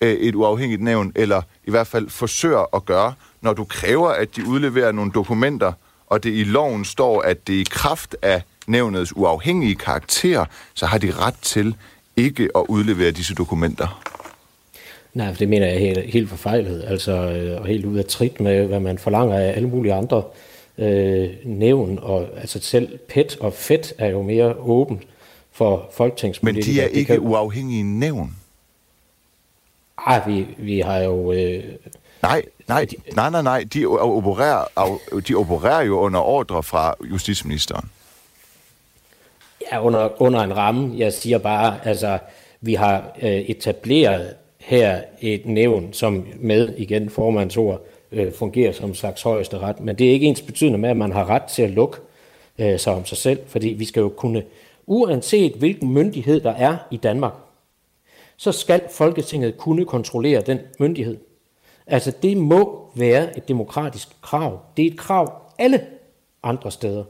øh, 0.00 0.14
et 0.14 0.34
uafhængigt 0.34 0.82
nævn, 0.82 1.12
eller 1.14 1.42
i 1.64 1.70
hvert 1.70 1.86
fald 1.86 2.08
forsøger 2.08 2.76
at 2.76 2.84
gøre, 2.84 3.14
når 3.40 3.52
du 3.52 3.64
kræver, 3.64 4.08
at 4.08 4.36
de 4.36 4.46
udleverer 4.46 4.92
nogle 4.92 5.12
dokumenter, 5.12 5.72
og 6.06 6.24
det 6.24 6.30
i 6.30 6.44
loven 6.44 6.84
står, 6.84 7.22
at 7.22 7.46
det 7.46 7.54
i 7.54 7.66
kraft 7.70 8.16
af 8.22 8.42
nævnets 8.66 9.16
uafhængige 9.16 9.74
karakter, 9.74 10.44
så 10.74 10.86
har 10.86 10.98
de 10.98 11.10
ret 11.10 11.36
til 11.42 11.74
ikke 12.16 12.48
at 12.56 12.62
udlevere 12.68 13.10
disse 13.10 13.34
dokumenter? 13.34 14.02
Nej, 15.14 15.32
det 15.38 15.48
mener 15.48 15.66
jeg 15.66 15.80
helt, 15.80 16.12
helt 16.12 16.28
forfejlet, 16.28 16.84
altså, 16.86 17.12
øh, 17.12 17.60
og 17.60 17.66
helt 17.66 17.84
ud 17.84 17.98
af 17.98 18.04
trit 18.04 18.40
med, 18.40 18.66
hvad 18.66 18.80
man 18.80 18.98
forlanger 18.98 19.38
af 19.38 19.52
alle 19.56 19.68
mulige 19.68 19.94
andre 19.94 20.16
øh, 20.16 20.24
nævn, 21.44 21.98
og 22.02 22.28
altså 22.36 22.60
selv 22.60 22.98
PET 22.98 23.36
og 23.40 23.52
FET 23.52 23.92
er 23.98 24.06
jo 24.06 24.22
mere 24.22 24.54
åbent 24.58 25.02
for 25.52 25.88
folketingspolitikere. 25.92 26.84
Men 26.84 26.92
de 26.92 26.94
er 26.94 26.98
ikke 26.98 27.12
kan... 27.12 27.20
uafhængige 27.20 27.82
nævn? 27.82 28.36
Ej, 30.06 30.22
vi, 30.26 30.46
vi 30.58 30.80
har 30.80 30.98
jo... 30.98 31.32
Øh... 31.32 31.64
Nej, 32.22 32.42
nej, 32.68 32.84
de, 32.84 32.96
nej, 33.14 33.30
nej, 33.30 33.42
nej. 33.42 33.64
De 33.74 33.86
opererer, 33.86 35.00
de 35.28 35.34
opererer 35.34 35.82
jo 35.82 35.98
under 35.98 36.20
ordre 36.20 36.62
fra 36.62 36.94
justitsministeren. 37.10 37.90
Ja, 39.72 39.82
under, 39.82 40.22
under 40.22 40.40
en 40.40 40.56
ramme. 40.56 40.98
Jeg 40.98 41.12
siger 41.12 41.38
bare, 41.38 41.78
altså, 41.84 42.18
vi 42.60 42.74
har 42.74 43.04
øh, 43.22 43.30
etableret 43.30 44.34
her 44.58 45.00
et 45.20 45.46
nævn, 45.46 45.92
som 45.92 46.26
med 46.36 46.74
igen 46.76 47.10
formandsord 47.10 47.86
øh, 48.16 48.32
fungerer 48.32 48.72
som 48.72 48.94
slags 48.94 49.22
højeste 49.22 49.58
ret. 49.58 49.80
Men 49.80 49.98
det 49.98 50.06
er 50.06 50.10
ikke 50.10 50.26
ens 50.26 50.42
betydende 50.42 50.78
med, 50.78 50.88
at 50.88 50.96
man 50.96 51.12
har 51.12 51.30
ret 51.30 51.42
til 51.42 51.62
at 51.62 51.70
lukke 51.70 51.96
øh, 52.58 52.78
sig 52.78 52.94
om 52.94 53.04
sig 53.04 53.18
selv, 53.18 53.38
fordi 53.46 53.68
vi 53.68 53.84
skal 53.84 54.00
jo 54.00 54.08
kunne, 54.08 54.42
uanset 54.86 55.52
hvilken 55.52 55.92
myndighed 55.92 56.40
der 56.40 56.52
er 56.52 56.76
i 56.90 56.96
Danmark, 56.96 57.32
så 58.36 58.52
skal 58.52 58.80
Folketinget 58.92 59.56
kunne 59.56 59.84
kontrollere 59.84 60.40
den 60.40 60.58
myndighed. 60.78 61.16
Altså 61.86 62.12
det 62.22 62.36
må 62.36 62.90
være 62.94 63.38
et 63.38 63.48
demokratisk 63.48 64.08
krav. 64.22 64.60
Det 64.76 64.86
er 64.86 64.90
et 64.90 64.98
krav 64.98 65.42
alle 65.58 65.80
andre 66.42 66.70
steder. 66.70 67.04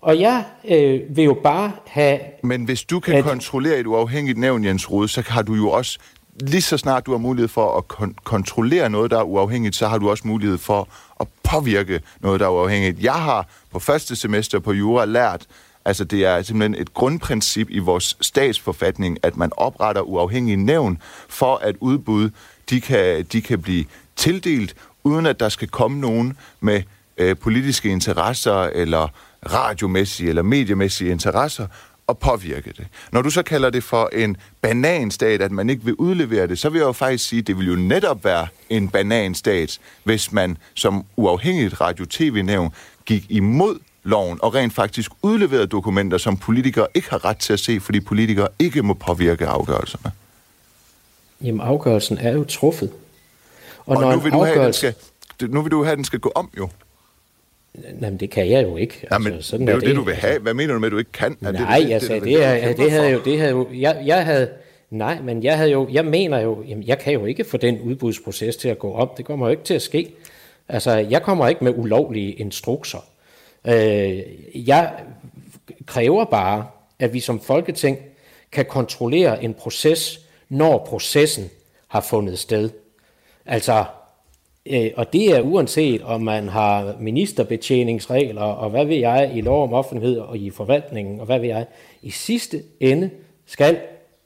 Og 0.00 0.20
jeg 0.20 0.44
øh, 0.68 1.16
vil 1.16 1.24
jo 1.24 1.36
bare 1.42 1.72
have... 1.86 2.18
Men 2.42 2.64
hvis 2.64 2.84
du 2.84 3.00
kan 3.00 3.14
at, 3.14 3.24
kontrollere 3.24 3.78
et 3.78 3.86
uafhængigt 3.86 4.38
nævn, 4.38 4.64
Jens 4.64 4.90
Rode, 4.90 5.08
så 5.08 5.22
har 5.26 5.42
du 5.42 5.54
jo 5.54 5.70
også 5.70 5.98
lige 6.40 6.62
så 6.62 6.76
snart 6.78 7.06
du 7.06 7.10
har 7.10 7.18
mulighed 7.18 7.48
for 7.48 7.76
at 7.78 7.84
kon- 7.92 8.14
kontrollere 8.24 8.90
noget, 8.90 9.10
der 9.10 9.18
er 9.18 9.22
uafhængigt, 9.22 9.76
så 9.76 9.88
har 9.88 9.98
du 9.98 10.10
også 10.10 10.26
mulighed 10.26 10.58
for 10.58 10.88
at 11.20 11.26
påvirke 11.42 12.00
noget, 12.20 12.40
der 12.40 12.46
er 12.46 12.50
uafhængigt. 12.50 13.02
Jeg 13.02 13.14
har 13.14 13.46
på 13.72 13.78
første 13.78 14.16
semester 14.16 14.58
på 14.58 14.72
Jura 14.72 15.04
lært, 15.04 15.46
altså 15.84 16.04
det 16.04 16.24
er 16.24 16.42
simpelthen 16.42 16.82
et 16.82 16.94
grundprincip 16.94 17.66
i 17.70 17.78
vores 17.78 18.16
statsforfatning, 18.20 19.18
at 19.22 19.36
man 19.36 19.50
opretter 19.56 20.02
uafhængige 20.02 20.56
nævn 20.56 20.98
for 21.28 21.56
at 21.56 21.76
udbud, 21.80 22.30
de 22.70 22.80
kan, 22.80 23.24
de 23.32 23.42
kan 23.42 23.62
blive 23.62 23.84
tildelt, 24.16 24.74
uden 25.04 25.26
at 25.26 25.40
der 25.40 25.48
skal 25.48 25.68
komme 25.68 26.00
nogen 26.00 26.36
med 26.60 26.82
øh, 27.18 27.36
politiske 27.36 27.88
interesser 27.88 28.62
eller 28.62 29.08
radiomæssige 29.52 30.28
eller 30.28 30.42
mediemæssige 30.42 31.10
interesser 31.10 31.66
at 32.08 32.18
påvirke 32.18 32.72
det. 32.76 32.86
Når 33.12 33.22
du 33.22 33.30
så 33.30 33.42
kalder 33.42 33.70
det 33.70 33.84
for 33.84 34.10
en 34.12 34.36
bananstat, 34.60 35.42
at 35.42 35.52
man 35.52 35.70
ikke 35.70 35.84
vil 35.84 35.94
udlevere 35.94 36.46
det, 36.46 36.58
så 36.58 36.68
vil 36.68 36.78
jeg 36.78 36.86
jo 36.86 36.92
faktisk 36.92 37.28
sige, 37.28 37.40
at 37.40 37.46
det 37.46 37.58
vil 37.58 37.66
jo 37.66 37.76
netop 37.76 38.24
være 38.24 38.46
en 38.70 38.88
bananstat, 38.88 39.78
hvis 40.04 40.32
man 40.32 40.56
som 40.74 41.04
uafhængigt 41.16 41.80
radio-tv-nævn 41.80 42.72
gik 43.06 43.26
imod 43.28 43.78
loven 44.04 44.38
og 44.42 44.54
rent 44.54 44.74
faktisk 44.74 45.10
udleverede 45.22 45.66
dokumenter, 45.66 46.18
som 46.18 46.36
politikere 46.36 46.86
ikke 46.94 47.10
har 47.10 47.24
ret 47.24 47.36
til 47.36 47.52
at 47.52 47.60
se, 47.60 47.80
fordi 47.80 48.00
politikere 48.00 48.48
ikke 48.58 48.82
må 48.82 48.94
påvirke 48.94 49.46
afgørelserne. 49.46 50.12
Jamen 51.40 51.60
afgørelsen 51.60 52.18
er 52.18 52.32
jo 52.32 52.44
truffet. 52.44 52.92
Og, 53.78 53.96
og 53.96 54.02
når 54.02 54.12
nu, 54.12 54.20
vil 54.20 54.32
du 54.32 54.36
afgørelse... 54.36 54.86
have, 54.86 54.92
den 54.92 55.36
skal, 55.38 55.50
nu 55.50 55.62
vil 55.62 55.70
du 55.70 55.82
have, 55.82 55.92
at 55.92 55.96
den 55.96 56.04
skal 56.04 56.18
gå 56.18 56.32
om 56.34 56.50
jo. 56.58 56.68
Jamen, 58.02 58.16
det 58.16 58.30
kan 58.30 58.50
jeg 58.50 58.62
jo 58.62 58.76
ikke. 58.76 58.94
Altså, 59.10 59.28
Jamen, 59.28 59.42
sådan 59.42 59.66
det 59.66 59.72
er 59.72 59.76
jo 59.76 59.80
det, 59.80 59.88
det, 59.88 59.96
du 59.96 60.02
vil 60.02 60.14
have. 60.14 60.30
Altså- 60.32 60.42
Hvad 60.42 60.54
mener 60.54 60.74
du 60.74 60.80
med, 60.80 60.86
at 60.88 60.92
du 60.92 60.98
ikke 60.98 61.12
kan? 61.12 61.36
Er 61.42 61.52
nej, 61.52 61.78
det, 61.80 61.92
altså, 61.92 62.14
det, 62.14 62.22
det, 62.22 62.44
er, 62.44 62.72
det 62.72 62.90
havde 62.90 63.10
jo, 63.10 63.20
det 63.24 63.38
havde 63.38 63.50
jo, 63.50 63.68
jeg, 63.74 64.02
jeg 64.06 64.24
havde, 64.24 64.50
nej, 64.90 65.20
men 65.22 65.42
jeg 65.42 65.56
havde 65.56 65.70
jo, 65.70 65.88
jeg 65.92 66.04
mener 66.04 66.38
jo, 66.40 66.62
jamen, 66.68 66.84
jeg 66.86 66.98
kan 66.98 67.12
jo 67.12 67.24
ikke 67.26 67.44
få 67.44 67.56
den 67.56 67.80
udbudsproces 67.80 68.56
til 68.56 68.68
at 68.68 68.78
gå 68.78 68.92
op. 68.92 69.18
Det 69.18 69.24
kommer 69.24 69.46
jo 69.46 69.50
ikke 69.50 69.62
til 69.64 69.74
at 69.74 69.82
ske. 69.82 70.14
Altså, 70.68 70.90
jeg 70.96 71.22
kommer 71.22 71.48
ikke 71.48 71.64
med 71.64 71.72
ulovlige 71.76 72.32
instrukser. 72.32 72.98
Øh, 73.66 74.18
jeg 74.54 74.92
kræver 75.86 76.24
bare, 76.24 76.66
at 76.98 77.12
vi 77.12 77.20
som 77.20 77.40
folketing 77.40 77.98
kan 78.52 78.64
kontrollere 78.64 79.44
en 79.44 79.54
proces, 79.54 80.20
når 80.48 80.86
processen 80.88 81.50
har 81.88 82.00
fundet 82.00 82.38
sted. 82.38 82.70
Altså, 83.46 83.84
Øh, 84.70 84.90
og 84.96 85.12
det 85.12 85.36
er 85.36 85.40
uanset 85.40 86.02
om 86.02 86.20
man 86.20 86.48
har 86.48 86.96
ministerbetjeningsregler 87.00 88.42
og 88.42 88.70
hvad 88.70 88.84
ved 88.84 88.96
jeg 88.96 89.30
i 89.34 89.40
lov 89.40 89.62
om 89.62 89.72
offentlighed 89.72 90.18
og 90.18 90.38
i 90.38 90.50
forvaltningen 90.50 91.20
og 91.20 91.26
hvad 91.26 91.38
ved 91.38 91.48
jeg. 91.48 91.66
I 92.02 92.10
sidste 92.10 92.62
ende 92.80 93.10
skal, 93.46 93.78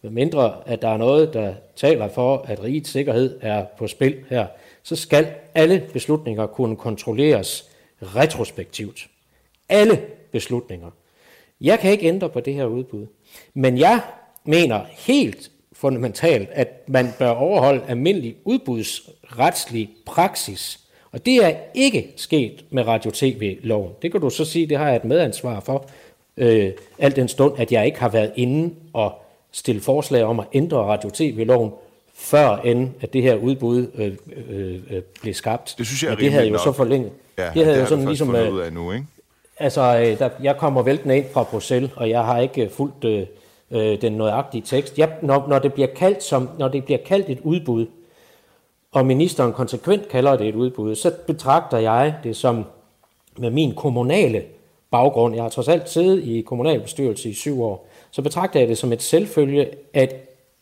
mindre 0.03 0.55
at 0.67 0.83
der 0.83 0.89
er 0.89 0.97
noget, 0.97 1.35
der 1.35 1.55
taler 1.77 2.09
for, 2.09 2.45
at 2.49 2.63
rigets 2.65 2.91
sikkerhed 2.91 3.39
er 3.41 3.65
på 3.79 3.87
spil 3.87 4.17
her, 4.31 4.47
så 4.83 4.97
skal 4.97 5.27
alle 5.55 5.89
beslutninger 5.93 6.47
kunne 6.47 6.77
kontrolleres 6.77 7.71
retrospektivt. 8.03 9.09
Alle 9.69 10.03
beslutninger. 10.33 10.91
Jeg 11.61 11.79
kan 11.79 11.91
ikke 11.93 12.07
ændre 12.07 12.29
på 12.29 12.41
det 12.41 12.55
her 12.55 12.65
udbud, 12.65 13.07
men 13.55 13.79
jeg 13.79 14.01
mener 14.45 14.81
helt 14.91 15.51
fundamentalt, 15.83 16.49
at 16.53 16.89
man 16.89 17.13
bør 17.19 17.29
overholde 17.29 17.83
almindelig 17.89 18.37
udbudsretslig 18.45 19.91
praksis. 20.07 20.81
Og 21.13 21.27
det 21.27 21.45
er 21.45 21.53
ikke 21.75 22.13
sket 22.17 22.65
med 22.71 22.87
radio-tv-loven. 22.87 23.93
Det 24.03 24.13
kan 24.13 24.21
du 24.21 24.31
så 24.31 24.45
sige, 24.45 24.67
det 24.67 24.79
har 24.79 24.87
jeg 24.87 24.97
et 24.97 25.05
medansvar 25.05 25.61
for, 25.61 25.85
øh, 26.37 26.71
alt 26.99 27.17
den 27.17 27.29
stund, 27.29 27.55
at 27.59 27.73
jeg 27.73 27.87
ikke 27.87 28.01
har 28.01 28.09
været 28.09 28.33
inde 28.37 28.75
og 28.93 29.13
stille 29.53 29.81
forslag 29.81 30.25
om 30.25 30.41
at 30.41 30.47
ændre 30.53 30.79
radio-tv-loven, 30.79 31.71
før 32.15 32.57
end 32.57 32.89
at 33.01 33.13
det 33.13 33.23
her 33.23 33.35
udbud 33.35 33.87
øh, 33.95 34.13
øh, 34.51 34.81
øh, 34.91 35.03
blev 35.23 35.35
skabt. 35.35 35.75
Det 35.79 35.87
synes 35.87 36.03
jeg 36.03 36.11
er 36.13 36.17
det 36.17 36.33
havde 36.33 36.49
jo 36.49 36.59
så 36.59 36.73
forlænget. 36.73 37.13
Ja, 37.39 37.51
det, 37.55 37.65
havde 37.65 37.77
det 37.77 37.83
jo 37.83 37.87
sådan 37.87 38.05
ligesom, 38.05 38.35
øh, 38.35 38.55
ud 38.55 38.61
af 38.61 38.73
nu, 38.73 38.93
ikke? 38.93 39.07
Altså, 39.59 39.81
øh, 39.81 40.19
der, 40.19 40.29
jeg 40.43 40.57
kommer 40.57 40.83
væltende 40.83 41.17
ind 41.17 41.25
fra 41.33 41.43
Bruxelles, 41.43 41.91
og 41.97 42.11
jeg 42.11 42.25
har 42.25 42.41
ikke 42.41 42.71
fulgt 42.73 43.05
øh, 43.05 43.27
øh, 43.73 44.01
den 44.01 44.13
nøjagtige 44.13 44.63
tekst. 44.63 44.99
Jeg, 44.99 45.13
når, 45.23 45.47
når, 45.49 45.59
det 45.59 45.73
bliver 45.73 45.89
kaldt 45.97 46.23
som, 46.23 46.49
når 46.59 46.69
det 46.69 46.85
bliver 46.85 46.99
kaldt 47.07 47.31
et 47.31 47.41
udbud, 47.43 47.87
og 48.93 49.07
ministeren 49.07 49.53
konsekvent 49.53 50.09
kalder 50.09 50.37
det 50.37 50.49
et 50.49 50.55
udbud, 50.55 50.95
så 50.95 51.13
betragter 51.27 51.79
jeg 51.79 52.15
det 52.25 52.37
som 52.37 52.65
med 53.39 53.51
min 53.51 53.75
kommunale 53.75 54.43
baggrund, 54.91 55.35
jeg 55.35 55.45
har 55.45 55.51
trods 55.51 55.69
alt 55.69 55.91
siddet 55.91 56.25
i 56.25 56.41
kommunalbestyrelse 56.41 57.31
i 57.31 57.35
syv 57.35 57.63
år, 57.63 57.89
så 58.11 58.23
betragter 58.23 58.61
jeg 58.61 58.69
det 58.69 58.79
som 58.79 58.93
et 58.93 59.03
selvfølge, 59.03 59.69
at 59.95 60.15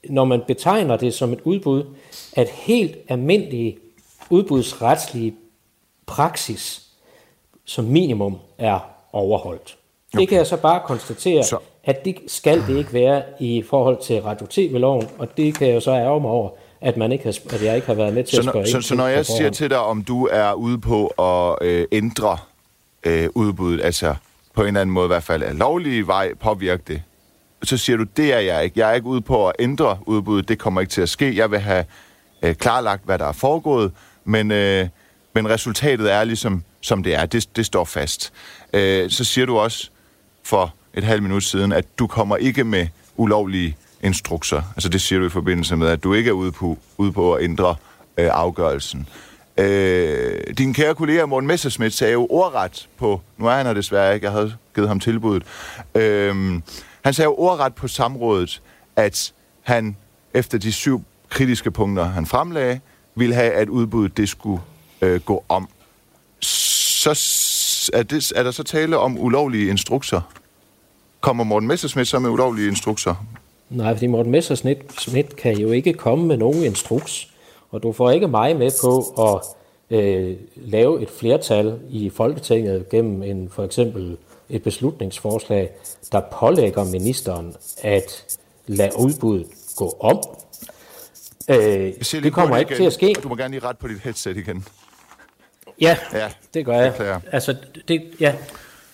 når 0.09 0.25
man 0.25 0.42
betegner 0.46 0.96
det 0.96 1.14
som 1.14 1.33
et 1.33 1.40
udbud, 1.44 1.85
at 2.37 2.49
helt 2.49 2.96
almindelige 3.09 3.79
udbudsretslige 4.31 5.35
praksis 6.07 6.87
som 7.64 7.85
minimum 7.85 8.38
er 8.59 8.79
overholdt. 9.12 9.77
Okay. 10.12 10.20
Det 10.20 10.29
kan 10.29 10.38
jeg 10.38 10.46
så 10.46 10.57
bare 10.57 10.81
konstatere, 10.87 11.42
så. 11.42 11.59
At 11.84 12.04
det 12.04 12.16
skal 12.26 12.66
det 12.66 12.78
ikke 12.78 12.92
være 12.92 13.22
i 13.40 13.64
forhold 13.70 13.98
til 14.02 14.22
radio-tv-loven, 14.22 15.08
og 15.18 15.36
det 15.36 15.54
kan 15.54 15.66
jeg 15.66 15.74
jo 15.74 15.80
så 15.80 15.90
ærge 15.90 16.20
mig 16.20 16.30
over, 16.30 16.50
at, 16.80 16.96
man 16.96 17.12
ikke 17.12 17.24
har, 17.24 17.38
at 17.54 17.64
jeg 17.64 17.74
ikke 17.74 17.86
har 17.86 17.94
været 17.94 18.14
med 18.14 18.24
til 18.24 18.34
så 18.34 18.40
at 18.40 18.44
spørge 18.44 18.66
Så, 18.66 18.80
så 18.80 18.94
når 18.94 19.06
jeg 19.06 19.26
siger 19.26 19.50
til 19.50 19.70
dig, 19.70 19.78
om 19.78 20.04
du 20.04 20.28
er 20.32 20.52
ude 20.52 20.78
på 20.78 21.06
at 21.06 21.66
øh, 21.66 21.86
ændre 21.92 22.38
øh, 23.06 23.28
udbuddet, 23.34 23.84
altså 23.84 24.14
på 24.54 24.60
en 24.60 24.66
eller 24.66 24.80
anden 24.80 24.94
måde 24.94 25.06
i 25.06 25.08
hvert 25.08 25.22
fald 25.22 25.42
er 25.42 25.52
lovlig 25.52 26.06
vej 26.06 26.34
påvirke 26.34 26.82
det, 26.88 27.02
så 27.62 27.76
siger 27.76 27.96
du, 27.96 28.04
det 28.16 28.34
er 28.34 28.38
jeg 28.38 28.64
ikke. 28.64 28.80
Jeg 28.80 28.90
er 28.90 28.94
ikke 28.94 29.06
ude 29.06 29.20
på 29.20 29.48
at 29.48 29.52
ændre 29.58 29.98
udbuddet, 30.06 30.48
det 30.48 30.58
kommer 30.58 30.80
ikke 30.80 30.90
til 30.90 31.02
at 31.02 31.08
ske. 31.08 31.36
Jeg 31.36 31.50
vil 31.50 31.58
have 31.58 31.84
øh, 32.42 32.54
klarlagt, 32.54 33.04
hvad 33.04 33.18
der 33.18 33.24
er 33.24 33.32
foregået, 33.32 33.92
men, 34.24 34.50
øh, 34.50 34.88
men 35.32 35.50
resultatet 35.50 36.12
er 36.12 36.24
ligesom, 36.24 36.64
som 36.80 37.02
det 37.02 37.14
er. 37.14 37.26
Det, 37.26 37.56
det 37.56 37.66
står 37.66 37.84
fast. 37.84 38.32
Øh, 38.72 39.10
så 39.10 39.24
siger 39.24 39.46
du 39.46 39.58
også 39.58 39.90
for 40.42 40.74
et 40.94 41.05
halvt 41.05 41.22
minut 41.22 41.44
siden, 41.44 41.72
at 41.72 41.98
du 41.98 42.07
kommer 42.07 42.37
ikke 42.37 42.64
med 42.64 42.87
ulovlige 43.16 43.76
instrukser. 44.03 44.62
Altså 44.76 44.88
det 44.88 45.00
siger 45.00 45.18
du 45.18 45.26
i 45.26 45.31
forbindelse 45.31 45.76
med, 45.76 45.88
at 45.88 46.05
du 46.05 46.14
ikke 46.14 46.29
er 46.29 46.33
ude 46.33 46.53
på, 46.53 46.79
ude 46.98 47.12
på 47.12 47.35
at 47.35 47.44
ændre 47.44 47.74
øh, 48.16 48.29
afgørelsen. 48.33 49.09
Øh, 49.57 50.40
din 50.59 50.74
kære 50.74 50.94
kollega 50.94 51.26
Morten 51.26 51.46
Messerschmidt 51.46 51.94
sagde 51.94 52.12
jo 52.12 52.26
ordret 52.31 52.88
på, 52.98 53.20
nu 53.38 53.46
er 53.46 53.55
han 53.55 53.66
her 53.66 53.74
desværre 53.74 54.14
ikke, 54.14 54.24
jeg 54.24 54.33
havde 54.33 54.55
givet 54.74 54.88
ham 54.88 55.00
tilbuddet, 55.00 55.42
øh, 55.94 56.61
han 57.05 57.14
sagde 57.14 57.26
jo 57.26 57.35
ordret 57.38 57.74
på 57.74 57.88
samrådet, 57.88 58.62
at 58.96 59.33
han 59.62 59.96
efter 60.35 60.59
de 60.59 60.72
syv 60.72 61.03
kritiske 61.29 61.70
punkter, 61.70 62.05
han 62.05 62.26
fremlagde, 62.26 62.81
ville 63.14 63.35
have, 63.35 63.53
at 63.53 63.68
udbuddet 63.68 64.16
det 64.16 64.29
skulle 64.29 64.62
øh, 65.00 65.20
gå 65.20 65.44
om. 65.48 65.68
Så 66.40 67.11
er, 67.92 68.03
det, 68.03 68.33
er 68.37 68.42
der 68.42 68.50
så 68.50 68.62
tale 68.62 68.98
om 68.98 69.18
ulovlige 69.18 69.70
instrukser? 69.70 70.20
Kommer 71.20 71.44
Morten 71.44 71.68
Messersmith 71.68 72.09
så 72.09 72.18
med 72.18 72.30
ulovlige 72.30 72.68
instrukser? 72.68 73.14
Nej, 73.70 73.94
fordi 73.94 74.06
Morten 74.06 74.33
Messersmith 74.33 75.37
kan 75.37 75.59
jo 75.59 75.70
ikke 75.70 75.92
komme 75.92 76.26
med 76.26 76.37
nogen 76.37 76.64
instruks. 76.64 77.28
Og 77.70 77.83
du 77.83 77.92
får 77.92 78.11
ikke 78.11 78.28
mig 78.28 78.56
med 78.56 78.70
på 78.83 79.22
at 79.28 79.42
øh, 79.98 80.37
lave 80.56 81.02
et 81.02 81.11
flertal 81.11 81.78
i 81.90 82.11
Folketinget 82.11 82.88
gennem 82.88 83.22
en 83.22 83.50
for 83.52 83.64
eksempel 83.64 84.16
et 84.48 84.62
beslutningsforslag, 84.62 85.70
der 86.12 86.20
pålægger 86.20 86.85
ministeren 86.85 87.54
at 87.83 88.38
lade 88.66 88.90
udbuddet 88.98 89.46
gå 89.76 89.96
om. 90.00 90.20
Øh, 91.48 91.92
det 92.22 92.33
kommer 92.33 92.56
ikke 92.56 92.68
igen. 92.68 92.76
til 92.76 92.87
at 92.87 92.92
ske. 92.92 93.14
Du 93.22 93.28
må 93.28 93.37
gerne 93.37 93.54
lige 93.54 93.66
ret 93.66 93.78
på 93.78 93.88
dit 93.88 93.98
headset 93.98 94.37
igen. 94.37 94.64
Ja, 95.80 95.96
ja 96.12 96.28
det 96.54 96.66
gør 96.66 96.80
jeg. 96.80 96.94
Det 96.98 97.20
altså, 97.33 97.56
det, 97.88 98.02
ja, 98.20 98.35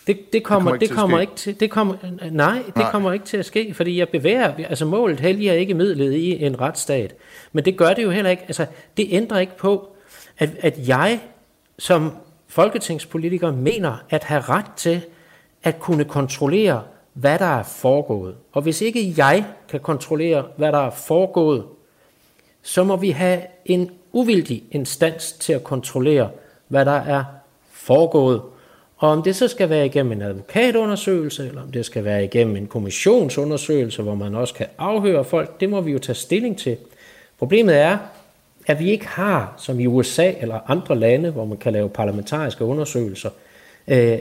det, 0.07 0.33
det 0.33 0.45
kommer, 0.45 0.77
det 0.77 0.91
kommer, 0.91 1.21
ikke, 1.21 1.35
til, 1.35 1.61
det 1.61 1.71
kommer, 1.71 1.95
nej, 2.31 2.63
det 2.67 2.77
nej. 2.77 2.91
kommer 2.91 3.13
ikke 3.13 3.25
til 3.25 3.37
at 3.37 3.47
ske, 3.47 3.75
fordi 3.75 3.99
jeg 3.99 4.09
bevæger, 4.09 4.55
altså 4.69 4.85
målet 4.85 5.21
helliger 5.21 5.53
ikke 5.53 5.75
midlet 5.75 6.13
i 6.13 6.45
en 6.45 6.61
retsstat. 6.61 7.15
Men 7.53 7.65
det 7.65 7.77
gør 7.77 7.95
det 7.95 8.03
jo 8.03 8.11
heller 8.11 8.31
ikke, 8.31 8.43
altså 8.43 8.67
det 8.97 9.07
ændrer 9.11 9.39
ikke 9.39 9.57
på, 9.57 9.89
at, 10.39 10.51
at 10.61 10.89
jeg 10.89 11.21
som 11.79 12.13
folketingspolitiker 12.49 13.53
mener 13.53 14.05
at 14.11 14.25
have 14.25 14.41
ret 14.41 14.73
til 14.77 15.01
at 15.63 15.79
kunne 15.79 16.05
kontrollere, 16.05 16.83
hvad 17.13 17.39
der 17.39 17.59
er 17.59 17.63
foregået. 17.63 18.35
Og 18.53 18.63
hvis 18.63 18.81
ikke 18.81 19.15
jeg 19.17 19.45
kan 19.69 19.81
kontrollere, 19.81 20.45
hvad 20.57 20.73
der 20.73 20.87
er 20.87 20.91
foregået, 20.91 21.65
så 22.63 22.85
må 22.85 22.97
vi 22.97 23.11
have 23.11 23.43
en 23.65 23.91
uvildig 24.13 24.63
instans 24.71 25.33
til 25.33 25.53
at 25.53 25.65
kontrollere, 25.65 26.31
hvad 26.69 26.85
der 26.85 26.93
er 26.93 27.25
foregået. 27.73 28.43
Og 28.97 29.11
om 29.11 29.23
det 29.23 29.37
så 29.37 29.49
skal 29.49 29.71
være 29.71 29.87
igennem 29.87 30.13
en 30.13 30.23
advokatundersøgelse, 30.23 31.49
eller 31.49 31.63
om 31.63 31.73
det 31.73 31.87
skal 31.87 32.05
være 32.05 32.25
igennem 32.25 32.57
en 32.57 32.67
kommissionsundersøgelse, 32.67 34.03
hvor 34.03 34.15
man 34.15 34.35
også 34.35 34.55
kan 34.55 34.67
afhøre 34.79 35.25
folk, 35.25 35.61
det 35.61 35.71
må 35.71 35.81
vi 35.81 35.93
jo 35.93 35.99
tage 35.99 36.17
stilling 36.17 36.59
til. 36.59 36.77
Problemet 37.39 37.77
er, 37.77 37.99
at 38.67 38.79
vi 38.79 38.91
ikke 38.91 39.07
har, 39.07 39.55
som 39.59 39.81
i 39.81 39.87
USA 39.87 40.33
eller 40.41 40.71
andre 40.71 40.99
lande, 40.99 41.31
hvor 41.31 41.45
man 41.45 41.59
kan 41.59 41.73
lave 41.73 41.89
parlamentariske 41.89 42.65
undersøgelser, 42.65 43.31
øh, 43.89 44.19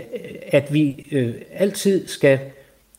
at 0.47 0.74
vi 0.74 1.08
øh, 1.12 1.34
altid 1.54 2.08
skal, 2.08 2.39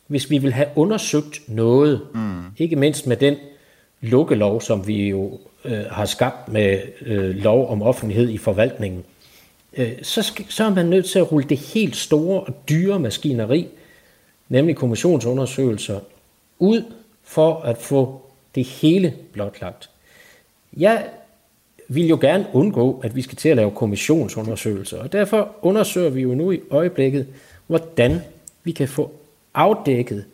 hvis 0.07 0.29
vi 0.29 0.37
vil 0.37 0.53
have 0.53 0.67
undersøgt 0.75 1.41
noget, 1.47 2.01
mm. 2.13 2.43
ikke 2.57 2.75
mindst 2.75 3.07
med 3.07 3.17
den 3.17 3.35
lukkelov, 4.01 4.61
som 4.61 4.87
vi 4.87 5.09
jo 5.09 5.39
øh, 5.65 5.85
har 5.91 6.05
skabt 6.05 6.47
med 6.51 6.79
lov 7.33 7.69
om 7.69 7.81
offentlighed 7.81 8.29
i 8.29 8.37
forvaltningen, 8.37 8.99
øh, 8.99 9.16
Øh, 9.73 9.91
så, 10.01 10.21
skal, 10.21 10.45
så 10.49 10.63
er 10.63 10.69
man 10.69 10.85
nødt 10.85 11.05
til 11.05 11.19
at 11.19 11.31
rulle 11.31 11.49
det 11.49 11.57
helt 11.57 11.95
store 11.95 12.41
og 12.41 12.53
dyre 12.69 12.99
maskineri, 12.99 13.67
nemlig 14.49 14.75
kommissionsundersøgelser, 14.75 15.99
ud 16.59 16.83
for 17.23 17.59
at 17.61 17.77
få 17.77 18.21
det 18.55 18.65
hele 18.65 19.13
blotlagt. 19.33 19.89
Jeg 20.77 21.05
vil 21.87 22.07
jo 22.07 22.17
gerne 22.21 22.47
undgå, 22.53 23.01
at 23.03 23.15
vi 23.15 23.21
skal 23.21 23.37
til 23.37 23.49
at 23.49 23.55
lave 23.55 23.71
kommissionsundersøgelser, 23.71 24.99
og 24.99 25.11
derfor 25.11 25.55
undersøger 25.61 26.09
vi 26.09 26.21
jo 26.21 26.35
nu 26.35 26.51
i 26.51 26.59
øjeblikket, 26.69 27.27
hvordan 27.67 28.21
vi 28.63 28.71
kan 28.71 28.87
få 28.87 29.11
afdækket 29.53 30.25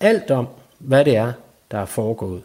alt 0.00 0.30
om, 0.30 0.46
hvad 0.78 1.04
det 1.04 1.16
er, 1.16 1.32
der 1.70 1.78
er 1.78 1.86
foregået. 1.86 2.42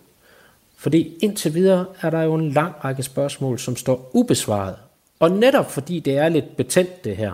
Fordi 0.77 1.17
indtil 1.21 1.53
videre 1.53 1.85
er 2.01 2.09
der 2.09 2.21
jo 2.21 2.35
en 2.35 2.51
lang 2.51 2.73
række 2.83 3.03
spørgsmål, 3.03 3.59
som 3.59 3.75
står 3.75 4.09
ubesvaret. 4.13 4.75
Og 5.19 5.31
netop 5.31 5.71
fordi 5.71 5.99
det 5.99 6.17
er 6.17 6.29
lidt 6.29 6.57
betændt 6.57 7.03
det 7.03 7.17
her, 7.17 7.33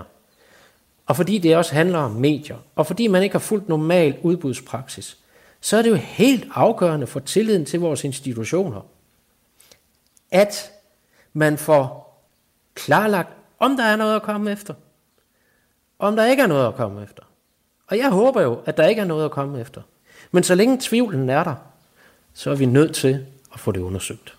og 1.05 1.15
fordi 1.15 1.37
det 1.37 1.57
også 1.57 1.73
handler 1.73 1.99
om 1.99 2.11
medier, 2.11 2.57
og 2.75 2.87
fordi 2.87 3.07
man 3.07 3.23
ikke 3.23 3.33
har 3.33 3.39
fulgt 3.39 3.69
normal 3.69 4.17
udbudspraksis, 4.21 5.17
så 5.61 5.77
er 5.77 5.81
det 5.81 5.89
jo 5.89 5.95
helt 5.95 6.47
afgørende 6.53 7.07
for 7.07 7.19
tilliden 7.19 7.65
til 7.65 7.79
vores 7.79 8.03
institutioner, 8.03 8.81
at 10.31 10.71
man 11.33 11.57
får 11.57 12.11
klarlagt, 12.75 13.29
om 13.59 13.77
der 13.77 13.83
er 13.83 13.95
noget 13.95 14.15
at 14.15 14.21
komme 14.21 14.51
efter, 14.51 14.73
om 15.99 16.15
der 16.15 16.25
ikke 16.25 16.43
er 16.43 16.47
noget 16.47 16.67
at 16.67 16.75
komme 16.75 17.03
efter. 17.03 17.23
Og 17.87 17.97
jeg 17.97 18.09
håber 18.09 18.41
jo, 18.41 18.61
at 18.65 18.77
der 18.77 18.87
ikke 18.87 19.01
er 19.01 19.05
noget 19.05 19.25
at 19.25 19.31
komme 19.31 19.61
efter. 19.61 19.81
Men 20.31 20.43
så 20.43 20.55
længe 20.55 20.77
tvivlen 20.81 21.29
er 21.29 21.43
der, 21.43 21.55
så 22.33 22.51
er 22.51 22.55
vi 22.55 22.65
nødt 22.65 22.95
til 22.95 23.25
at 23.53 23.59
få 23.59 23.71
det 23.71 23.79
undersøgt. 23.79 24.37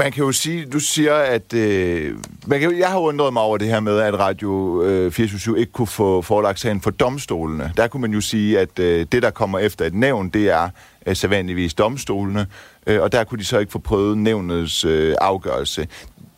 Man 0.00 0.12
kan 0.12 0.24
jo 0.24 0.32
sige, 0.32 0.66
du 0.66 0.78
siger, 0.78 1.14
at... 1.14 1.54
Øh, 1.54 2.18
man 2.46 2.60
kan, 2.60 2.78
jeg 2.78 2.88
har 2.88 2.98
undret 2.98 3.32
mig 3.32 3.42
over 3.42 3.58
det 3.58 3.68
her 3.68 3.80
med, 3.80 3.98
at 3.98 4.18
Radio 4.18 4.82
øh, 4.82 5.12
427 5.12 5.60
ikke 5.60 5.72
kunne 5.72 5.86
få 5.86 6.22
forelagt 6.22 6.60
sagen 6.60 6.80
for 6.80 6.90
domstolene. 6.90 7.72
Der 7.76 7.88
kunne 7.88 8.00
man 8.00 8.12
jo 8.12 8.20
sige, 8.20 8.58
at 8.58 8.78
øh, 8.78 9.06
det, 9.12 9.22
der 9.22 9.30
kommer 9.30 9.58
efter 9.58 9.84
et 9.84 9.94
nævn, 9.94 10.28
det 10.28 10.50
er 10.50 10.68
øh, 11.06 11.16
sædvanligvis 11.16 11.74
domstolene, 11.74 12.46
øh, 12.86 13.02
og 13.02 13.12
der 13.12 13.24
kunne 13.24 13.38
de 13.38 13.44
så 13.44 13.58
ikke 13.58 13.72
få 13.72 13.78
prøvet 13.78 14.18
nævnets 14.18 14.84
øh, 14.84 15.14
afgørelse. 15.20 15.88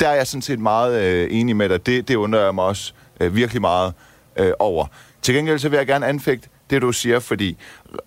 Der 0.01 0.09
er 0.09 0.15
jeg 0.15 0.27
sådan 0.27 0.43
set 0.43 0.59
meget 0.59 1.03
øh, 1.03 1.29
enig 1.31 1.57
med 1.57 1.69
dig. 1.69 1.87
Det, 1.87 2.09
det 2.09 2.15
undrer 2.15 2.45
jeg 2.45 2.55
mig 2.55 2.65
også 2.65 2.93
øh, 3.21 3.37
virkelig 3.37 3.61
meget 3.61 3.93
øh, 4.37 4.53
over. 4.59 4.87
Til 5.23 5.35
gengæld 5.35 5.59
så 5.59 5.69
vil 5.69 5.77
jeg 5.77 5.87
gerne 5.87 6.07
anfægte 6.07 6.49
det, 6.71 6.83
du 6.83 6.93
siger, 6.93 7.19
fordi 7.19 7.57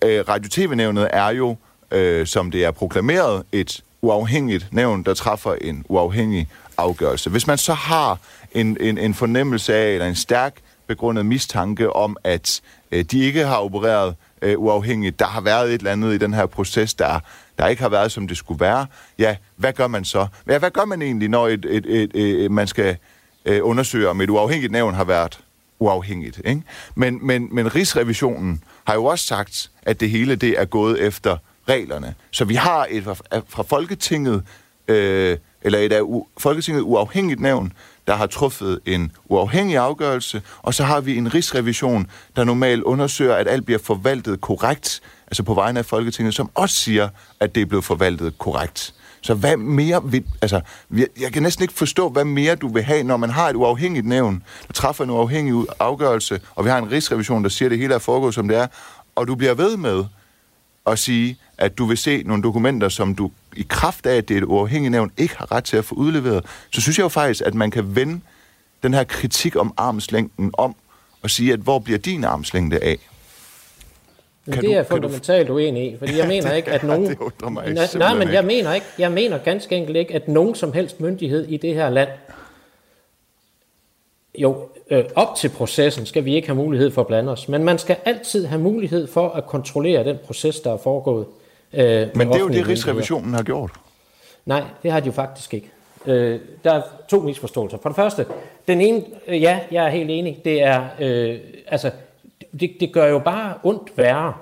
øh, 0.04 0.24
Radio-TV-nævnet 0.28 1.08
er 1.14 1.30
jo, 1.30 1.58
øh, 1.92 2.28
som 2.28 2.52
det 2.52 2.66
er 2.66 2.72
proklameret, 2.72 3.44
et 3.52 3.82
uafhængigt 4.06 4.68
nævn, 4.72 5.04
der 5.04 5.14
træffer 5.14 5.56
en 5.62 5.86
uafhængig 5.90 6.48
afgørelse. 6.78 7.30
Hvis 7.30 7.48
man 7.48 7.58
så 7.58 7.74
har 7.74 8.20
en, 8.52 8.78
en, 8.80 8.98
en 8.98 9.14
fornemmelse 9.14 9.76
af, 9.76 9.94
eller 9.94 10.08
en 10.08 10.16
stærk 10.16 10.56
begrundet 10.88 11.26
mistanke 11.26 11.96
om, 11.96 12.18
at 12.24 12.62
øh, 12.92 13.04
de 13.04 13.20
ikke 13.20 13.46
har 13.46 13.58
opereret 13.58 14.16
øh, 14.42 14.60
uafhængigt, 14.60 15.20
der 15.20 15.26
har 15.26 15.42
været 15.42 15.74
et 15.74 15.80
eller 15.80 15.92
andet 15.92 16.14
i 16.14 16.18
den 16.18 16.34
her 16.34 16.46
proces, 16.46 16.94
der, 16.94 17.20
der 17.58 17.68
ikke 17.68 17.82
har 17.82 17.90
været, 17.90 18.12
som 18.12 18.28
det 18.28 18.38
skulle 18.38 18.60
være, 18.60 18.86
ja, 19.20 19.36
hvad 19.56 19.74
gør 19.74 19.88
man 19.88 20.06
så? 20.06 20.28
Ja, 20.48 20.58
hvad 20.58 20.72
gør 20.72 20.86
man 20.86 21.02
egentlig, 21.02 21.30
når 21.30 21.48
et, 21.48 21.66
et, 21.66 21.86
et, 21.86 22.12
et, 22.16 22.52
man 22.52 22.68
skal 22.68 22.98
øh, 23.46 23.60
undersøge, 23.64 24.10
om 24.10 24.22
et 24.22 24.30
uafhængigt 24.30 24.72
nævn 24.72 24.94
har 24.94 25.04
været 25.04 25.40
uafhængigt. 25.80 26.42
Ikke? 26.46 26.62
Men, 26.96 27.20
men, 27.22 27.48
men 27.52 27.76
Rigsrevisionen 27.76 28.64
har 28.84 28.94
jo 28.94 29.06
også 29.06 29.26
sagt, 29.26 29.72
at 29.84 30.00
det 30.00 30.10
hele 30.10 30.36
det 30.36 30.60
er 30.60 30.66
gået 30.66 31.02
efter 31.02 31.38
reglerne. 31.70 32.16
Så 32.32 32.46
vi 32.46 32.56
har 32.56 32.88
et 32.90 33.04
fra 33.50 33.64
Folketinget, 33.64 34.44
øh, 34.88 35.38
eller 35.62 35.80
et 35.80 35.94
af 35.94 36.02
u- 36.02 36.28
Folketinget 36.38 36.82
uafhængigt 36.82 37.40
nævn, 37.40 37.74
der 38.08 38.16
har 38.16 38.26
truffet 38.28 38.80
en 38.86 39.12
uafhængig 39.26 39.78
afgørelse, 39.78 40.42
og 40.62 40.74
så 40.74 40.84
har 40.84 41.02
vi 41.02 41.18
en 41.18 41.34
rigsrevision, 41.34 42.08
der 42.36 42.44
normalt 42.44 42.84
undersøger, 42.84 43.36
at 43.36 43.48
alt 43.48 43.66
bliver 43.66 43.80
forvaltet 43.80 44.42
korrekt, 44.42 45.02
altså 45.28 45.44
på 45.44 45.54
vegne 45.54 45.80
af 45.80 45.86
Folketinget, 45.86 46.36
som 46.36 46.50
også 46.56 46.76
siger, 46.76 47.10
at 47.40 47.56
det 47.56 47.62
er 47.62 47.66
blevet 47.66 47.86
forvaltet 47.86 48.38
korrekt. 48.38 48.94
Så 49.22 49.34
hvad 49.34 49.58
mere 49.58 50.02
vil, 50.04 50.24
altså, 50.42 50.62
jeg, 50.96 51.08
jeg 51.20 51.34
kan 51.34 51.44
næsten 51.44 51.64
ikke 51.64 51.74
forstå, 51.74 52.10
hvad 52.10 52.26
mere 52.26 52.56
du 52.56 52.68
vil 52.74 52.84
have, 52.84 53.04
når 53.04 53.18
man 53.18 53.30
har 53.30 53.50
et 53.50 53.56
uafhængigt 53.56 54.06
nævn, 54.06 54.44
der 54.68 54.74
træffer 54.74 55.04
en 55.04 55.10
uafhængig 55.10 55.66
afgørelse, 55.80 56.40
og 56.56 56.66
vi 56.66 56.70
har 56.70 56.78
en 56.78 56.92
rigsrevision, 56.92 57.44
der 57.44 57.50
siger, 57.50 57.68
at 57.68 57.72
det 57.72 57.80
hele 57.80 57.94
er 57.94 58.00
foregået, 58.00 58.34
som 58.34 58.48
det 58.48 58.58
er, 58.58 58.68
og 59.16 59.28
du 59.28 59.36
bliver 59.36 59.54
ved 59.54 59.78
med 59.78 60.04
at 60.88 61.00
sige, 61.00 61.38
at 61.58 61.78
du 61.78 61.86
vil 61.86 61.98
se 61.98 62.24
nogle 62.26 62.44
dokumenter, 62.44 62.90
som 62.90 63.16
du 63.16 63.32
i 63.56 63.66
kraft 63.70 64.06
af, 64.06 64.16
at 64.16 64.28
det 64.28 64.34
er 64.34 64.38
et 64.38 64.44
uafhængigt 64.44 64.92
nævn, 64.92 65.12
ikke 65.18 65.36
har 65.38 65.52
ret 65.52 65.64
til 65.64 65.78
at 65.78 65.86
få 65.86 65.96
udleveret, 65.96 66.46
så 66.72 66.82
synes 66.82 66.98
jeg 66.98 67.04
jo 67.04 67.10
faktisk, 67.10 67.42
at 67.46 67.54
man 67.54 67.72
kan 67.72 67.96
vende 67.96 68.22
den 68.84 68.94
her 68.94 69.04
kritik 69.04 69.56
om 69.56 69.74
armslængden 69.78 70.52
om 70.54 70.76
og 71.22 71.30
sige, 71.30 71.54
at 71.54 71.60
hvor 71.60 71.80
bliver 71.80 72.00
din 72.00 72.24
armslængde 72.24 72.80
af? 72.80 72.98
Men 74.46 74.56
det 74.56 74.64
du, 74.64 74.70
er 74.70 74.76
jeg 74.76 74.86
fundamentalt 74.86 75.48
du... 75.48 75.54
uenig 75.54 75.94
i, 75.94 75.98
fordi 75.98 76.18
jeg 76.18 76.28
mener 76.28 76.54
ikke, 76.54 76.72
at 76.72 76.84
nogen... 76.90 77.10
det 77.10 77.52
mig 77.52 77.74
nej, 77.74 77.88
nej, 77.96 78.14
men 78.14 78.34
jeg 78.34 78.46
mener 78.46 78.74
ikke, 78.74 78.86
jeg 79.00 79.12
mener 79.12 79.38
ganske 79.38 79.76
enkelt 79.76 79.98
ikke, 79.98 80.14
at 80.14 80.28
nogen 80.28 80.56
som 80.56 80.74
helst 80.74 81.02
myndighed 81.02 81.48
i 81.48 81.58
det 81.58 81.74
her 81.74 81.90
land, 81.90 82.10
jo, 84.38 84.70
øh, 84.92 85.04
op 85.16 85.36
til 85.36 85.50
processen 85.50 86.06
skal 86.06 86.26
vi 86.26 86.36
ikke 86.36 86.48
have 86.48 86.56
mulighed 86.56 86.92
for 86.92 87.02
at 87.02 87.08
blande 87.08 87.32
os, 87.32 87.48
men 87.48 87.64
man 87.64 87.80
skal 87.80 87.98
altid 88.06 88.46
have 88.46 88.62
mulighed 88.62 89.08
for 89.08 89.30
at 89.30 89.46
kontrollere 89.46 90.04
den 90.04 90.18
proces, 90.26 90.60
der 90.60 90.74
er 90.74 90.78
foregået. 90.78 91.26
Øh, 91.74 92.08
men 92.16 92.28
det 92.28 92.36
er 92.36 92.40
jo 92.40 92.48
det, 92.48 92.68
Rigsrevisionen 92.68 93.34
har 93.34 93.44
gjort. 93.44 93.72
Nej, 94.46 94.64
det 94.84 94.92
har 94.92 95.00
de 95.00 95.06
jo 95.06 95.12
faktisk 95.12 95.54
ikke. 95.54 95.72
Øh, 96.06 96.40
der 96.64 96.74
er 96.74 96.82
to 97.10 97.20
misforståelser. 97.20 97.78
For 97.82 97.90
det 97.90 97.96
første, 97.96 98.26
den 98.68 98.82
ene, 98.82 99.04
øh, 99.28 99.42
ja, 99.42 99.60
jeg 99.72 99.86
er 99.86 99.90
helt 99.90 100.10
enig, 100.10 100.42
det 100.46 100.64
er, 100.64 100.88
øh, 101.00 101.40
altså, 101.68 101.92
det, 102.60 102.72
det 102.80 102.94
gør 102.94 103.08
jo 103.08 103.20
bare 103.20 103.54
ondt 103.64 103.98
værre, 103.98 104.34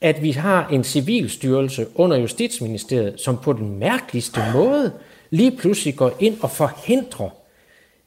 at 0.00 0.22
vi 0.22 0.30
har 0.30 0.68
en 0.68 0.84
civilstyrelse 0.84 1.86
under 1.94 2.16
Justitsministeriet, 2.16 3.20
som 3.20 3.38
på 3.38 3.52
den 3.52 3.78
mærkeligste 3.78 4.40
måde 4.54 4.92
lige 5.30 5.56
pludselig 5.56 5.96
går 5.96 6.12
ind 6.18 6.40
og 6.42 6.50
forhindrer 6.50 7.28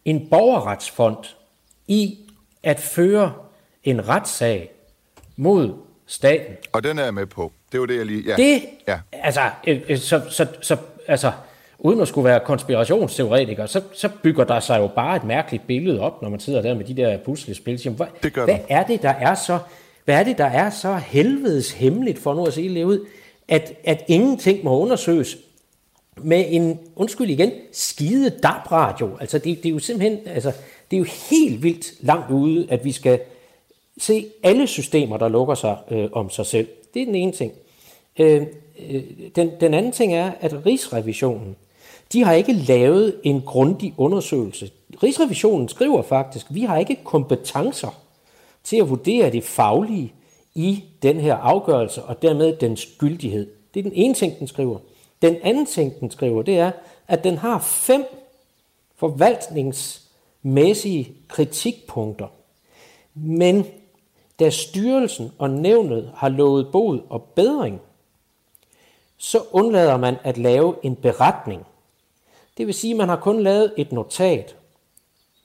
en 0.05 0.27
borgerretsfond 0.29 1.17
i 1.87 2.17
at 2.63 2.79
føre 2.79 3.33
en 3.83 4.07
retssag 4.07 4.71
mod 5.35 5.73
staten. 6.13 6.55
Og 6.71 6.83
den 6.83 6.99
er 6.99 7.03
jeg 7.03 7.13
med 7.13 7.25
på. 7.25 7.51
Det 7.71 7.79
var 7.79 7.85
det, 7.85 7.97
jeg 7.97 8.05
lige... 8.05 8.23
Ja. 8.27 8.35
Det, 8.35 8.61
ja. 8.87 8.99
altså, 9.11 9.41
øh, 9.67 9.81
øh, 9.89 9.97
så, 9.97 10.21
så, 10.29 10.47
så, 10.61 10.77
altså, 11.07 11.31
uden 11.79 12.01
at 12.01 12.07
skulle 12.07 12.25
være 12.25 12.39
konspirationsteoretiker, 12.45 13.65
så, 13.65 13.81
så 13.93 14.09
bygger 14.23 14.43
der 14.43 14.59
sig 14.59 14.79
jo 14.79 14.87
bare 14.87 15.15
et 15.15 15.23
mærkeligt 15.23 15.67
billede 15.67 15.99
op, 15.99 16.21
når 16.21 16.29
man 16.29 16.39
sidder 16.39 16.61
der 16.61 16.73
med 16.73 16.85
de 16.85 16.95
der 16.95 17.17
puslespil. 17.17 17.89
Hvad, 17.89 18.07
det 18.23 18.33
gør 18.33 18.45
hvad 18.45 18.59
er 18.69 18.83
det, 18.83 19.01
der 19.01 19.09
er 19.09 19.35
så... 19.35 19.59
Hvad 20.05 20.19
er 20.19 20.23
det, 20.23 20.37
der 20.37 20.45
er 20.45 20.69
så 20.69 20.95
helvedes 20.95 21.71
hemmeligt, 21.71 22.19
for 22.19 22.33
nu 22.33 22.45
at 22.45 22.53
sige 22.53 22.85
ud, 22.85 23.05
at, 23.47 23.73
at 23.83 24.03
ingenting 24.07 24.63
må 24.63 24.79
undersøges 24.79 25.37
med 26.17 26.45
en, 26.47 26.79
undskyld 26.95 27.29
igen, 27.29 27.51
skide 27.71 28.29
DAB-radio. 28.29 29.17
Altså, 29.19 29.37
det, 29.37 29.57
det 29.63 29.65
er 29.65 29.73
jo 29.73 29.79
simpelthen, 29.79 30.19
altså, 30.25 30.51
det 30.91 30.97
er 30.97 30.99
jo 30.99 31.05
helt 31.29 31.63
vildt 31.63 31.93
langt 32.01 32.31
ude, 32.31 32.67
at 32.69 32.85
vi 32.85 32.91
skal 32.91 33.19
se 33.97 34.25
alle 34.43 34.67
systemer, 34.67 35.17
der 35.17 35.27
lukker 35.27 35.55
sig 35.55 35.77
øh, 35.91 36.09
om 36.11 36.29
sig 36.29 36.45
selv. 36.45 36.67
Det 36.93 37.01
er 37.01 37.05
den 37.05 37.15
ene 37.15 37.31
ting. 37.31 37.53
Øh, 38.19 38.47
øh, 38.89 39.03
den, 39.35 39.51
den 39.59 39.73
anden 39.73 39.91
ting 39.91 40.13
er, 40.13 40.31
at 40.39 40.65
Rigsrevisionen, 40.65 41.55
de 42.13 42.23
har 42.23 42.33
ikke 42.33 42.53
lavet 42.53 43.19
en 43.23 43.41
grundig 43.41 43.93
undersøgelse. 43.97 44.71
Rigsrevisionen 45.03 45.69
skriver 45.69 46.01
faktisk, 46.01 46.45
vi 46.49 46.61
har 46.61 46.77
ikke 46.77 46.97
kompetencer 47.03 47.99
til 48.63 48.77
at 48.77 48.89
vurdere 48.89 49.31
det 49.31 49.43
faglige 49.43 50.13
i 50.55 50.83
den 51.01 51.19
her 51.19 51.35
afgørelse, 51.35 52.03
og 52.03 52.21
dermed 52.21 52.55
dens 52.55 52.87
gyldighed. 52.97 53.47
Det 53.73 53.79
er 53.79 53.83
den 53.83 53.93
ene 53.95 54.13
ting, 54.13 54.39
den 54.39 54.47
skriver. 54.47 54.77
Den 55.21 55.35
anden 55.43 55.65
ting, 55.65 55.99
den 55.99 56.11
skriver, 56.11 56.41
det 56.41 56.57
er, 56.57 56.71
at 57.07 57.23
den 57.23 57.37
har 57.37 57.59
fem 57.59 58.05
forvaltningsmæssige 58.95 61.11
kritikpunkter. 61.27 62.27
Men 63.13 63.65
da 64.43 64.49
styrelsen 64.49 65.31
og 65.37 65.49
nævnet 65.49 66.11
har 66.15 66.29
lovet 66.29 66.67
bod 66.71 66.99
og 67.09 67.23
bedring, 67.35 67.81
så 69.17 69.39
undlader 69.51 69.97
man 69.97 70.15
at 70.23 70.37
lave 70.37 70.75
en 70.83 70.95
beretning. 70.95 71.65
Det 72.57 72.67
vil 72.67 72.73
sige, 72.73 72.91
at 72.91 72.97
man 72.97 73.09
har 73.09 73.15
kun 73.15 73.43
lavet 73.43 73.73
et 73.77 73.91
notat. 73.91 74.55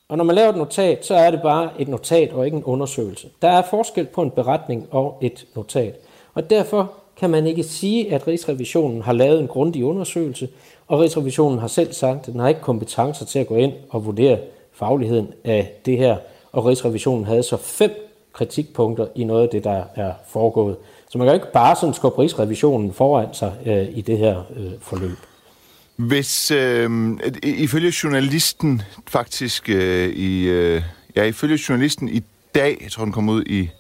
Og 0.09 0.17
når 0.17 0.25
man 0.25 0.37
laver 0.37 0.49
et 0.49 0.57
notat, 0.57 1.07
så 1.07 1.15
er 1.15 1.31
det 1.31 1.43
bare 1.43 1.71
et 1.79 1.89
notat 1.89 2.33
og 2.33 2.45
ikke 2.45 2.57
en 2.57 2.65
undersøgelse. 2.65 3.29
Der 3.43 3.49
er 3.49 3.63
forskel 3.71 4.07
på 4.07 4.23
en 4.23 4.31
beretning 4.31 4.89
og 4.91 5.19
et 5.21 5.47
notat. 5.55 5.95
Og 6.35 6.51
derfor 6.51 6.93
kan 7.17 7.31
man 7.31 7.47
ikke 7.47 7.63
sige, 7.63 8.15
at 8.15 8.29
Rigsrevisionen 8.29 9.03
har 9.03 9.13
lavet 9.13 9.41
en 9.41 9.49
grundig 9.49 9.85
undersøgelse, 9.85 10.49
og 10.89 11.01
Rigsrevisionen 11.01 11.59
har 11.59 11.69
selv 11.69 11.93
sagt, 11.93 12.29
at 12.29 12.33
den 12.33 12.41
har 12.41 12.49
ikke 12.49 12.61
kompetencer 12.61 13.25
til 13.25 13.39
at 13.39 13.47
gå 13.47 13.57
ind 13.57 13.73
og 13.91 14.07
vurdere 14.07 14.39
fagligheden 14.73 15.33
af 15.45 15.73
det 15.87 15.99
her, 15.99 16.17
og 16.53 16.65
Rigsrevisionen 16.65 17.25
havde 17.25 17.43
så 17.43 17.57
fem 17.57 18.08
kritikpunkter 18.39 19.07
i 19.15 19.25
noget 19.25 19.43
af 19.43 19.49
det, 19.53 19.65
der 19.65 19.85
er 19.95 20.13
foregået. 20.29 20.77
Så 21.11 21.19
man 21.19 21.27
kan 21.27 21.35
jo 21.35 21.41
ikke 21.41 21.53
bare 21.53 21.77
sådan 21.77 21.95
skubbe 21.95 22.23
Rigsrevisionen 22.23 22.93
foran 22.93 23.29
sig 23.33 23.53
øh, 23.67 23.87
i 23.99 24.01
det 24.01 24.19
her 24.19 24.43
øh, 24.57 24.71
forløb. 24.81 25.19
Hvis 25.97 26.51
øh, 26.51 26.91
ifølge 27.43 27.93
journalisten 28.05 28.83
faktisk 29.07 29.69
øh, 29.69 30.09
i 30.09 30.49
øh, 30.49 30.83
ja 31.17 31.25
ifølge 31.25 31.59
journalisten 31.69 32.09
i 32.09 32.23
dag, 32.55 32.79
jeg 32.83 32.93
tror 32.93 33.05
den 33.05 33.13
kom 33.13 33.29
ud 33.29 33.45
i 33.45 33.71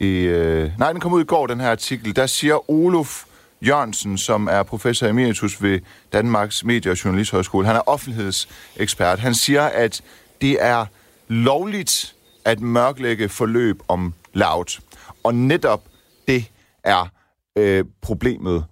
i 0.00 0.06
øh, 0.06 0.70
nej 0.78 0.92
den 0.92 1.00
kom 1.00 1.12
ud 1.12 1.20
i 1.20 1.24
går 1.24 1.46
den 1.46 1.60
her 1.60 1.70
artikel, 1.70 2.16
der 2.16 2.26
siger 2.26 2.70
Olof 2.70 3.24
Jørgensen, 3.62 4.18
som 4.18 4.48
er 4.50 4.62
professor 4.62 5.06
emeritus 5.06 5.62
ved 5.62 5.80
Danmarks 6.12 6.64
Medie- 6.64 6.90
og 6.90 7.04
Journalisthøjskole. 7.04 7.66
Han 7.66 7.76
er 7.76 7.88
offentlighedsekspert. 7.88 9.18
Han 9.18 9.34
siger, 9.34 9.62
at 9.62 10.02
det 10.40 10.56
er 10.60 10.86
lovligt 11.28 12.14
at 12.44 12.60
mørklægge 12.60 13.28
forløb 13.28 13.82
om 13.88 14.14
loud. 14.32 14.80
Og 15.24 15.34
netop 15.34 15.82
det 16.28 16.50
er 16.84 17.08
øh, 17.56 17.84
problemet. 18.00 18.64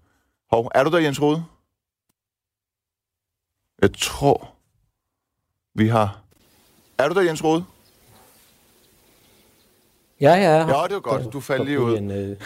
Hov, 0.51 0.71
er 0.75 0.85
du 0.85 0.91
der, 0.91 0.99
Jens 0.99 1.23
Rode? 1.23 1.45
Jeg 3.83 3.91
tror, 3.99 4.55
vi 5.75 5.89
har... 5.89 6.21
Er 6.99 7.09
du 7.09 7.15
der, 7.15 7.21
Jens 7.21 7.45
Rode? 7.45 7.65
Ja, 10.21 10.35
ja. 10.35 10.57
Ja, 10.57 10.85
det 10.87 10.95
var 10.95 11.01
godt. 11.01 11.33
Du 11.33 11.41
faldt 11.41 11.65
lige 11.65 11.81
ud. 11.81 11.97
En, 11.99 12.11
øh, 12.11 12.37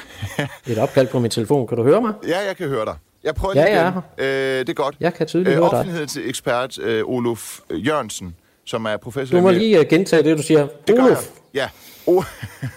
et 0.67 0.79
opkald 0.79 1.09
på 1.09 1.19
min 1.19 1.31
telefon. 1.31 1.67
Kan 1.67 1.77
du 1.77 1.83
høre 1.85 2.01
mig? 2.01 2.15
Ja, 2.27 2.39
jeg 2.47 2.57
kan 2.57 2.69
høre 2.69 2.85
dig. 2.85 2.97
Jeg 3.23 3.35
prøver 3.35 3.55
Ja, 3.57 3.65
lige 3.65 3.81
ja. 3.81 3.91
igen. 3.91 4.03
Øh, 4.19 4.61
det 4.61 4.69
er 4.69 4.75
godt. 4.75 4.97
Jeg 5.01 5.15
kan 5.15 5.27
tydeligt 5.27 5.57
høre 5.57 5.71
dig. 5.71 5.79
Offentlighedsekspert 5.79 6.79
øh, 6.79 7.05
Olof 7.07 7.61
Jørgensen, 7.71 8.37
som 8.65 8.85
er 8.85 8.97
professor... 8.97 9.37
Du 9.37 9.43
må 9.43 9.51
lige 9.51 9.81
uh, 9.81 9.87
gentage 9.87 10.23
det, 10.23 10.39
du 10.39 10.43
siger. 10.43 10.69
Det 10.87 10.97
gør 10.97 11.05
Olof, 11.05 11.29
jeg. 11.55 11.71
Ja. 12.09 12.13
O- 12.13 12.25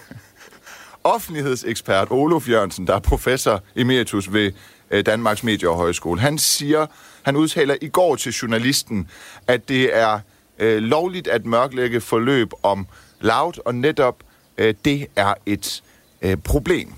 Offentlighedsekspert 1.04 2.08
Olof 2.10 2.48
Jørgensen, 2.48 2.86
der 2.86 2.94
er 2.94 2.98
professor 3.00 3.62
emeritus 3.76 4.32
ved 4.32 4.52
øh, 4.90 5.06
Danmarks 5.06 5.42
Medie- 5.42 5.68
og 5.68 5.76
Højskole, 5.76 6.20
han 6.20 6.38
siger, 6.38 6.86
han 7.22 7.36
udtaler 7.36 7.76
i 7.80 7.88
går 7.88 8.16
til 8.16 8.32
journalisten, 8.32 9.08
at 9.46 9.68
det 9.68 9.96
er 9.96 10.20
øh, 10.58 10.78
lovligt 10.82 11.28
at 11.28 11.46
mørklægge 11.46 12.00
forløb 12.00 12.50
om 12.62 12.86
loud, 13.20 13.52
og 13.64 13.74
netop 13.74 14.16
øh, 14.58 14.74
det 14.84 15.06
er 15.16 15.34
et 15.46 15.82
øh, 16.22 16.36
problem. 16.36 16.92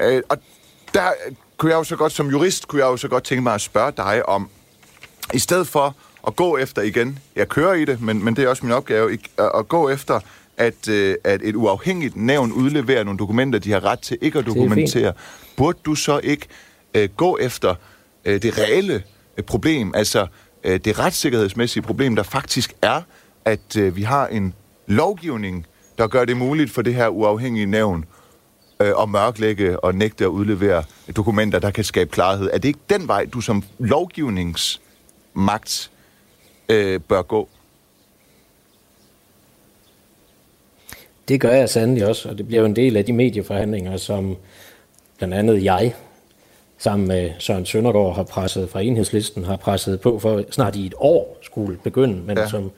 Øh, 0.00 0.22
og 0.28 0.38
der 0.94 1.08
kunne 1.56 1.70
jeg 1.70 1.78
jo 1.78 1.84
så 1.84 1.96
godt, 1.96 2.12
som 2.12 2.30
jurist, 2.30 2.68
kunne 2.68 2.82
jeg 2.82 2.86
jo 2.86 2.96
så 2.96 3.08
godt 3.08 3.24
tænke 3.24 3.42
mig 3.42 3.54
at 3.54 3.60
spørge 3.60 3.92
dig 3.96 4.28
om, 4.28 4.50
i 5.34 5.38
stedet 5.38 5.66
for 5.68 5.96
at 6.26 6.36
gå 6.36 6.56
efter 6.56 6.82
igen, 6.82 7.18
jeg 7.36 7.48
kører 7.48 7.74
i 7.74 7.84
det, 7.84 8.00
men, 8.00 8.24
men 8.24 8.36
det 8.36 8.44
er 8.44 8.48
også 8.48 8.66
min 8.66 8.72
opgave, 8.72 9.18
at, 9.38 9.68
gå 9.68 9.88
efter, 9.88 10.20
at, 10.56 10.88
øh, 10.88 11.16
at 11.24 11.40
et 11.44 11.56
uafhængigt 11.56 12.16
nævn 12.16 12.52
udleverer 12.52 13.04
nogle 13.04 13.18
dokumenter, 13.18 13.58
de 13.58 13.72
har 13.72 13.84
ret 13.84 14.00
til 14.00 14.18
ikke 14.20 14.38
at 14.38 14.46
dokumentere. 14.46 15.12
Burde 15.56 15.78
du 15.86 15.94
så 15.94 16.20
ikke 16.22 16.46
øh, 16.94 17.08
gå 17.16 17.38
efter 17.40 17.74
øh, 18.24 18.42
det 18.42 18.58
reelle 18.58 19.02
øh, 19.36 19.44
problem, 19.44 19.92
altså 19.94 20.26
øh, 20.64 20.80
det 20.84 20.98
retssikkerhedsmæssige 20.98 21.82
problem, 21.82 22.16
der 22.16 22.22
faktisk 22.22 22.72
er, 22.82 23.02
at 23.44 23.76
øh, 23.76 23.96
vi 23.96 24.02
har 24.02 24.26
en 24.26 24.54
lovgivning, 24.86 25.66
der 25.98 26.06
gør 26.06 26.24
det 26.24 26.36
muligt 26.36 26.70
for 26.70 26.82
det 26.82 26.94
her 26.94 27.08
uafhængige 27.08 27.66
nævn 27.66 28.04
øh, 28.80 28.92
at 29.02 29.08
mørklægge 29.08 29.80
og 29.80 29.94
nægte 29.94 30.24
at 30.24 30.28
udlevere 30.28 30.84
dokumenter, 31.16 31.58
der 31.58 31.70
kan 31.70 31.84
skabe 31.84 32.10
klarhed. 32.10 32.50
Er 32.52 32.58
det 32.58 32.68
ikke 32.68 32.80
den 32.90 33.08
vej, 33.08 33.26
du 33.32 33.40
som 33.40 33.62
lovgivningsmagt 33.78 35.90
øh, 36.68 37.00
bør 37.00 37.22
gå? 37.22 37.48
det 41.28 41.40
gør 41.40 41.50
jeg 41.50 41.68
sandelig 41.68 42.06
også, 42.06 42.28
og 42.28 42.38
det 42.38 42.46
bliver 42.46 42.60
jo 42.60 42.66
en 42.66 42.76
del 42.76 42.96
af 42.96 43.04
de 43.04 43.12
medieforhandlinger, 43.12 43.96
som 43.96 44.36
blandt 45.18 45.34
andet 45.34 45.64
jeg, 45.64 45.94
sammen 46.78 47.08
med 47.08 47.30
Søren 47.38 47.66
Søndergaard, 47.66 48.14
har 48.14 48.22
presset 48.22 48.70
fra 48.70 48.80
enhedslisten, 48.80 49.44
har 49.44 49.56
presset 49.56 50.00
på 50.00 50.18
for 50.18 50.44
snart 50.50 50.76
i 50.76 50.86
et 50.86 50.94
år 50.96 51.38
skulle 51.42 51.78
begynde, 51.84 52.14
men 52.22 52.38
Ja. 52.38 52.48
som 52.48 52.70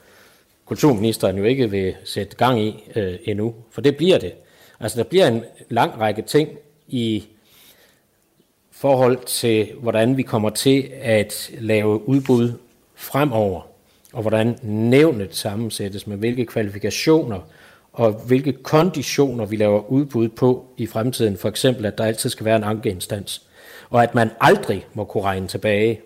kulturministeren 0.65 1.37
jo 1.39 1.45
ikke 1.45 1.71
vil 1.71 1.95
sætte 2.05 2.37
gang 2.37 2.61
i 2.61 2.85
øh, 2.97 3.19
endnu, 3.25 3.55
for 3.71 3.81
det 3.81 3.97
bliver 3.97 4.19
det. 4.19 4.33
Altså 4.81 4.99
der 4.99 5.05
bliver 5.05 5.27
en 5.29 5.45
lang 5.69 6.01
række 6.01 6.23
ting 6.23 6.49
i 6.89 7.25
forhold 8.71 9.19
til, 9.27 9.69
hvordan 9.81 10.17
vi 10.17 10.23
kommer 10.23 10.51
til 10.51 10.91
at 11.03 11.51
lave 11.59 12.09
udbud 12.09 12.53
fremover, 12.95 13.61
og 14.13 14.21
hvordan 14.21 14.59
nævnet 14.63 15.35
sammensættes 15.37 16.07
med 16.07 16.17
hvilke 16.17 16.47
kvalifikationer 16.47 17.41
og 17.93 18.13
hvilke 18.13 18.53
konditioner 18.53 19.45
vi 19.45 19.57
laver 19.57 19.91
udbud 19.91 20.29
på 20.29 20.67
i 20.77 20.87
fremtiden. 20.87 21.37
For 21.37 21.49
eksempel, 21.49 21.87
at 21.87 21.99
der 21.99 22.05
altid 22.05 22.31
skal 22.31 22.47
være 22.47 22.57
en 22.57 22.65
ankeinstans, 22.65 23.43
og 23.91 24.03
at 24.03 24.15
man 24.15 24.31
aldrig 24.41 24.87
må 24.95 25.05
kunne 25.05 25.25
regne 25.25 25.47
tilbage. 25.47 26.01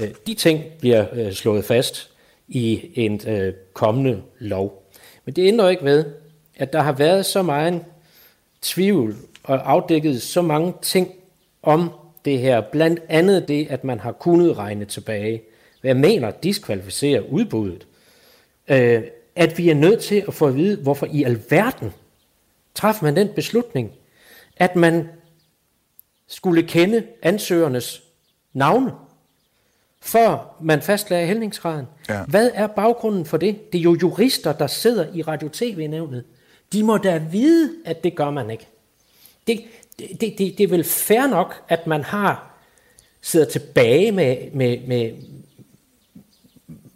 Øh, 0.00 0.08
de 0.26 0.34
ting 0.34 0.64
bliver 0.80 1.06
øh, 1.12 1.32
slået 1.32 1.64
fast 1.64 2.10
i 2.48 2.90
en 2.94 3.20
øh, 3.28 3.54
kommende 3.72 4.22
lov. 4.38 4.90
Men 5.24 5.36
det 5.36 5.48
ændrer 5.48 5.68
ikke 5.68 5.84
ved, 5.84 6.04
at 6.56 6.72
der 6.72 6.82
har 6.82 6.92
været 6.92 7.26
så 7.26 7.42
meget 7.42 7.84
tvivl 8.62 9.16
og 9.42 9.70
afdækket 9.70 10.22
så 10.22 10.42
mange 10.42 10.74
ting 10.82 11.10
om 11.62 11.90
det 12.24 12.38
her. 12.38 12.60
Blandt 12.60 13.00
andet 13.08 13.48
det, 13.48 13.66
at 13.70 13.84
man 13.84 14.00
har 14.00 14.12
kunnet 14.12 14.58
regne 14.58 14.84
tilbage. 14.84 15.42
Jeg 15.82 15.96
mener 15.96 16.30
diskvalificerer 16.30 17.20
udbuddet. 17.20 17.86
Øh, 18.68 19.02
at 19.36 19.58
vi 19.58 19.70
er 19.70 19.74
nødt 19.74 20.00
til 20.00 20.24
at 20.28 20.34
få 20.34 20.46
at 20.46 20.56
vide, 20.56 20.76
hvorfor 20.76 21.06
i 21.12 21.22
alverden 21.22 21.92
træffer 22.74 23.04
man 23.04 23.16
den 23.16 23.28
beslutning, 23.28 23.92
at 24.56 24.76
man 24.76 25.08
skulle 26.26 26.62
kende 26.62 27.06
ansøgernes 27.22 28.02
navne, 28.52 28.92
før 30.00 30.56
man 30.60 30.82
fastlagde 30.82 31.26
hældningsgraden. 31.26 31.86
Ja. 32.08 32.24
Hvad 32.24 32.50
er 32.54 32.66
baggrunden 32.66 33.26
for 33.26 33.36
det? 33.36 33.72
Det 33.72 33.78
er 33.78 33.82
jo 33.82 33.98
jurister, 34.02 34.52
der 34.52 34.66
sidder 34.66 35.06
i 35.14 35.22
Radio-TV-nævnet. 35.22 36.24
De 36.72 36.82
må 36.82 36.96
da 36.96 37.18
vide, 37.30 37.74
at 37.84 38.04
det 38.04 38.16
gør 38.16 38.30
man 38.30 38.50
ikke. 38.50 38.68
Det, 39.46 39.64
det, 39.98 40.08
det, 40.20 40.38
det, 40.38 40.58
det 40.58 40.60
er 40.60 40.68
vel 40.68 40.84
fair 40.84 41.26
nok, 41.26 41.62
at 41.68 41.86
man 41.86 42.04
har 42.04 42.50
sidder 43.22 43.46
tilbage 43.46 44.12
med, 44.12 44.36
med, 44.52 44.78
med, 44.86 45.12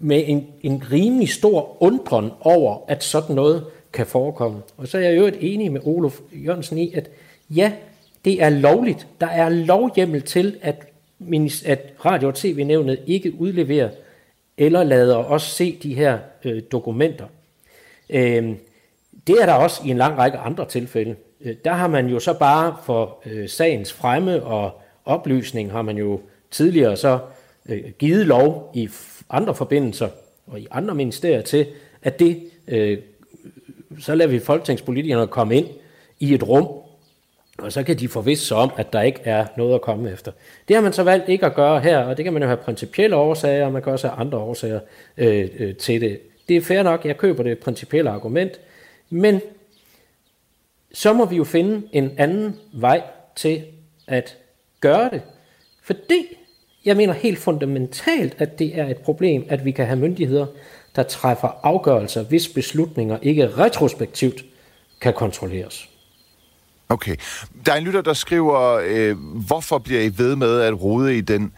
med 0.04 0.22
en, 0.26 0.46
en 0.62 0.82
rimelig 0.92 1.28
stor 1.28 1.76
undren 1.80 2.30
over, 2.40 2.78
at 2.88 3.04
sådan 3.04 3.36
noget 3.36 3.64
kan 3.92 4.06
forekomme. 4.06 4.62
Og 4.76 4.88
så 4.88 4.98
er 4.98 5.02
jeg 5.02 5.16
jo 5.16 5.26
et 5.26 5.36
enig 5.40 5.72
med 5.72 5.80
Olof 5.84 6.20
Jørgensen 6.32 6.78
i, 6.78 6.94
at 6.94 7.10
ja, 7.50 7.72
det 8.24 8.42
er 8.42 8.48
lovligt. 8.48 9.06
Der 9.20 9.26
er 9.26 9.48
lovhjemmel 9.48 10.22
til, 10.22 10.56
at, 10.62 10.76
minis- 11.20 11.68
at 11.68 11.92
Radio- 12.04 12.28
og 12.28 12.34
TV-nævnet 12.34 12.98
ikke 13.06 13.32
udleverer 13.38 13.88
eller 14.58 14.82
lader 14.84 15.16
os 15.16 15.42
se 15.42 15.78
de 15.82 15.94
her 15.94 16.18
øh, 16.44 16.62
dokumenter. 16.72 17.26
Øh, 18.10 18.52
det 19.26 19.36
er 19.42 19.46
der 19.46 19.52
også 19.52 19.82
i 19.84 19.88
en 19.90 19.96
lang 19.96 20.18
række 20.18 20.38
andre 20.38 20.68
tilfælde. 20.68 21.14
Øh, 21.40 21.54
Der 21.64 21.72
har 21.72 21.88
man 21.88 22.06
jo 22.08 22.18
så 22.20 22.38
bare 22.38 22.76
for 22.84 23.18
øh, 23.26 23.48
sagens 23.48 23.92
fremme 23.92 24.42
og 24.42 24.80
oplysning 25.04 25.70
har 25.72 25.82
man 25.82 25.96
jo 25.98 26.20
tidligere 26.50 26.96
så 26.96 27.18
øh, 27.68 27.84
givet 27.98 28.26
lov 28.26 28.70
i 28.74 28.86
f- 28.86 29.22
andre 29.30 29.54
forbindelser 29.54 30.08
og 30.46 30.60
i 30.60 30.66
andre 30.70 30.94
ministerier 30.94 31.42
til, 31.42 31.66
at 32.02 32.18
det, 32.18 32.50
øh, 32.68 32.98
så 34.00 34.14
lader 34.14 34.30
vi 34.30 34.38
folketingspolitikerne 34.38 35.26
komme 35.26 35.56
ind 35.56 35.66
i 36.20 36.34
et 36.34 36.48
rum, 36.48 36.68
og 37.58 37.72
så 37.72 37.82
kan 37.82 37.98
de 37.98 38.08
forvisse 38.08 38.46
sig 38.46 38.56
om, 38.56 38.70
at 38.76 38.92
der 38.92 39.02
ikke 39.02 39.20
er 39.24 39.46
noget 39.56 39.74
at 39.74 39.80
komme 39.80 40.12
efter. 40.12 40.32
Det 40.68 40.76
har 40.76 40.82
man 40.82 40.92
så 40.92 41.02
valgt 41.02 41.28
ikke 41.28 41.46
at 41.46 41.54
gøre 41.54 41.80
her, 41.80 41.98
og 41.98 42.16
det 42.16 42.24
kan 42.24 42.32
man 42.32 42.42
jo 42.42 42.48
have 42.48 42.56
principielle 42.56 43.16
årsager, 43.16 43.66
og 43.66 43.72
man 43.72 43.82
kan 43.82 43.92
også 43.92 44.08
have 44.08 44.20
andre 44.20 44.38
årsager 44.38 44.80
øh, 45.16 45.48
øh, 45.58 45.76
til 45.76 46.00
det. 46.00 46.20
Det 46.48 46.56
er 46.56 46.60
fair 46.60 46.82
nok, 46.82 47.04
jeg 47.04 47.16
køber 47.16 47.42
det 47.42 47.58
principielle 47.58 48.10
argument, 48.10 48.60
men 49.10 49.40
så 50.92 51.12
må 51.12 51.24
vi 51.24 51.36
jo 51.36 51.44
finde 51.44 51.88
en 51.92 52.12
anden 52.18 52.56
vej 52.72 53.02
til 53.36 53.64
at 54.06 54.36
gøre 54.80 55.10
det. 55.10 55.22
Fordi 55.82 56.38
jeg 56.84 56.96
mener 56.96 57.12
helt 57.12 57.38
fundamentalt, 57.38 58.34
at 58.38 58.58
det 58.58 58.78
er 58.78 58.86
et 58.86 58.96
problem, 58.96 59.44
at 59.48 59.64
vi 59.64 59.70
kan 59.70 59.86
have 59.86 59.98
myndigheder, 59.98 60.46
der 60.96 61.02
træffer 61.02 61.48
afgørelser, 61.62 62.22
hvis 62.22 62.48
beslutninger 62.48 63.18
ikke 63.22 63.56
retrospektivt 63.58 64.44
kan 65.00 65.14
kontrolleres. 65.14 65.88
Okay. 66.88 67.16
Der 67.66 67.72
er 67.72 67.76
en 67.76 67.84
lytter, 67.84 68.00
der 68.00 68.12
skriver, 68.12 68.80
øh, 68.84 69.16
hvorfor 69.46 69.78
bliver 69.78 70.00
I 70.00 70.12
ved 70.18 70.36
med 70.36 70.60
at 70.60 70.82
rode 70.82 71.18
i 71.18 71.20
den, 71.20 71.52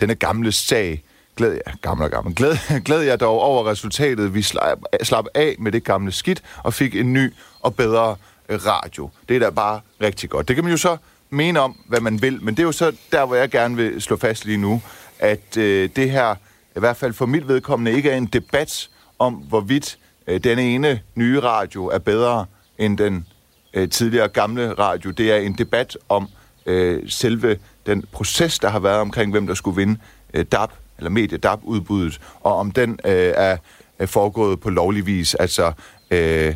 denne 0.00 0.14
gamle 0.14 0.52
sag? 0.52 1.02
Glæd 1.36 1.52
jer, 1.52 1.76
gammel 1.82 2.04
og 2.04 2.10
gammel. 2.10 2.34
Glæd, 2.34 2.54
glæd 2.86 3.00
jer 3.00 3.16
dog 3.16 3.40
over 3.40 3.70
resultatet. 3.70 4.34
Vi 4.34 4.42
slap, 4.42 4.78
slap 5.02 5.24
af 5.34 5.56
med 5.58 5.72
det 5.72 5.84
gamle 5.84 6.12
skidt 6.12 6.42
og 6.62 6.74
fik 6.74 6.94
en 6.94 7.12
ny 7.12 7.32
og 7.60 7.74
bedre 7.74 8.16
radio. 8.50 9.10
Det 9.28 9.36
er 9.36 9.40
da 9.40 9.50
bare 9.50 9.80
rigtig 10.00 10.30
godt. 10.30 10.48
Det 10.48 10.56
kan 10.56 10.64
man 10.64 10.70
jo 10.70 10.76
så 10.76 10.96
mene 11.30 11.60
om, 11.60 11.80
hvad 11.86 12.00
man 12.00 12.22
vil, 12.22 12.42
men 12.42 12.54
det 12.54 12.62
er 12.62 12.66
jo 12.66 12.72
så 12.72 12.96
der, 13.12 13.26
hvor 13.26 13.36
jeg 13.36 13.50
gerne 13.50 13.76
vil 13.76 14.02
slå 14.02 14.16
fast 14.16 14.44
lige 14.44 14.58
nu, 14.58 14.82
at 15.18 15.56
øh, 15.56 15.90
det 15.96 16.10
her, 16.10 16.34
i 16.76 16.80
hvert 16.80 16.96
fald 16.96 17.12
for 17.12 17.26
mit 17.26 17.48
vedkommende, 17.48 17.92
ikke 17.92 18.10
er 18.10 18.16
en 18.16 18.26
debat 18.26 18.88
om, 19.18 19.34
hvorvidt 19.34 19.98
øh, 20.26 20.44
denne 20.44 20.62
ene 20.62 21.00
nye 21.14 21.40
radio 21.40 21.86
er 21.86 21.98
bedre 21.98 22.46
end 22.78 22.98
den 22.98 23.26
øh, 23.74 23.88
tidligere 23.88 24.28
gamle 24.28 24.72
radio. 24.72 25.10
Det 25.10 25.32
er 25.32 25.36
en 25.36 25.52
debat 25.52 25.96
om 26.08 26.28
øh, 26.66 27.02
selve 27.08 27.58
den 27.86 28.04
proces, 28.12 28.58
der 28.58 28.68
har 28.68 28.78
været 28.78 29.00
omkring, 29.00 29.30
hvem 29.30 29.46
der 29.46 29.54
skulle 29.54 29.76
vinde 29.76 30.00
øh, 30.34 30.44
DAB, 30.52 30.70
eller 30.98 31.10
medie 31.10 31.38
DAB-udbuddet, 31.38 32.20
og 32.40 32.56
om 32.56 32.70
den 32.70 32.90
øh, 33.04 33.32
er, 33.36 33.56
er 33.98 34.06
foregået 34.06 34.60
på 34.60 34.70
lovlig 34.70 35.06
vis, 35.06 35.34
altså 35.34 35.72
øh, 36.10 36.54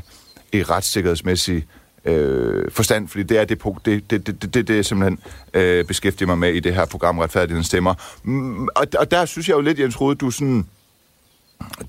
i 0.52 0.62
retssikkerhedsmæssig 0.62 1.66
øh, 2.04 2.70
forstand, 2.70 3.08
fordi 3.08 3.22
det 3.22 3.38
er 3.38 3.44
det 3.44 3.58
punkt, 3.58 3.86
det, 3.86 4.10
det, 4.10 4.26
det, 4.26 4.42
det, 4.42 4.54
det, 4.54 4.68
det 4.68 4.76
jeg 4.76 4.84
simpelthen 4.84 5.18
øh, 5.54 5.84
beskæftiger 5.84 6.26
mig 6.26 6.38
med 6.38 6.54
i 6.54 6.60
det 6.60 6.74
her 6.74 6.86
program, 6.86 7.18
Retfærdighedens 7.18 7.66
Stemmer. 7.66 7.94
Mm, 8.22 8.68
og, 8.68 8.86
og 8.98 9.10
der 9.10 9.24
synes 9.24 9.48
jeg 9.48 9.54
jo 9.54 9.60
lidt, 9.60 9.78
Jens 9.78 10.00
Rode, 10.00 10.14
du 10.14 10.30
sådan, 10.30 10.66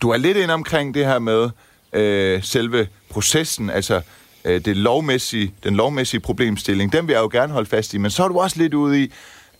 du 0.01 0.09
er 0.09 0.17
lidt 0.17 0.37
ind 0.37 0.51
omkring 0.51 0.93
det 0.93 1.05
her 1.05 1.19
med 1.19 1.49
øh, 1.93 2.43
selve 2.43 2.87
processen, 3.09 3.69
altså 3.69 4.01
øh, 4.45 4.65
det 4.65 4.77
lovmæssige, 4.77 5.53
den 5.63 5.75
lovmæssige 5.75 6.19
problemstilling, 6.19 6.93
den 6.93 7.07
vil 7.07 7.13
jeg 7.13 7.21
jo 7.21 7.29
gerne 7.31 7.53
holde 7.53 7.69
fast 7.69 7.93
i, 7.93 7.97
men 7.97 8.11
så 8.11 8.23
er 8.23 8.27
du 8.27 8.39
også 8.39 8.57
lidt 8.57 8.73
ude 8.73 9.03
i, 9.03 9.11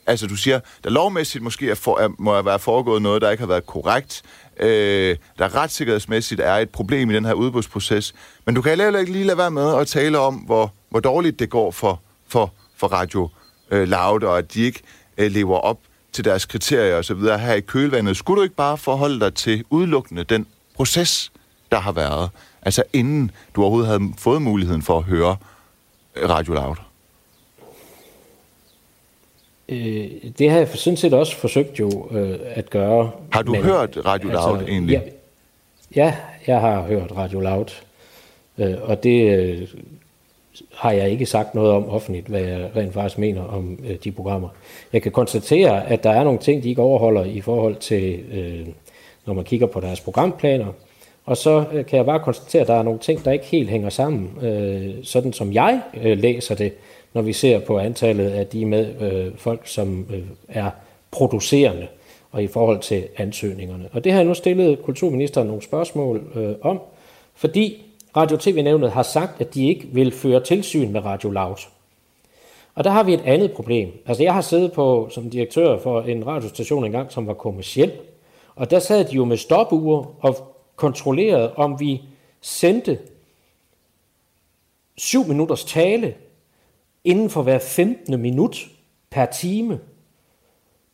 altså 0.05 0.27
du 0.27 0.35
siger, 0.35 0.59
der 0.83 0.89
lovmæssigt 0.89 1.43
måske 1.43 1.69
er 1.69 1.75
for, 1.75 1.99
er, 1.99 2.09
må 2.17 2.41
være 2.41 2.59
foregået 2.59 3.01
noget, 3.01 3.21
der 3.21 3.29
ikke 3.29 3.41
har 3.41 3.47
været 3.47 3.65
korrekt, 3.65 4.21
øh, 4.59 5.17
der 5.39 5.55
retssikkerhedsmæssigt 5.55 6.41
er 6.41 6.53
et 6.53 6.69
problem 6.69 7.09
i 7.09 7.13
den 7.13 7.25
her 7.25 7.33
udbudsproces, 7.33 8.13
men 8.45 8.55
du 8.55 8.61
kan 8.61 8.79
heller 8.79 8.99
ikke 8.99 9.11
lige 9.11 9.25
lade 9.25 9.37
være 9.37 9.51
med 9.51 9.75
at 9.77 9.87
tale 9.87 10.19
om, 10.19 10.35
hvor, 10.35 10.73
hvor 10.89 10.99
dårligt 10.99 11.39
det 11.39 11.49
går 11.49 11.71
for, 11.71 12.01
for, 12.27 12.53
for 12.75 12.87
Radio 12.87 13.29
øh, 13.71 13.87
Loud, 13.87 14.23
og 14.23 14.37
at 14.37 14.53
de 14.53 14.61
ikke 14.61 14.81
øh, 15.17 15.31
lever 15.31 15.57
op 15.57 15.79
til 16.11 16.25
deres 16.25 16.45
kriterier 16.45 16.97
osv. 16.97 17.17
her 17.17 17.53
i 17.53 17.61
kølvandet. 17.61 18.17
Skulle 18.17 18.37
du 18.37 18.43
ikke 18.43 18.55
bare 18.55 18.77
forholde 18.77 19.19
dig 19.19 19.33
til 19.33 19.63
udelukkende 19.69 20.23
den 20.23 20.47
proces, 20.75 21.31
der 21.71 21.79
har 21.79 21.91
været, 21.91 22.29
altså 22.61 22.83
inden 22.93 23.31
du 23.55 23.61
overhovedet 23.61 23.87
havde 23.87 24.13
fået 24.17 24.41
muligheden 24.41 24.81
for 24.81 24.97
at 24.97 25.03
høre 25.03 25.37
øh, 26.15 26.29
Radio 26.29 26.53
Loud? 26.53 26.92
Øh, 29.69 30.11
det 30.37 30.49
har 30.49 30.57
jeg 30.57 30.67
sådan 30.67 30.97
set 30.97 31.13
også 31.13 31.35
forsøgt 31.35 31.79
jo 31.79 32.07
øh, 32.11 32.39
at 32.45 32.69
gøre. 32.69 33.11
Har 33.31 33.41
du 33.41 33.51
men, 33.51 33.63
hørt 33.63 33.97
Radio 34.05 34.29
Loud 34.29 34.57
altså, 34.57 34.71
egentlig? 34.71 35.01
Ja, 35.95 36.03
ja, 36.03 36.15
jeg 36.47 36.59
har 36.59 36.81
hørt 36.81 37.11
Radio 37.15 37.39
Loud, 37.39 37.65
øh, 38.57 38.75
og 38.81 39.03
det 39.03 39.39
øh, 39.39 39.67
har 40.73 40.91
jeg 40.91 41.09
ikke 41.09 41.25
sagt 41.25 41.55
noget 41.55 41.71
om 41.71 41.89
offentligt, 41.89 42.27
hvad 42.27 42.41
jeg 42.41 42.71
rent 42.75 42.93
faktisk 42.93 43.17
mener 43.17 43.43
om 43.43 43.79
øh, 43.87 43.95
de 44.03 44.11
programmer. 44.11 44.49
Jeg 44.93 45.01
kan 45.01 45.11
konstatere, 45.11 45.87
at 45.87 46.03
der 46.03 46.11
er 46.11 46.23
nogle 46.23 46.39
ting, 46.39 46.63
de 46.63 46.69
ikke 46.69 46.81
overholder 46.81 47.23
i 47.23 47.41
forhold 47.41 47.75
til, 47.75 48.19
øh, 48.31 48.67
når 49.25 49.33
man 49.33 49.43
kigger 49.43 49.67
på 49.67 49.79
deres 49.79 50.01
programplaner, 50.01 50.67
og 51.25 51.37
så 51.37 51.65
øh, 51.73 51.85
kan 51.85 51.97
jeg 51.97 52.05
bare 52.05 52.19
konstatere, 52.19 52.61
at 52.61 52.67
der 52.67 52.73
er 52.73 52.83
nogle 52.83 52.99
ting, 52.99 53.25
der 53.25 53.31
ikke 53.31 53.45
helt 53.45 53.69
hænger 53.69 53.89
sammen, 53.89 54.45
øh, 54.45 54.93
sådan 55.03 55.33
som 55.33 55.53
jeg 55.53 55.81
øh, 56.03 56.17
læser 56.17 56.55
det 56.55 56.73
når 57.13 57.21
vi 57.21 57.33
ser 57.33 57.59
på 57.59 57.79
antallet 57.79 58.29
af 58.29 58.47
de 58.47 58.65
med 58.65 59.01
øh, 59.01 59.37
folk, 59.37 59.67
som 59.67 60.07
øh, 60.13 60.23
er 60.47 60.71
producerende, 61.11 61.87
og 62.31 62.43
i 62.43 62.47
forhold 62.47 62.79
til 62.79 63.07
ansøgningerne. 63.17 63.89
Og 63.91 64.03
det 64.03 64.11
har 64.11 64.19
jeg 64.19 64.27
nu 64.27 64.33
stillet 64.33 64.81
kulturministeren 64.83 65.47
nogle 65.47 65.61
spørgsmål 65.61 66.23
øh, 66.35 66.55
om, 66.61 66.79
fordi 67.35 67.85
Radio 68.17 68.37
TV-nævnet 68.37 68.91
har 68.91 69.03
sagt, 69.03 69.41
at 69.41 69.53
de 69.53 69.67
ikke 69.67 69.87
vil 69.91 70.11
føre 70.11 70.43
tilsyn 70.43 70.91
med 70.91 71.05
Radio 71.05 71.29
Loud. 71.29 71.57
Og 72.75 72.83
der 72.83 72.89
har 72.89 73.03
vi 73.03 73.13
et 73.13 73.21
andet 73.25 73.51
problem. 73.51 73.89
Altså 74.05 74.23
jeg 74.23 74.33
har 74.33 74.41
siddet 74.41 74.71
på 74.71 75.07
som 75.11 75.29
direktør 75.29 75.79
for 75.79 76.01
en 76.01 76.27
radiostation 76.27 76.85
engang, 76.85 77.11
som 77.11 77.27
var 77.27 77.33
kommersiel, 77.33 77.91
og 78.55 78.71
der 78.71 78.79
sad 78.79 79.05
de 79.05 79.15
jo 79.15 79.25
med 79.25 79.37
stopure 79.37 80.05
og 80.19 80.35
kontrollerede, 80.75 81.53
om 81.55 81.79
vi 81.79 82.01
sendte 82.41 82.99
syv 84.97 85.27
minutters 85.27 85.65
tale 85.65 86.13
inden 87.03 87.29
for 87.29 87.41
hver 87.41 87.59
15. 87.59 88.21
minut 88.21 88.67
per 89.09 89.25
time, 89.25 89.79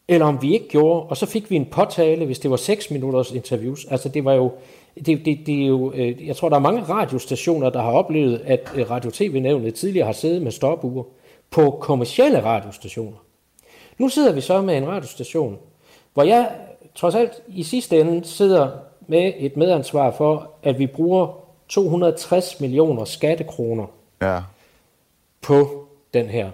eller 0.07 0.25
om 0.25 0.41
vi 0.41 0.53
ikke 0.53 0.67
gjorde, 0.67 1.03
og 1.03 1.17
så 1.17 1.25
fik 1.25 1.51
vi 1.51 1.55
en 1.55 1.65
påtale, 1.65 2.25
hvis 2.25 2.39
det 2.39 2.51
var 2.51 2.57
6 2.57 2.91
minutters 2.91 3.31
interviews. 3.31 3.85
Altså 3.85 4.09
det 4.09 4.25
var 4.25 4.33
jo, 4.33 4.51
det, 4.95 5.25
det, 5.25 5.39
det 5.45 5.63
er 5.63 5.67
jo, 5.67 5.93
øh, 5.93 6.27
jeg 6.27 6.35
tror, 6.35 6.49
der 6.49 6.55
er 6.55 6.59
mange 6.59 6.83
radiostationer, 6.83 7.69
der 7.69 7.81
har 7.81 7.91
oplevet, 7.91 8.41
at 8.45 8.71
øh, 8.75 8.89
Radio-TV-nævnet 8.89 9.75
tidligere 9.75 10.05
har 10.05 10.13
siddet 10.13 10.41
med 10.41 10.51
stopuger 10.51 11.03
på 11.49 11.77
kommercielle 11.81 12.43
radiostationer. 12.43 13.17
Nu 13.97 14.09
sidder 14.09 14.33
vi 14.33 14.41
så 14.41 14.61
med 14.61 14.77
en 14.77 14.87
radiostation, 14.87 15.57
hvor 16.13 16.23
jeg 16.23 16.51
trods 16.95 17.15
alt 17.15 17.31
i 17.47 17.63
sidste 17.63 17.99
ende 17.99 18.25
sidder 18.25 18.69
med 19.07 19.33
et 19.37 19.57
medansvar 19.57 20.11
for, 20.11 20.51
at 20.63 20.79
vi 20.79 20.87
bruger 20.87 21.27
260 21.67 22.59
millioner 22.59 23.05
skattekroner 23.05 23.85
ja. 24.21 24.39
på 25.41 25.88
den 26.13 26.25
her. 26.25 26.51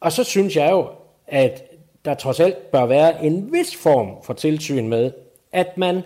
Og 0.00 0.12
så 0.12 0.24
synes 0.24 0.56
jeg 0.56 0.70
jo, 0.70 0.88
at 1.26 1.62
der 2.04 2.14
trods 2.14 2.40
alt 2.40 2.70
bør 2.70 2.86
være 2.86 3.24
en 3.24 3.52
vis 3.52 3.76
form 3.76 4.22
for 4.22 4.32
tilsyn 4.32 4.88
med, 4.88 5.12
at 5.52 5.78
man 5.78 6.02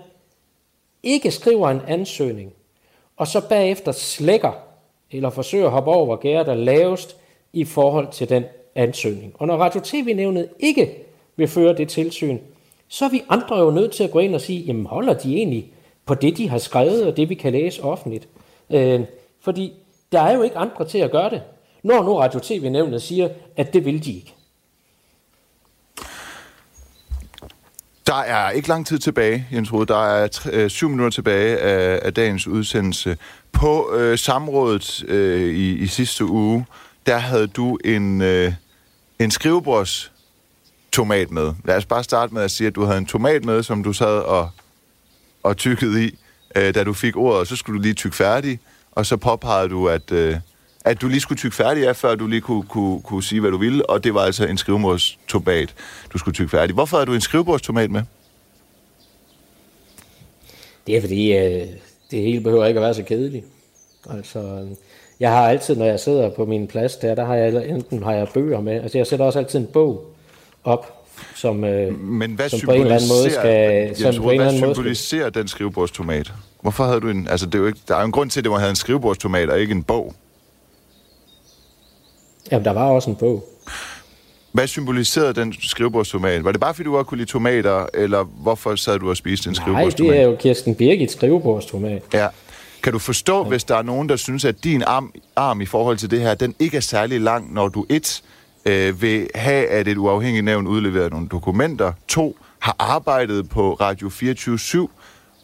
ikke 1.03 1.31
skriver 1.31 1.69
en 1.69 1.81
ansøgning, 1.89 2.53
og 3.17 3.27
så 3.27 3.49
bagefter 3.49 3.93
slækker 3.93 4.53
eller 5.11 5.31
forsøger 5.31 5.67
at 5.67 5.71
hoppe 5.71 5.91
over, 5.91 6.05
hvor 6.05 6.17
gæret 6.17 6.49
er 6.49 6.55
lavest 6.55 7.17
i 7.53 7.65
forhold 7.65 8.13
til 8.13 8.29
den 8.29 8.45
ansøgning. 8.75 9.35
Og 9.39 9.47
når 9.47 9.57
Radio 9.57 9.81
TV-nævnet 9.85 10.49
ikke 10.59 11.05
vil 11.37 11.49
føre 11.49 11.77
det 11.77 11.89
tilsyn, 11.89 12.39
så 12.89 13.05
er 13.05 13.09
vi 13.09 13.23
andre 13.29 13.57
jo 13.57 13.71
nødt 13.71 13.93
til 13.93 14.05
at 14.05 14.11
gå 14.11 14.19
ind 14.19 14.35
og 14.35 14.41
sige, 14.41 14.61
jamen 14.61 14.87
holder 14.87 15.15
de 15.15 15.37
egentlig 15.37 15.73
på 16.07 16.15
det, 16.15 16.37
de 16.37 16.49
har 16.49 16.59
skrevet, 16.59 17.07
og 17.07 17.17
det, 17.17 17.29
vi 17.29 17.35
kan 17.35 17.53
læse 17.53 17.83
offentligt? 17.83 18.29
Øh, 18.71 19.01
fordi 19.41 19.73
der 20.13 20.21
er 20.21 20.35
jo 20.35 20.43
ikke 20.43 20.57
andre 20.57 20.89
til 20.89 20.99
at 20.99 21.11
gøre 21.11 21.31
det 21.31 21.43
når 21.85 22.05
nu 22.05 22.19
Radio 22.19 22.41
TV-nævnet 22.41 23.03
siger, 23.03 23.29
at 23.57 23.73
det 23.73 23.85
vil 23.85 24.05
de 24.05 24.13
ikke? 24.13 24.35
Der 28.07 28.15
er 28.15 28.51
ikke 28.51 28.69
lang 28.69 28.87
tid 28.87 28.99
tilbage, 28.99 29.47
Jens 29.53 29.73
Rode. 29.73 29.87
Der 29.87 30.07
er 30.07 30.49
øh, 30.53 30.71
syv 30.71 30.89
minutter 30.89 31.11
tilbage 31.11 31.59
af, 31.59 32.01
af 32.03 32.15
dagens 32.15 32.47
udsendelse. 32.47 33.17
På 33.53 33.95
øh, 33.95 34.19
samrådet 34.19 35.05
øh, 35.09 35.55
i, 35.55 35.79
i 35.79 35.87
sidste 35.87 36.25
uge, 36.25 36.67
der 37.07 37.19
havde 37.19 37.47
du 37.47 37.79
en, 37.85 38.23
øh, 38.23 38.53
en 39.19 39.31
skrivebords 39.31 40.13
tomat 40.93 41.31
med. 41.31 41.53
Lad 41.65 41.77
os 41.77 41.87
bare 41.87 42.05
starte 42.05 42.35
med 42.35 42.43
at 42.43 42.51
sige, 42.51 42.67
at 42.67 42.75
du 42.75 42.85
havde 42.85 42.99
en 42.99 43.07
tomat 43.07 43.45
med, 43.45 43.63
som 43.63 43.83
du 43.83 43.93
sad 43.93 44.19
og, 44.19 44.51
og 45.43 45.57
tykkede 45.57 46.05
i, 46.05 46.19
øh, 46.57 46.75
da 46.75 46.85
du 46.85 46.93
fik 46.93 47.17
ordet, 47.17 47.41
og 47.41 47.47
så 47.47 47.57
skulle 47.57 47.79
du 47.79 47.83
lige 47.83 47.95
tykke 47.95 48.17
færdig, 48.17 48.61
og 48.93 49.07
så 49.07 49.17
påpegede 49.17 49.69
du, 49.69 49.89
at, 49.89 50.13
øh, 50.13 50.37
at 50.85 51.01
du 51.01 51.09
lige 51.09 51.21
skulle 51.21 51.39
tykke 51.39 51.57
færdig 51.57 51.89
af, 51.89 51.97
før 51.97 52.15
du 52.15 52.27
lige 52.27 52.41
kunne, 52.41 52.63
kunne, 52.63 53.03
kunne 53.03 53.23
sige, 53.23 53.41
hvad 53.41 53.51
du 53.51 53.59
ville, 53.59 53.91
og 53.91 54.05
det 54.05 54.15
var 54.15 54.21
altså 54.21 54.47
en 54.47 54.59
skrivebordstomat, 54.59 55.75
du 56.13 56.19
skulle 56.19 56.35
tykke 56.35 56.51
færdig. 56.51 56.75
Hvorfor 56.75 56.99
har 56.99 57.05
du 57.05 57.13
en 57.13 57.21
skrivebordstomat 57.21 57.91
med? 57.91 58.03
Det 60.87 60.97
er 60.97 61.01
fordi, 61.01 61.33
øh, 61.37 61.67
det 62.11 62.23
hele 62.23 62.41
behøver 62.41 62.67
ikke 62.67 62.79
at 62.79 62.85
være 62.85 62.95
så 62.95 63.03
kedeligt. 63.03 63.45
Altså, 64.11 64.67
jeg 65.21 65.31
har 65.31 65.49
altid, 65.49 65.77
når 65.77 65.85
jeg 65.85 66.01
sidder 66.01 66.31
på 66.31 66.45
min 66.45 66.67
plads 66.67 66.97
der, 66.97 67.15
der 67.15 67.25
har 67.25 67.35
jeg 67.35 67.69
enten 67.69 68.03
har 68.03 68.13
jeg 68.13 68.29
bøger 68.35 68.61
med, 68.61 68.83
altså 68.83 68.99
jeg 68.99 69.07
sætter 69.07 69.25
også 69.25 69.39
altid 69.39 69.59
en 69.59 69.67
bog 69.67 70.15
op, 70.65 71.07
som, 71.35 71.65
øh, 71.65 71.99
Men 71.99 72.35
hvad 72.35 72.49
som 72.49 72.61
på 72.65 72.73
en 72.73 72.81
eller 72.81 72.95
anden 72.95 73.09
måde 73.09 73.31
skal... 73.31 73.97
Som 73.97 74.23
på 74.23 74.31
en 74.31 74.39
hvad 74.39 74.47
anden 74.47 74.75
symboliserer 74.75 75.23
måde 75.23 75.31
skal... 75.31 75.43
den 75.43 75.49
skrivebordstomat? 75.49 76.33
Hvorfor 76.61 76.85
havde 76.85 77.01
du 77.01 77.09
en... 77.09 77.29
Altså, 77.29 77.47
det 77.47 77.55
er 77.55 77.59
jo 77.59 77.67
ikke, 77.67 77.79
der 77.89 77.95
er 77.95 78.01
jo 78.01 78.07
en 78.07 78.13
grund 78.13 78.31
til, 78.31 78.41
at 78.41 78.45
det 78.45 78.51
må 78.51 78.59
have 78.59 78.71
en 78.71 78.77
skrivebordstomat 78.77 79.51
og 79.51 79.61
ikke 79.61 79.73
en 79.73 79.83
bog. 79.83 80.15
Jamen, 82.51 82.65
der 82.65 82.73
var 82.73 82.91
også 82.91 83.11
en 83.11 83.17
bog. 83.17 83.45
Hvad 84.53 84.67
symboliserede 84.67 85.35
den 85.35 85.55
skrivebordstomat? 85.63 86.45
Var 86.45 86.53
det 86.53 86.61
bare, 86.61 86.75
fordi 86.75 86.85
du 86.85 86.93
godt 86.93 87.07
kunne 87.07 87.19
lide 87.19 87.31
tomater, 87.31 87.87
eller 87.95 88.23
hvorfor 88.23 88.77
sad 88.77 88.99
du 88.99 89.11
og 89.11 89.17
spiste 89.17 89.49
en 89.49 89.55
skrivebordstomat? 89.55 90.11
Nej, 90.11 90.17
det 90.17 90.25
er 90.25 90.31
jo 90.31 90.37
Kirsten 90.37 90.75
Birgit 90.75 91.13
skrivebordstomat. 91.13 92.03
Ja. 92.13 92.29
Kan 92.83 92.93
du 92.93 92.99
forstå, 92.99 93.43
ja. 93.43 93.49
hvis 93.49 93.65
der 93.65 93.77
er 93.77 93.83
nogen, 93.83 94.09
der 94.09 94.17
synes, 94.17 94.45
at 94.45 94.65
din 94.65 94.83
arm, 94.87 95.13
arm 95.37 95.61
i 95.61 95.67
forhold 95.67 95.97
til 95.97 96.11
det 96.11 96.21
her, 96.21 96.35
den 96.35 96.55
ikke 96.59 96.77
er 96.77 96.81
særlig 96.81 97.21
lang, 97.21 97.55
når 97.55 97.69
du 97.69 97.87
et 97.89 98.23
øh, 98.65 99.03
vil 99.03 99.29
have, 99.35 99.67
at 99.67 99.89
et 99.89 99.97
uafhængigt 99.97 100.45
nævn 100.45 100.67
udleverer 100.67 101.09
nogle 101.11 101.29
dokumenter, 101.29 101.93
to 102.09 102.37
har 102.59 102.77
arbejdet 102.79 103.49
på 103.49 103.75
Radio 103.75 104.09
24 104.09 104.89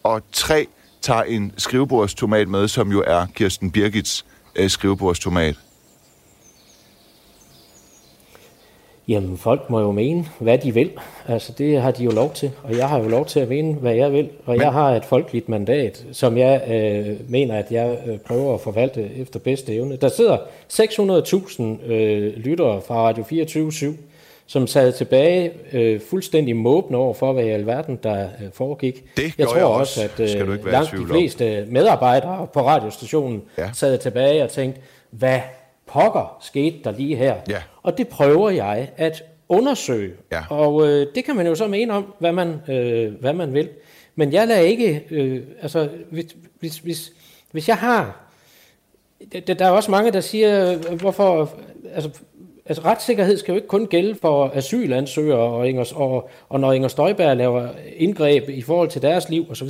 og 0.03 0.23
tre 0.33 0.67
tager 1.03 1.23
en 1.23 1.53
skrivebordstomat 1.57 2.49
med, 2.49 2.69
som 2.69 2.91
jo 2.93 3.05
er 3.07 3.27
Kirsten 3.35 3.71
Birgits 3.71 4.27
øh, 4.57 4.71
skrivebordstomat? 4.71 5.57
Jamen, 9.11 9.37
folk 9.37 9.71
må 9.71 9.81
jo 9.81 9.93
mene, 9.93 10.27
hvad 10.39 10.59
de 10.59 10.75
vil. 10.75 10.91
Altså, 11.29 11.53
det 11.59 11.81
har 11.81 11.91
de 11.91 12.05
jo 12.05 12.11
lov 12.11 12.33
til. 12.33 12.51
Og 12.63 12.77
jeg 12.77 12.89
har 12.89 12.99
jo 12.99 13.09
lov 13.09 13.27
til 13.27 13.41
at 13.41 13.49
mene, 13.49 13.75
hvad 13.75 13.95
jeg 13.95 14.13
vil. 14.13 14.29
Og 14.47 14.53
Men... 14.53 14.61
jeg 14.61 14.73
har 14.73 14.91
et 14.91 15.05
folkeligt 15.05 15.49
mandat, 15.49 16.05
som 16.13 16.39
jeg 16.39 16.63
øh, 16.71 17.31
mener, 17.31 17.59
at 17.59 17.67
jeg 17.71 17.99
øh, 18.07 18.19
prøver 18.19 18.55
at 18.55 18.61
forvalte 18.61 19.11
efter 19.17 19.39
bedste 19.39 19.75
evne. 19.75 19.97
Der 19.97 20.09
sidder 20.09 20.39
600.000 20.73 21.93
øh, 21.93 22.37
lyttere 22.37 22.81
fra 22.87 22.95
Radio 22.95 23.25
24 23.25 23.69
/7, 23.69 23.87
som 24.47 24.67
sad 24.67 24.93
tilbage 24.93 25.51
øh, 25.73 26.01
fuldstændig 26.11 26.57
måbne 26.57 26.97
over 26.97 27.15
for, 27.15 27.33
hvad 27.33 27.45
i 27.45 27.49
alverden 27.49 27.99
der 28.03 28.23
øh, 28.23 28.49
foregik. 28.53 29.05
Det 29.17 29.39
jeg 29.39 29.47
tror 29.47 29.57
jeg 29.57 29.67
også, 29.67 30.03
at 30.03 30.21
øh, 30.21 30.67
langt 30.67 30.93
de 30.93 31.07
fleste 31.07 31.67
medarbejdere 31.69 32.47
på 32.53 32.61
radiostationen 32.67 33.43
ja. 33.59 33.71
sad 33.73 33.99
tilbage 33.99 34.43
og 34.43 34.51
tænkte, 34.51 34.81
hvad 35.11 35.41
pokker 35.91 36.39
skete 36.41 36.77
der 36.85 36.91
lige 36.91 37.17
her? 37.17 37.37
Ja. 37.49 37.63
Og 37.83 37.99
det 37.99 38.09
prøver 38.09 38.51
jeg 38.51 38.91
at 38.97 39.23
undersøge. 39.49 40.13
Ja. 40.33 40.43
Og 40.51 40.89
øh, 40.89 41.07
det 41.15 41.25
kan 41.25 41.37
man 41.37 41.47
jo 41.47 41.55
så 41.55 41.67
mene 41.67 41.93
om, 41.93 42.15
hvad 42.19 42.33
man, 42.33 42.61
øh, 42.69 43.15
hvad 43.21 43.33
man 43.33 43.55
vil. 43.55 43.69
Men 44.15 44.33
jeg 44.33 44.49
lader 44.49 44.61
ikke, 44.61 45.05
øh, 45.11 45.43
altså 45.63 45.89
hvis, 46.11 46.37
hvis, 46.61 46.79
hvis, 46.79 47.13
hvis 47.51 47.69
jeg 47.69 47.77
har, 47.77 48.21
der, 49.47 49.55
der 49.55 49.67
er 49.67 49.71
også 49.71 49.91
mange, 49.91 50.13
der 50.13 50.21
siger, 50.21 50.77
hvorfor, 50.97 51.51
altså, 51.95 52.11
altså 52.67 52.85
retssikkerhed 52.85 53.37
skal 53.37 53.53
jo 53.53 53.57
ikke 53.57 53.69
kun 53.69 53.87
gælde 53.87 54.15
for 54.15 54.51
asylansøgere, 54.55 55.39
og, 55.39 55.69
Inger, 55.69 55.93
og, 55.97 56.31
og 56.49 56.61
når 56.61 56.73
Inger 56.73 56.89
Støjberg 56.89 57.37
laver 57.37 57.69
indgreb 57.97 58.49
i 58.49 58.63
forhold 58.63 58.89
til 58.89 59.03
deres 59.03 59.29
liv 59.29 59.47
osv. 59.51 59.69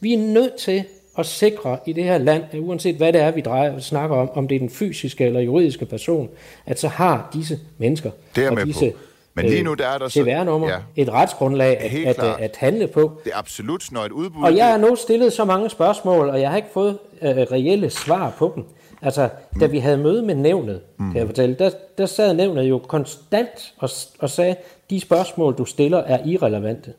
Vi 0.00 0.14
er 0.14 0.18
nødt 0.18 0.56
til 0.56 0.84
at 1.18 1.26
sikre 1.26 1.78
i 1.86 1.92
det 1.92 2.04
her 2.04 2.18
land, 2.18 2.42
at 2.52 2.58
uanset 2.58 2.96
hvad 2.96 3.12
det 3.12 3.20
er, 3.20 3.30
vi 3.30 3.40
drejer, 3.40 3.78
snakker 3.78 4.16
om, 4.16 4.30
om 4.34 4.48
det 4.48 4.54
er 4.54 4.58
den 4.58 4.70
fysiske 4.70 5.24
eller 5.24 5.40
juridiske 5.40 5.86
person, 5.86 6.28
at 6.66 6.80
så 6.80 6.88
har 6.88 7.30
disse 7.32 7.58
mennesker 7.78 8.10
Det 8.36 8.44
er 8.44 8.48
og 8.48 8.54
med 8.54 8.66
disse 8.66 8.90
på. 8.90 8.98
Men 9.34 9.46
lige 9.46 9.62
nu 9.62 9.74
der 9.74 9.86
er 9.86 9.98
der 9.98 10.08
så... 10.08 10.24
Ja. 10.24 10.78
et 10.96 11.12
retsgrundlag 11.12 11.80
at, 11.80 12.06
at, 12.06 12.16
klart. 12.16 12.40
at 12.40 12.56
handle 12.56 12.86
på. 12.86 13.20
Det 13.24 13.32
er 13.34 13.38
absolut, 13.38 13.92
når 13.92 14.00
et 14.00 14.12
udbud... 14.12 14.44
Og 14.44 14.56
jeg 14.56 14.66
har 14.66 14.76
nu 14.76 14.96
stillet 14.96 15.32
så 15.32 15.44
mange 15.44 15.70
spørgsmål, 15.70 16.28
og 16.28 16.40
jeg 16.40 16.50
har 16.50 16.56
ikke 16.56 16.68
fået 16.72 16.98
øh, 17.22 17.28
reelle 17.30 17.90
svar 17.90 18.34
på 18.38 18.52
dem. 18.54 18.64
Altså, 19.02 19.28
da 19.60 19.66
vi 19.66 19.78
havde 19.78 19.98
møde 19.98 20.22
med 20.22 20.34
nævnet, 20.34 20.80
mm. 20.98 21.10
kan 21.10 21.18
jeg 21.18 21.26
fortælle, 21.26 21.54
der, 21.54 21.70
der 21.98 22.06
sad 22.06 22.34
nævnet 22.34 22.64
jo 22.64 22.78
konstant 22.78 23.74
og, 23.78 23.90
og 24.18 24.30
sagde, 24.30 24.56
de 24.90 25.00
spørgsmål, 25.00 25.54
du 25.58 25.64
stiller, 25.64 25.98
er 25.98 26.18
irrelevante. 26.24 26.92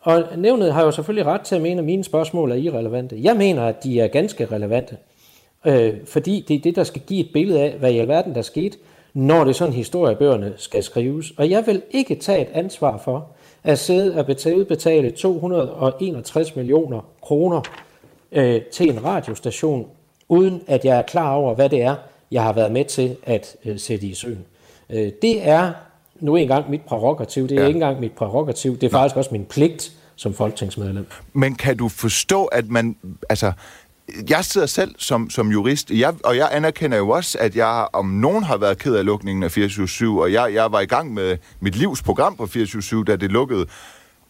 Og 0.00 0.24
nævnet 0.36 0.72
har 0.72 0.84
jo 0.84 0.90
selvfølgelig 0.90 1.26
ret 1.26 1.40
til 1.40 1.54
at 1.54 1.62
mene, 1.62 1.78
at 1.78 1.84
mine 1.84 2.04
spørgsmål 2.04 2.50
er 2.50 2.56
irrelevante. 2.56 3.16
Jeg 3.22 3.36
mener, 3.36 3.62
at 3.62 3.84
de 3.84 4.00
er 4.00 4.08
ganske 4.08 4.46
relevante. 4.46 4.96
Øh, 5.64 5.94
fordi 6.04 6.44
det 6.48 6.56
er 6.56 6.60
det, 6.60 6.76
der 6.76 6.84
skal 6.84 7.02
give 7.06 7.20
et 7.20 7.30
billede 7.32 7.60
af, 7.60 7.72
hvad 7.78 7.92
i 7.92 7.98
alverden 7.98 8.34
der 8.34 8.42
skete, 8.42 8.78
når 9.14 9.44
det 9.44 9.56
sådan 9.56 9.74
historiebøgerne 9.74 10.52
skal 10.56 10.82
skrives. 10.82 11.32
Og 11.36 11.50
jeg 11.50 11.66
vil 11.66 11.82
ikke 11.90 12.14
tage 12.14 12.40
et 12.40 12.48
ansvar 12.52 12.98
for 12.98 13.26
at 13.64 13.78
sidde 13.78 14.18
og 14.18 14.26
betale, 14.26 14.64
betale 14.64 15.10
261 15.10 16.56
millioner 16.56 17.00
kroner 17.22 17.60
øh, 18.32 18.62
til 18.62 18.90
en 18.90 19.04
radiostation, 19.04 19.86
uden 20.28 20.62
at 20.66 20.84
jeg 20.84 20.98
er 20.98 21.02
klar 21.02 21.34
over, 21.34 21.54
hvad 21.54 21.68
det 21.68 21.82
er, 21.82 21.94
jeg 22.30 22.42
har 22.42 22.52
været 22.52 22.72
med 22.72 22.84
til 22.84 23.16
at 23.26 23.56
øh, 23.64 23.78
sætte 23.78 24.06
i 24.06 24.14
søen. 24.14 24.44
Øh, 24.90 25.12
det 25.22 25.48
er 25.48 25.72
nu 26.20 26.36
engang 26.36 26.70
mit 26.70 26.80
prerogativ. 26.80 27.48
Det 27.48 27.56
er 27.56 27.60
Ja. 27.60 27.66
ikke 27.66 27.76
engang 27.76 28.00
mit 28.00 28.12
prerogativ. 28.12 28.74
Det 28.78 28.86
er 28.86 28.90
faktisk 28.90 29.16
også 29.16 29.30
min 29.32 29.44
pligt 29.44 29.92
som 30.16 30.34
folketingsmedlem. 30.34 31.06
Men 31.32 31.54
kan 31.54 31.76
du 31.76 31.88
forstå, 31.88 32.44
at 32.44 32.68
man... 32.68 32.96
Altså, 33.28 33.52
jeg 34.28 34.44
sidder 34.44 34.66
selv 34.66 34.94
som, 34.98 35.30
som 35.30 35.48
jurist, 35.50 35.90
jeg, 35.90 36.14
og 36.24 36.36
jeg 36.36 36.48
anerkender 36.52 36.98
jo 36.98 37.08
også, 37.08 37.38
at 37.40 37.56
jeg 37.56 37.86
om 37.92 38.06
nogen 38.06 38.44
har 38.44 38.56
været 38.56 38.78
ked 38.78 38.94
af 38.94 39.04
lukningen 39.04 39.42
af 39.42 39.50
24 39.52 40.22
og 40.22 40.32
jeg, 40.32 40.54
jeg 40.54 40.72
var 40.72 40.80
i 40.80 40.86
gang 40.86 41.14
med 41.14 41.36
mit 41.60 41.76
livs 41.76 42.02
program 42.02 42.36
på 42.36 42.46
24 42.46 43.04
da 43.04 43.16
det 43.16 43.30
lukkede. 43.32 43.66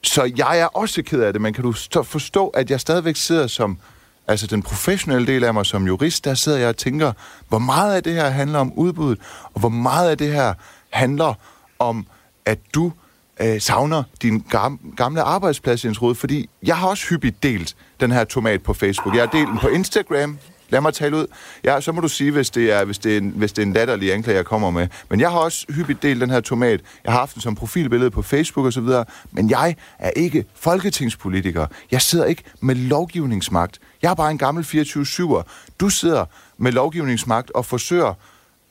Så 0.02 0.32
jeg 0.36 0.58
er 0.60 0.66
også 0.66 1.02
ked 1.02 1.20
af 1.22 1.32
det, 1.32 1.42
men 1.42 1.54
kan 1.54 1.62
du 1.64 1.72
forstå, 2.02 2.48
at 2.48 2.70
jeg 2.70 2.80
stadigvæk 2.80 3.16
sidder 3.16 3.46
som 3.46 3.78
altså 4.28 4.46
den 4.46 4.62
professionelle 4.62 5.26
del 5.26 5.44
af 5.44 5.54
mig 5.54 5.66
som 5.66 5.86
jurist, 5.86 6.24
der 6.24 6.34
sidder 6.34 6.58
jeg 6.58 6.68
og 6.68 6.76
tænker, 6.76 7.12
hvor 7.48 7.58
meget 7.58 7.94
af 7.94 8.02
det 8.02 8.12
her 8.12 8.28
handler 8.30 8.58
om 8.58 8.72
udbuddet, 8.72 9.18
og 9.54 9.60
hvor 9.60 9.68
meget 9.68 10.10
af 10.10 10.18
det 10.18 10.32
her 10.32 10.54
handler 10.90 11.34
om, 11.78 12.06
at 12.44 12.58
du 12.74 12.92
øh, 13.40 13.60
savner 13.60 14.02
din 14.22 14.44
gam, 14.50 14.80
gamle 14.96 15.22
arbejdsplads, 15.22 15.84
Jens 15.84 16.02
Rode, 16.02 16.14
fordi 16.14 16.50
jeg 16.62 16.76
har 16.76 16.88
også 16.88 17.08
hyppigt 17.08 17.42
delt 17.42 17.76
den 18.00 18.12
her 18.12 18.24
tomat 18.24 18.62
på 18.62 18.74
Facebook. 18.74 19.14
Jeg 19.14 19.22
har 19.22 19.30
delt 19.30 19.48
den 19.48 19.58
på 19.58 19.68
Instagram, 19.68 20.38
lad 20.68 20.80
mig 20.80 20.94
tale 20.94 21.16
ud. 21.16 21.26
Ja, 21.64 21.80
så 21.80 21.92
må 21.92 22.00
du 22.00 22.08
sige, 22.08 22.30
hvis 22.30 22.50
det 22.50 22.72
er, 22.72 22.84
hvis 22.84 22.98
det 22.98 23.12
er, 23.12 23.18
en, 23.18 23.32
hvis 23.36 23.52
det 23.52 23.62
er 23.62 23.66
en 23.66 23.72
latterlig 23.72 24.12
anklage, 24.12 24.36
jeg 24.36 24.44
kommer 24.44 24.70
med. 24.70 24.88
Men 25.10 25.20
jeg 25.20 25.30
har 25.30 25.38
også 25.38 25.66
hyppigt 25.68 26.02
delt 26.02 26.20
den 26.20 26.30
her 26.30 26.40
tomat. 26.40 26.80
Jeg 27.04 27.12
har 27.12 27.18
haft 27.18 27.34
den 27.34 27.42
som 27.42 27.54
profilbillede 27.54 28.10
på 28.10 28.22
Facebook 28.22 28.66
og 28.66 28.72
så 28.72 28.80
videre. 28.80 29.04
Men 29.32 29.50
jeg 29.50 29.76
er 29.98 30.10
ikke 30.10 30.44
folketingspolitiker. 30.54 31.66
Jeg 31.90 32.02
sidder 32.02 32.24
ikke 32.24 32.42
med 32.60 32.74
lovgivningsmagt. 32.74 33.78
Jeg 34.02 34.10
er 34.10 34.14
bare 34.14 34.30
en 34.30 34.38
gammel 34.38 34.64
24-7'er. 34.64 35.42
Du 35.80 35.88
sidder 35.88 36.24
med 36.58 36.72
lovgivningsmagt 36.72 37.50
og 37.50 37.64
forsøger, 37.64 38.14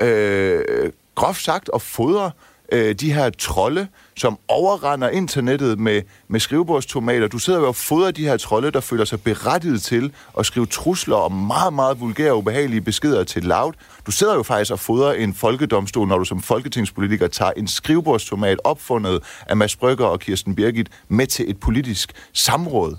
øh, 0.02 0.92
groft 1.16 1.44
sagt, 1.44 1.70
at 1.76 1.82
fodre 1.82 2.32
øh, 2.72 2.96
de 2.96 3.14
her 3.14 3.30
trolde, 3.30 3.88
som 4.18 4.40
overrender 4.48 5.10
internettet 5.10 5.80
med, 5.80 6.02
med 6.28 6.40
skrivebordstomater. 6.40 7.28
Du 7.28 7.38
sidder 7.38 7.60
jo 7.60 7.68
og 7.68 7.76
fodrer 7.76 8.12
de 8.12 8.24
her 8.24 8.38
trolde, 8.38 8.72
der 8.72 8.80
føler 8.80 9.06
sig 9.06 9.22
berettiget 9.22 9.82
til 9.82 10.14
at 10.40 10.46
skrive 10.46 10.66
trusler 10.66 11.16
og 11.16 11.32
meget, 11.32 11.74
meget 11.74 12.00
vulgære 12.00 12.32
og 12.32 12.38
ubehagelige 12.38 12.82
beskeder 12.82 13.24
til 13.24 13.44
loud. 13.44 13.74
Du 14.06 14.12
sidder 14.12 14.36
jo 14.36 14.44
faktisk 14.44 14.72
og 14.72 14.80
fodrer 14.80 15.14
en 15.14 15.34
folkedomstol, 15.34 16.08
når 16.08 16.18
du 16.18 16.26
som 16.26 16.42
folketingspolitiker 16.42 17.28
tager 17.28 17.52
en 17.58 17.68
skrivebordstomat 17.68 18.60
opfundet 18.64 19.24
af 19.48 19.58
Mads 19.58 19.76
Brygger 19.76 20.06
og 20.06 20.20
Kirsten 20.20 20.56
Birgit 20.56 20.90
med 21.08 21.28
til 21.28 21.50
et 21.50 21.60
politisk 21.60 22.14
samråd. 22.34 22.98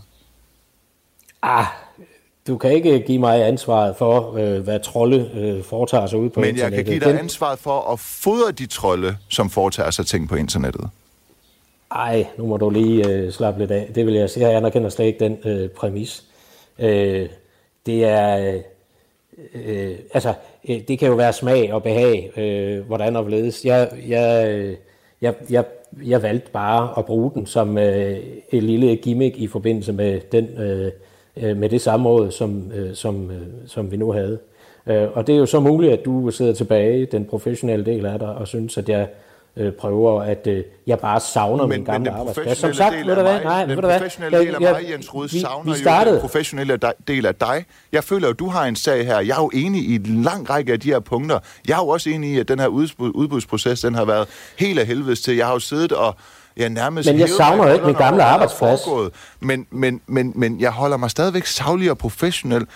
Ah, 1.42 1.66
du 2.48 2.56
kan 2.56 2.72
ikke 2.72 3.00
give 3.00 3.18
mig 3.18 3.46
ansvaret 3.46 3.96
for, 3.96 4.36
øh, 4.36 4.60
hvad 4.60 4.80
trolde 4.80 5.30
øh, 5.34 5.64
foretager 5.64 6.06
sig 6.06 6.18
ude 6.18 6.30
på 6.30 6.40
Men 6.40 6.46
jeg 6.46 6.52
internettet. 6.54 6.84
kan 6.84 6.94
give 6.94 7.12
dig 7.12 7.20
ansvaret 7.20 7.58
for 7.58 7.92
at 7.92 8.00
fodre 8.00 8.52
de 8.52 8.66
trolde, 8.66 9.16
som 9.28 9.50
foretager 9.50 9.90
sig 9.90 10.06
ting 10.06 10.28
på 10.28 10.34
internettet. 10.34 10.90
Ej, 11.90 12.26
nu 12.38 12.46
må 12.46 12.56
du 12.56 12.70
lige 12.70 13.08
øh, 13.08 13.32
slappe 13.32 13.60
lidt 13.60 13.70
af. 13.70 13.90
Det 13.94 14.06
vil 14.06 14.14
jeg 14.14 14.30
sige. 14.30 14.46
Jeg 14.46 14.56
anerkender 14.56 14.88
slet 14.88 15.06
ikke 15.06 15.24
den 15.24 15.38
øh, 15.44 15.68
præmis. 15.68 16.24
Øh, 16.78 17.28
det 17.86 18.04
er... 18.04 18.54
Øh, 18.54 18.60
øh, 19.54 19.96
altså, 20.14 20.34
øh, 20.68 20.80
det 20.88 20.98
kan 20.98 21.08
jo 21.08 21.14
være 21.14 21.32
smag 21.32 21.72
og 21.72 21.82
behag, 21.82 22.32
øh, 22.36 22.86
hvordan 22.86 23.16
og 23.16 23.22
hvorledes. 23.22 23.64
Jeg, 23.64 23.88
jeg, 24.08 24.48
øh, 24.48 24.76
jeg, 25.20 25.34
jeg, 25.50 25.64
jeg 26.04 26.22
valgte 26.22 26.50
bare 26.50 26.98
at 26.98 27.04
bruge 27.04 27.30
den 27.34 27.46
som 27.46 27.78
øh, 27.78 28.18
et 28.52 28.62
lille 28.62 28.96
gimmick 28.96 29.36
i 29.36 29.46
forbindelse 29.46 29.92
med, 29.92 30.20
den, 30.32 30.44
øh, 30.44 30.92
med 31.42 31.68
det 31.68 31.80
samråd, 31.80 32.30
som, 32.30 32.72
øh, 32.74 32.94
som, 32.94 33.30
øh, 33.30 33.46
som 33.66 33.90
vi 33.90 33.96
nu 33.96 34.12
havde. 34.12 34.38
Øh, 34.86 35.08
og 35.14 35.26
det 35.26 35.34
er 35.34 35.38
jo 35.38 35.46
så 35.46 35.60
muligt, 35.60 35.92
at 35.92 36.04
du 36.04 36.30
sidder 36.30 36.52
tilbage, 36.52 37.06
den 37.06 37.24
professionelle 37.24 37.84
del 37.84 38.06
af 38.06 38.18
dig, 38.18 38.28
og 38.28 38.48
synes, 38.48 38.78
at 38.78 38.88
jeg 38.88 39.08
øh, 39.56 39.72
prøver, 39.72 40.22
at 40.22 40.46
øh, 40.46 40.64
jeg 40.86 40.98
bare 40.98 41.20
savner 41.20 41.66
Men, 41.66 41.68
min 41.68 41.78
men 41.78 41.84
gamle 41.84 42.10
den 42.10 42.14
arbejdsplads. 42.14 42.58
Som 42.58 42.74
sagt, 42.74 43.06
ved 43.06 43.14
du 43.14 43.22
hvad? 43.22 43.40
Nej, 43.40 43.60
den 43.60 43.68
ved 43.68 43.76
du 43.76 43.86
hvad? 43.86 43.98
professionelle 43.98 44.38
del 44.38 44.54
af 44.54 44.60
mig, 44.60 44.90
Jens 44.90 45.14
Rud, 45.14 45.28
vi, 45.28 45.40
savner 45.40 45.64
vi 45.64 45.70
jo 45.70 45.76
startede, 45.76 46.14
den 46.14 46.20
professionelle 46.20 46.78
del 47.08 47.26
af 47.26 47.34
dig. 47.34 47.64
Jeg 47.92 48.04
føler 48.04 48.28
jo, 48.28 48.32
du 48.32 48.48
har 48.48 48.64
en 48.64 48.76
sag 48.76 49.06
her. 49.06 49.20
Jeg 49.20 49.36
er 49.38 49.42
jo 49.42 49.50
enig 49.54 49.82
i 49.82 49.94
en 49.94 50.22
lang 50.22 50.50
række 50.50 50.72
af 50.72 50.80
de 50.80 50.88
her 50.88 51.00
punkter. 51.00 51.38
Jeg 51.68 51.74
er 51.74 51.82
jo 51.82 51.88
også 51.88 52.10
enig 52.10 52.30
i, 52.30 52.38
at 52.38 52.48
den 52.48 52.58
her 52.58 52.66
udbud, 52.66 53.10
udbudsproces, 53.14 53.80
den 53.80 53.94
har 53.94 54.04
været 54.04 54.28
helt 54.56 54.78
af 54.78 54.86
helvedes 54.86 55.20
til. 55.20 55.36
Jeg 55.36 55.46
har 55.46 55.52
jo 55.52 55.58
siddet 55.58 55.92
og 55.92 56.14
jeg 56.58 56.70
nærmest 56.70 57.08
Men 57.10 57.20
jeg 57.20 57.28
savner 57.28 57.66
jo 57.68 57.72
ikke 57.74 57.86
min 57.86 57.94
gamle 57.94 58.22
arbejdsplads. 58.22 58.80
foregået. 58.84 59.12
Men, 59.40 59.66
men, 59.70 60.00
men, 60.06 60.32
men 60.36 60.60
jeg 60.60 60.70
holder 60.70 60.96
mig 60.96 61.10
stadigvæk 61.10 61.46
savlig 61.46 61.90
og 61.90 61.98
professionel. 61.98 62.66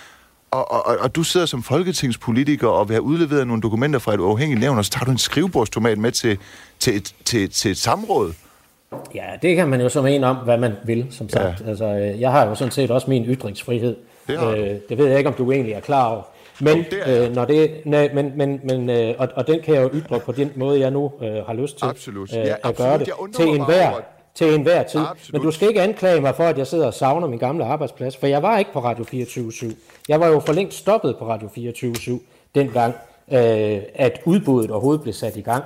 Og, 0.50 0.72
og, 0.72 0.86
og, 0.86 0.96
og 1.00 1.14
du 1.16 1.22
sidder 1.22 1.46
som 1.46 1.62
folketingspolitiker 1.62 2.68
og 2.68 2.88
vil 2.88 2.94
have 2.94 3.02
udleveret 3.02 3.46
nogle 3.46 3.62
dokumenter 3.62 3.98
fra 3.98 4.14
et 4.14 4.20
uafhængigt 4.20 4.60
nævn, 4.60 4.78
og 4.78 4.84
så 4.84 4.90
tager 4.90 5.04
du 5.04 5.10
en 5.10 5.18
skrivebordstomat 5.18 5.98
med 5.98 6.12
til, 6.12 6.38
til, 6.78 6.96
et, 6.96 7.14
til, 7.24 7.50
til 7.50 7.70
et 7.70 7.76
samråd. 7.78 8.32
Ja, 9.14 9.24
det 9.42 9.56
kan 9.56 9.68
man 9.68 9.80
jo 9.80 9.88
så 9.88 10.02
mene 10.02 10.26
om, 10.26 10.36
hvad 10.36 10.58
man 10.58 10.72
vil, 10.84 11.06
som 11.10 11.28
sagt. 11.28 11.60
Ja. 11.60 11.68
Altså, 11.68 11.84
øh, 11.84 12.20
jeg 12.20 12.30
har 12.30 12.46
jo 12.46 12.54
sådan 12.54 12.72
set 12.72 12.90
også 12.90 13.10
min 13.10 13.24
ytringsfrihed. 13.24 13.96
Det 14.26 14.58
øh, 14.58 14.76
det 14.88 14.98
ved 14.98 15.06
jeg 15.06 15.18
ikke, 15.18 15.28
om 15.28 15.34
du 15.34 15.52
egentlig 15.52 15.72
er 15.74 15.80
klar 15.80 16.06
over. 16.06 16.22
Men, 16.62 16.84
er 17.06 17.12
jeg. 17.12 17.28
øh, 17.28 17.34
når 17.34 17.44
det, 17.44 17.70
nej, 17.84 18.10
men, 18.14 18.32
men, 18.36 18.60
men, 18.64 18.90
øh, 18.90 19.14
og, 19.18 19.28
og 19.34 19.46
den 19.46 19.60
kan 19.62 19.74
jeg 19.74 19.82
jo 19.82 19.90
ytre 19.94 20.20
på 20.20 20.32
den 20.32 20.52
måde, 20.56 20.80
jeg 20.80 20.90
nu 20.90 21.12
øh, 21.22 21.34
har 21.46 21.52
lyst 21.54 21.78
til 21.78 21.86
Absolut. 21.86 22.32
øh, 22.32 22.38
Ja, 22.38 22.42
at 22.42 22.58
absolut. 22.62 22.76
gøre 22.76 22.98
det 22.98 23.34
til 23.34 23.48
enhver, 23.48 23.90
over- 23.90 24.00
til 24.34 24.54
enhver 24.54 24.82
tid. 24.82 25.00
Absolut. 25.10 25.32
Men 25.32 25.42
du 25.42 25.50
skal 25.50 25.68
ikke 25.68 25.80
anklage 25.82 26.20
mig 26.20 26.34
for, 26.34 26.44
at 26.44 26.58
jeg 26.58 26.66
sidder 26.66 26.86
og 26.86 26.94
savner 26.94 27.26
min 27.28 27.38
gamle 27.38 27.64
arbejdsplads, 27.64 28.16
for 28.16 28.26
jeg 28.26 28.42
var 28.42 28.58
ikke 28.58 28.72
på 28.72 28.80
Radio 28.80 29.04
24 29.04 29.52
Jeg 30.08 30.20
var 30.20 30.26
jo 30.28 30.40
for 30.40 30.52
længst 30.52 30.78
stoppet 30.78 31.16
på 31.18 31.26
Radio 31.28 31.48
24 31.54 32.20
dengang, 32.54 32.94
øh, 33.32 33.80
at 33.94 34.20
udbuddet 34.24 34.70
overhovedet 34.70 35.02
blev 35.02 35.14
sat 35.14 35.36
i 35.36 35.40
gang. 35.40 35.64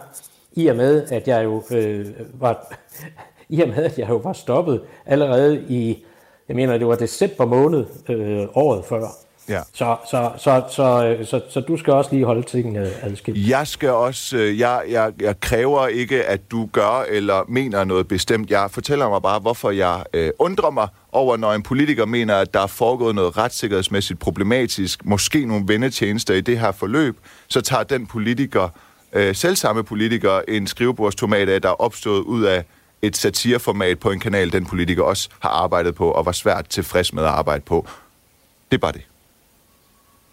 I 0.52 0.66
og 0.66 0.76
med, 0.76 1.06
at 1.12 1.28
jeg 1.28 1.44
jo 1.44 1.62
øh, 1.70 2.06
var, 2.34 2.74
i 3.48 3.62
og 3.62 3.68
med, 3.68 3.84
at 3.84 3.98
jeg 3.98 4.08
jo 4.08 4.16
var 4.16 4.32
stoppet 4.32 4.80
allerede 5.06 5.64
i, 5.68 6.04
jeg 6.48 6.56
mener, 6.56 6.78
det 6.78 6.86
var 6.86 6.94
december 6.96 7.44
måned 7.46 7.84
øh, 8.08 8.46
året 8.54 8.84
før. 8.84 9.06
Ja. 9.48 9.60
Så, 9.72 9.96
så, 10.10 10.30
så, 10.38 10.62
så, 10.70 11.06
øh, 11.06 11.26
så, 11.26 11.40
så 11.50 11.60
du 11.60 11.76
skal 11.76 11.92
også 11.92 12.10
lige 12.12 12.24
holde 12.24 12.42
tingene 12.42 12.90
adskilt. 13.02 13.48
Jeg 13.48 13.66
skal 13.66 13.90
også, 13.90 14.36
øh, 14.36 14.58
jeg, 14.58 14.82
jeg, 14.88 15.12
jeg 15.20 15.40
kræver 15.40 15.86
ikke, 15.86 16.24
at 16.24 16.50
du 16.50 16.68
gør 16.72 17.04
eller 17.08 17.44
mener 17.48 17.84
noget 17.84 18.08
bestemt. 18.08 18.50
Jeg 18.50 18.70
fortæller 18.70 19.08
mig 19.08 19.22
bare, 19.22 19.38
hvorfor 19.38 19.70
jeg 19.70 20.04
øh, 20.14 20.30
undrer 20.38 20.70
mig 20.70 20.88
over, 21.12 21.36
når 21.36 21.52
en 21.52 21.62
politiker 21.62 22.04
mener, 22.04 22.36
at 22.36 22.54
der 22.54 22.60
er 22.60 22.66
foregået 22.66 23.14
noget 23.14 23.36
retssikkerhedsmæssigt 23.36 24.18
problematisk, 24.18 25.04
måske 25.04 25.46
nogle 25.46 25.64
vendetjenester 25.68 26.34
i 26.34 26.40
det 26.40 26.58
her 26.58 26.72
forløb, 26.72 27.16
så 27.48 27.60
tager 27.60 27.82
den 27.82 28.06
politiker, 28.06 28.68
øh, 29.12 29.34
selvsamme 29.34 29.84
politiker, 29.84 30.40
en 30.48 30.66
skrivebordstomat 30.66 31.48
af, 31.48 31.62
der 31.62 31.68
er 31.68 31.80
opstået 31.80 32.20
ud 32.20 32.44
af 32.44 32.64
et 33.02 33.16
satireformat 33.16 33.98
på 33.98 34.10
en 34.10 34.20
kanal, 34.20 34.52
den 34.52 34.66
politiker 34.66 35.02
også 35.02 35.28
har 35.38 35.48
arbejdet 35.48 35.94
på 35.94 36.10
og 36.10 36.26
var 36.26 36.32
svært 36.32 36.68
tilfreds 36.68 37.12
med 37.12 37.22
at 37.22 37.28
arbejde 37.28 37.62
på. 37.62 37.86
Det 38.70 38.76
er 38.76 38.80
bare 38.80 38.92
det. 38.92 39.02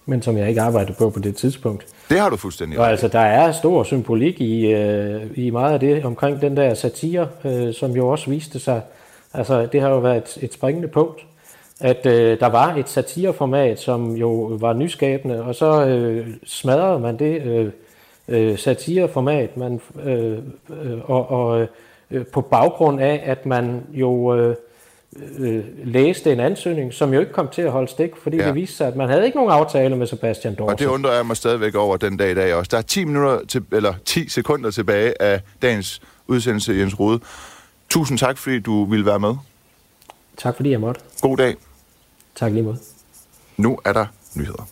Men 0.06 0.22
som 0.22 0.38
jeg 0.38 0.50
ikke 0.50 0.62
arbejdede 0.62 0.94
på 0.94 1.10
på 1.10 1.20
det 1.20 1.36
tidspunkt. 1.36 1.86
Det 2.10 2.20
har 2.20 2.30
du 2.30 2.36
fuldstændig 2.36 2.80
Og 2.80 2.90
altså, 2.90 3.08
der 3.08 3.20
er 3.20 3.52
stor 3.52 3.84
symbolik 3.84 4.42
i, 4.42 4.74
øh, 4.74 5.22
i 5.36 5.50
meget 5.50 5.74
af 5.74 5.80
det 5.80 6.06
omkring 6.06 6.42
den 6.42 6.58
der 6.58 6.74
satire, 6.74 7.28
øh, 7.46 7.74
som 7.74 7.92
jo 7.92 8.08
også 8.08 8.30
viste 8.30 8.60
sig. 8.60 8.82
Altså, 9.34 9.66
det 9.66 9.82
har 9.82 9.90
jo 9.90 10.00
været 10.00 10.18
et, 10.18 10.44
et 10.44 10.54
springende 10.54 10.88
punkt, 10.88 11.26
at 11.80 12.06
øh, 12.06 12.40
der 12.40 12.48
var 12.50 12.76
et 12.76 12.90
satireformat, 12.90 13.80
som 13.80 14.16
jo 14.16 14.58
var 14.60 14.74
nyskabende, 14.74 15.44
og 15.44 15.56
så 15.56 15.86
øh, 15.86 16.28
smadrede 16.46 17.00
man 17.00 17.20
det 17.20 17.42
øh, 17.42 17.72
øh, 18.28 18.58
satireformat, 18.58 19.58
man, 19.58 19.82
øh, 20.04 20.38
øh, 20.84 21.10
og, 21.10 21.32
og 21.32 21.68
øh, 22.12 22.26
på 22.26 22.42
baggrund 22.42 23.02
af, 23.02 23.24
at 23.26 23.46
man 23.46 23.82
jo 23.94 24.36
øh, 24.36 24.56
øh, 25.38 25.64
læste 25.84 26.34
en 26.34 26.40
ansøgning, 26.40 26.94
som 26.94 27.14
jo 27.14 27.20
ikke 27.20 27.32
kom 27.32 27.48
til 27.48 27.62
at 27.62 27.72
holde 27.72 27.88
stik, 27.88 28.10
fordi 28.24 28.38
ja. 28.38 28.48
det 28.48 28.56
viste 28.56 28.76
sig, 28.76 28.88
at 28.88 28.96
man 28.96 29.10
havde 29.10 29.26
ikke 29.26 29.38
nogen 29.38 29.52
aftale 29.52 29.96
med 29.96 30.08
Sebastian 30.08 30.56
Dorset. 30.56 30.74
Og 30.74 30.80
det 30.80 30.86
undrer 30.86 31.14
jeg 31.14 31.26
mig 31.26 31.38
stadigvæk 31.38 31.76
over 31.76 31.98
den 31.98 32.18
dag 32.18 32.32
i 32.32 32.36
dag 32.36 32.54
også. 32.54 32.70
Der 32.72 32.78
er 32.78 32.82
10, 32.82 33.06
minutter 33.06 33.46
til, 33.46 33.64
eller 33.72 33.94
10 34.06 34.30
sekunder 34.30 34.72
tilbage 34.72 35.22
af 35.22 35.42
dagens 35.62 36.02
udsendelse, 36.28 36.74
Jens 36.74 37.00
Rode. 37.00 37.20
Tusind 37.90 38.18
tak, 38.18 38.38
fordi 38.38 38.60
du 38.60 38.86
ville 38.86 39.06
være 39.06 39.20
med. 39.20 39.36
Tak 40.38 40.56
fordi 40.56 40.72
jeg 40.72 40.80
måtte. 40.80 41.02
God 41.22 41.38
dag. 41.38 41.56
Tak 42.36 42.52
lige 42.52 42.64
måde. 42.64 42.78
Nu 43.58 43.80
er 43.86 43.94
der 43.94 44.06
nyheder. 44.36 44.68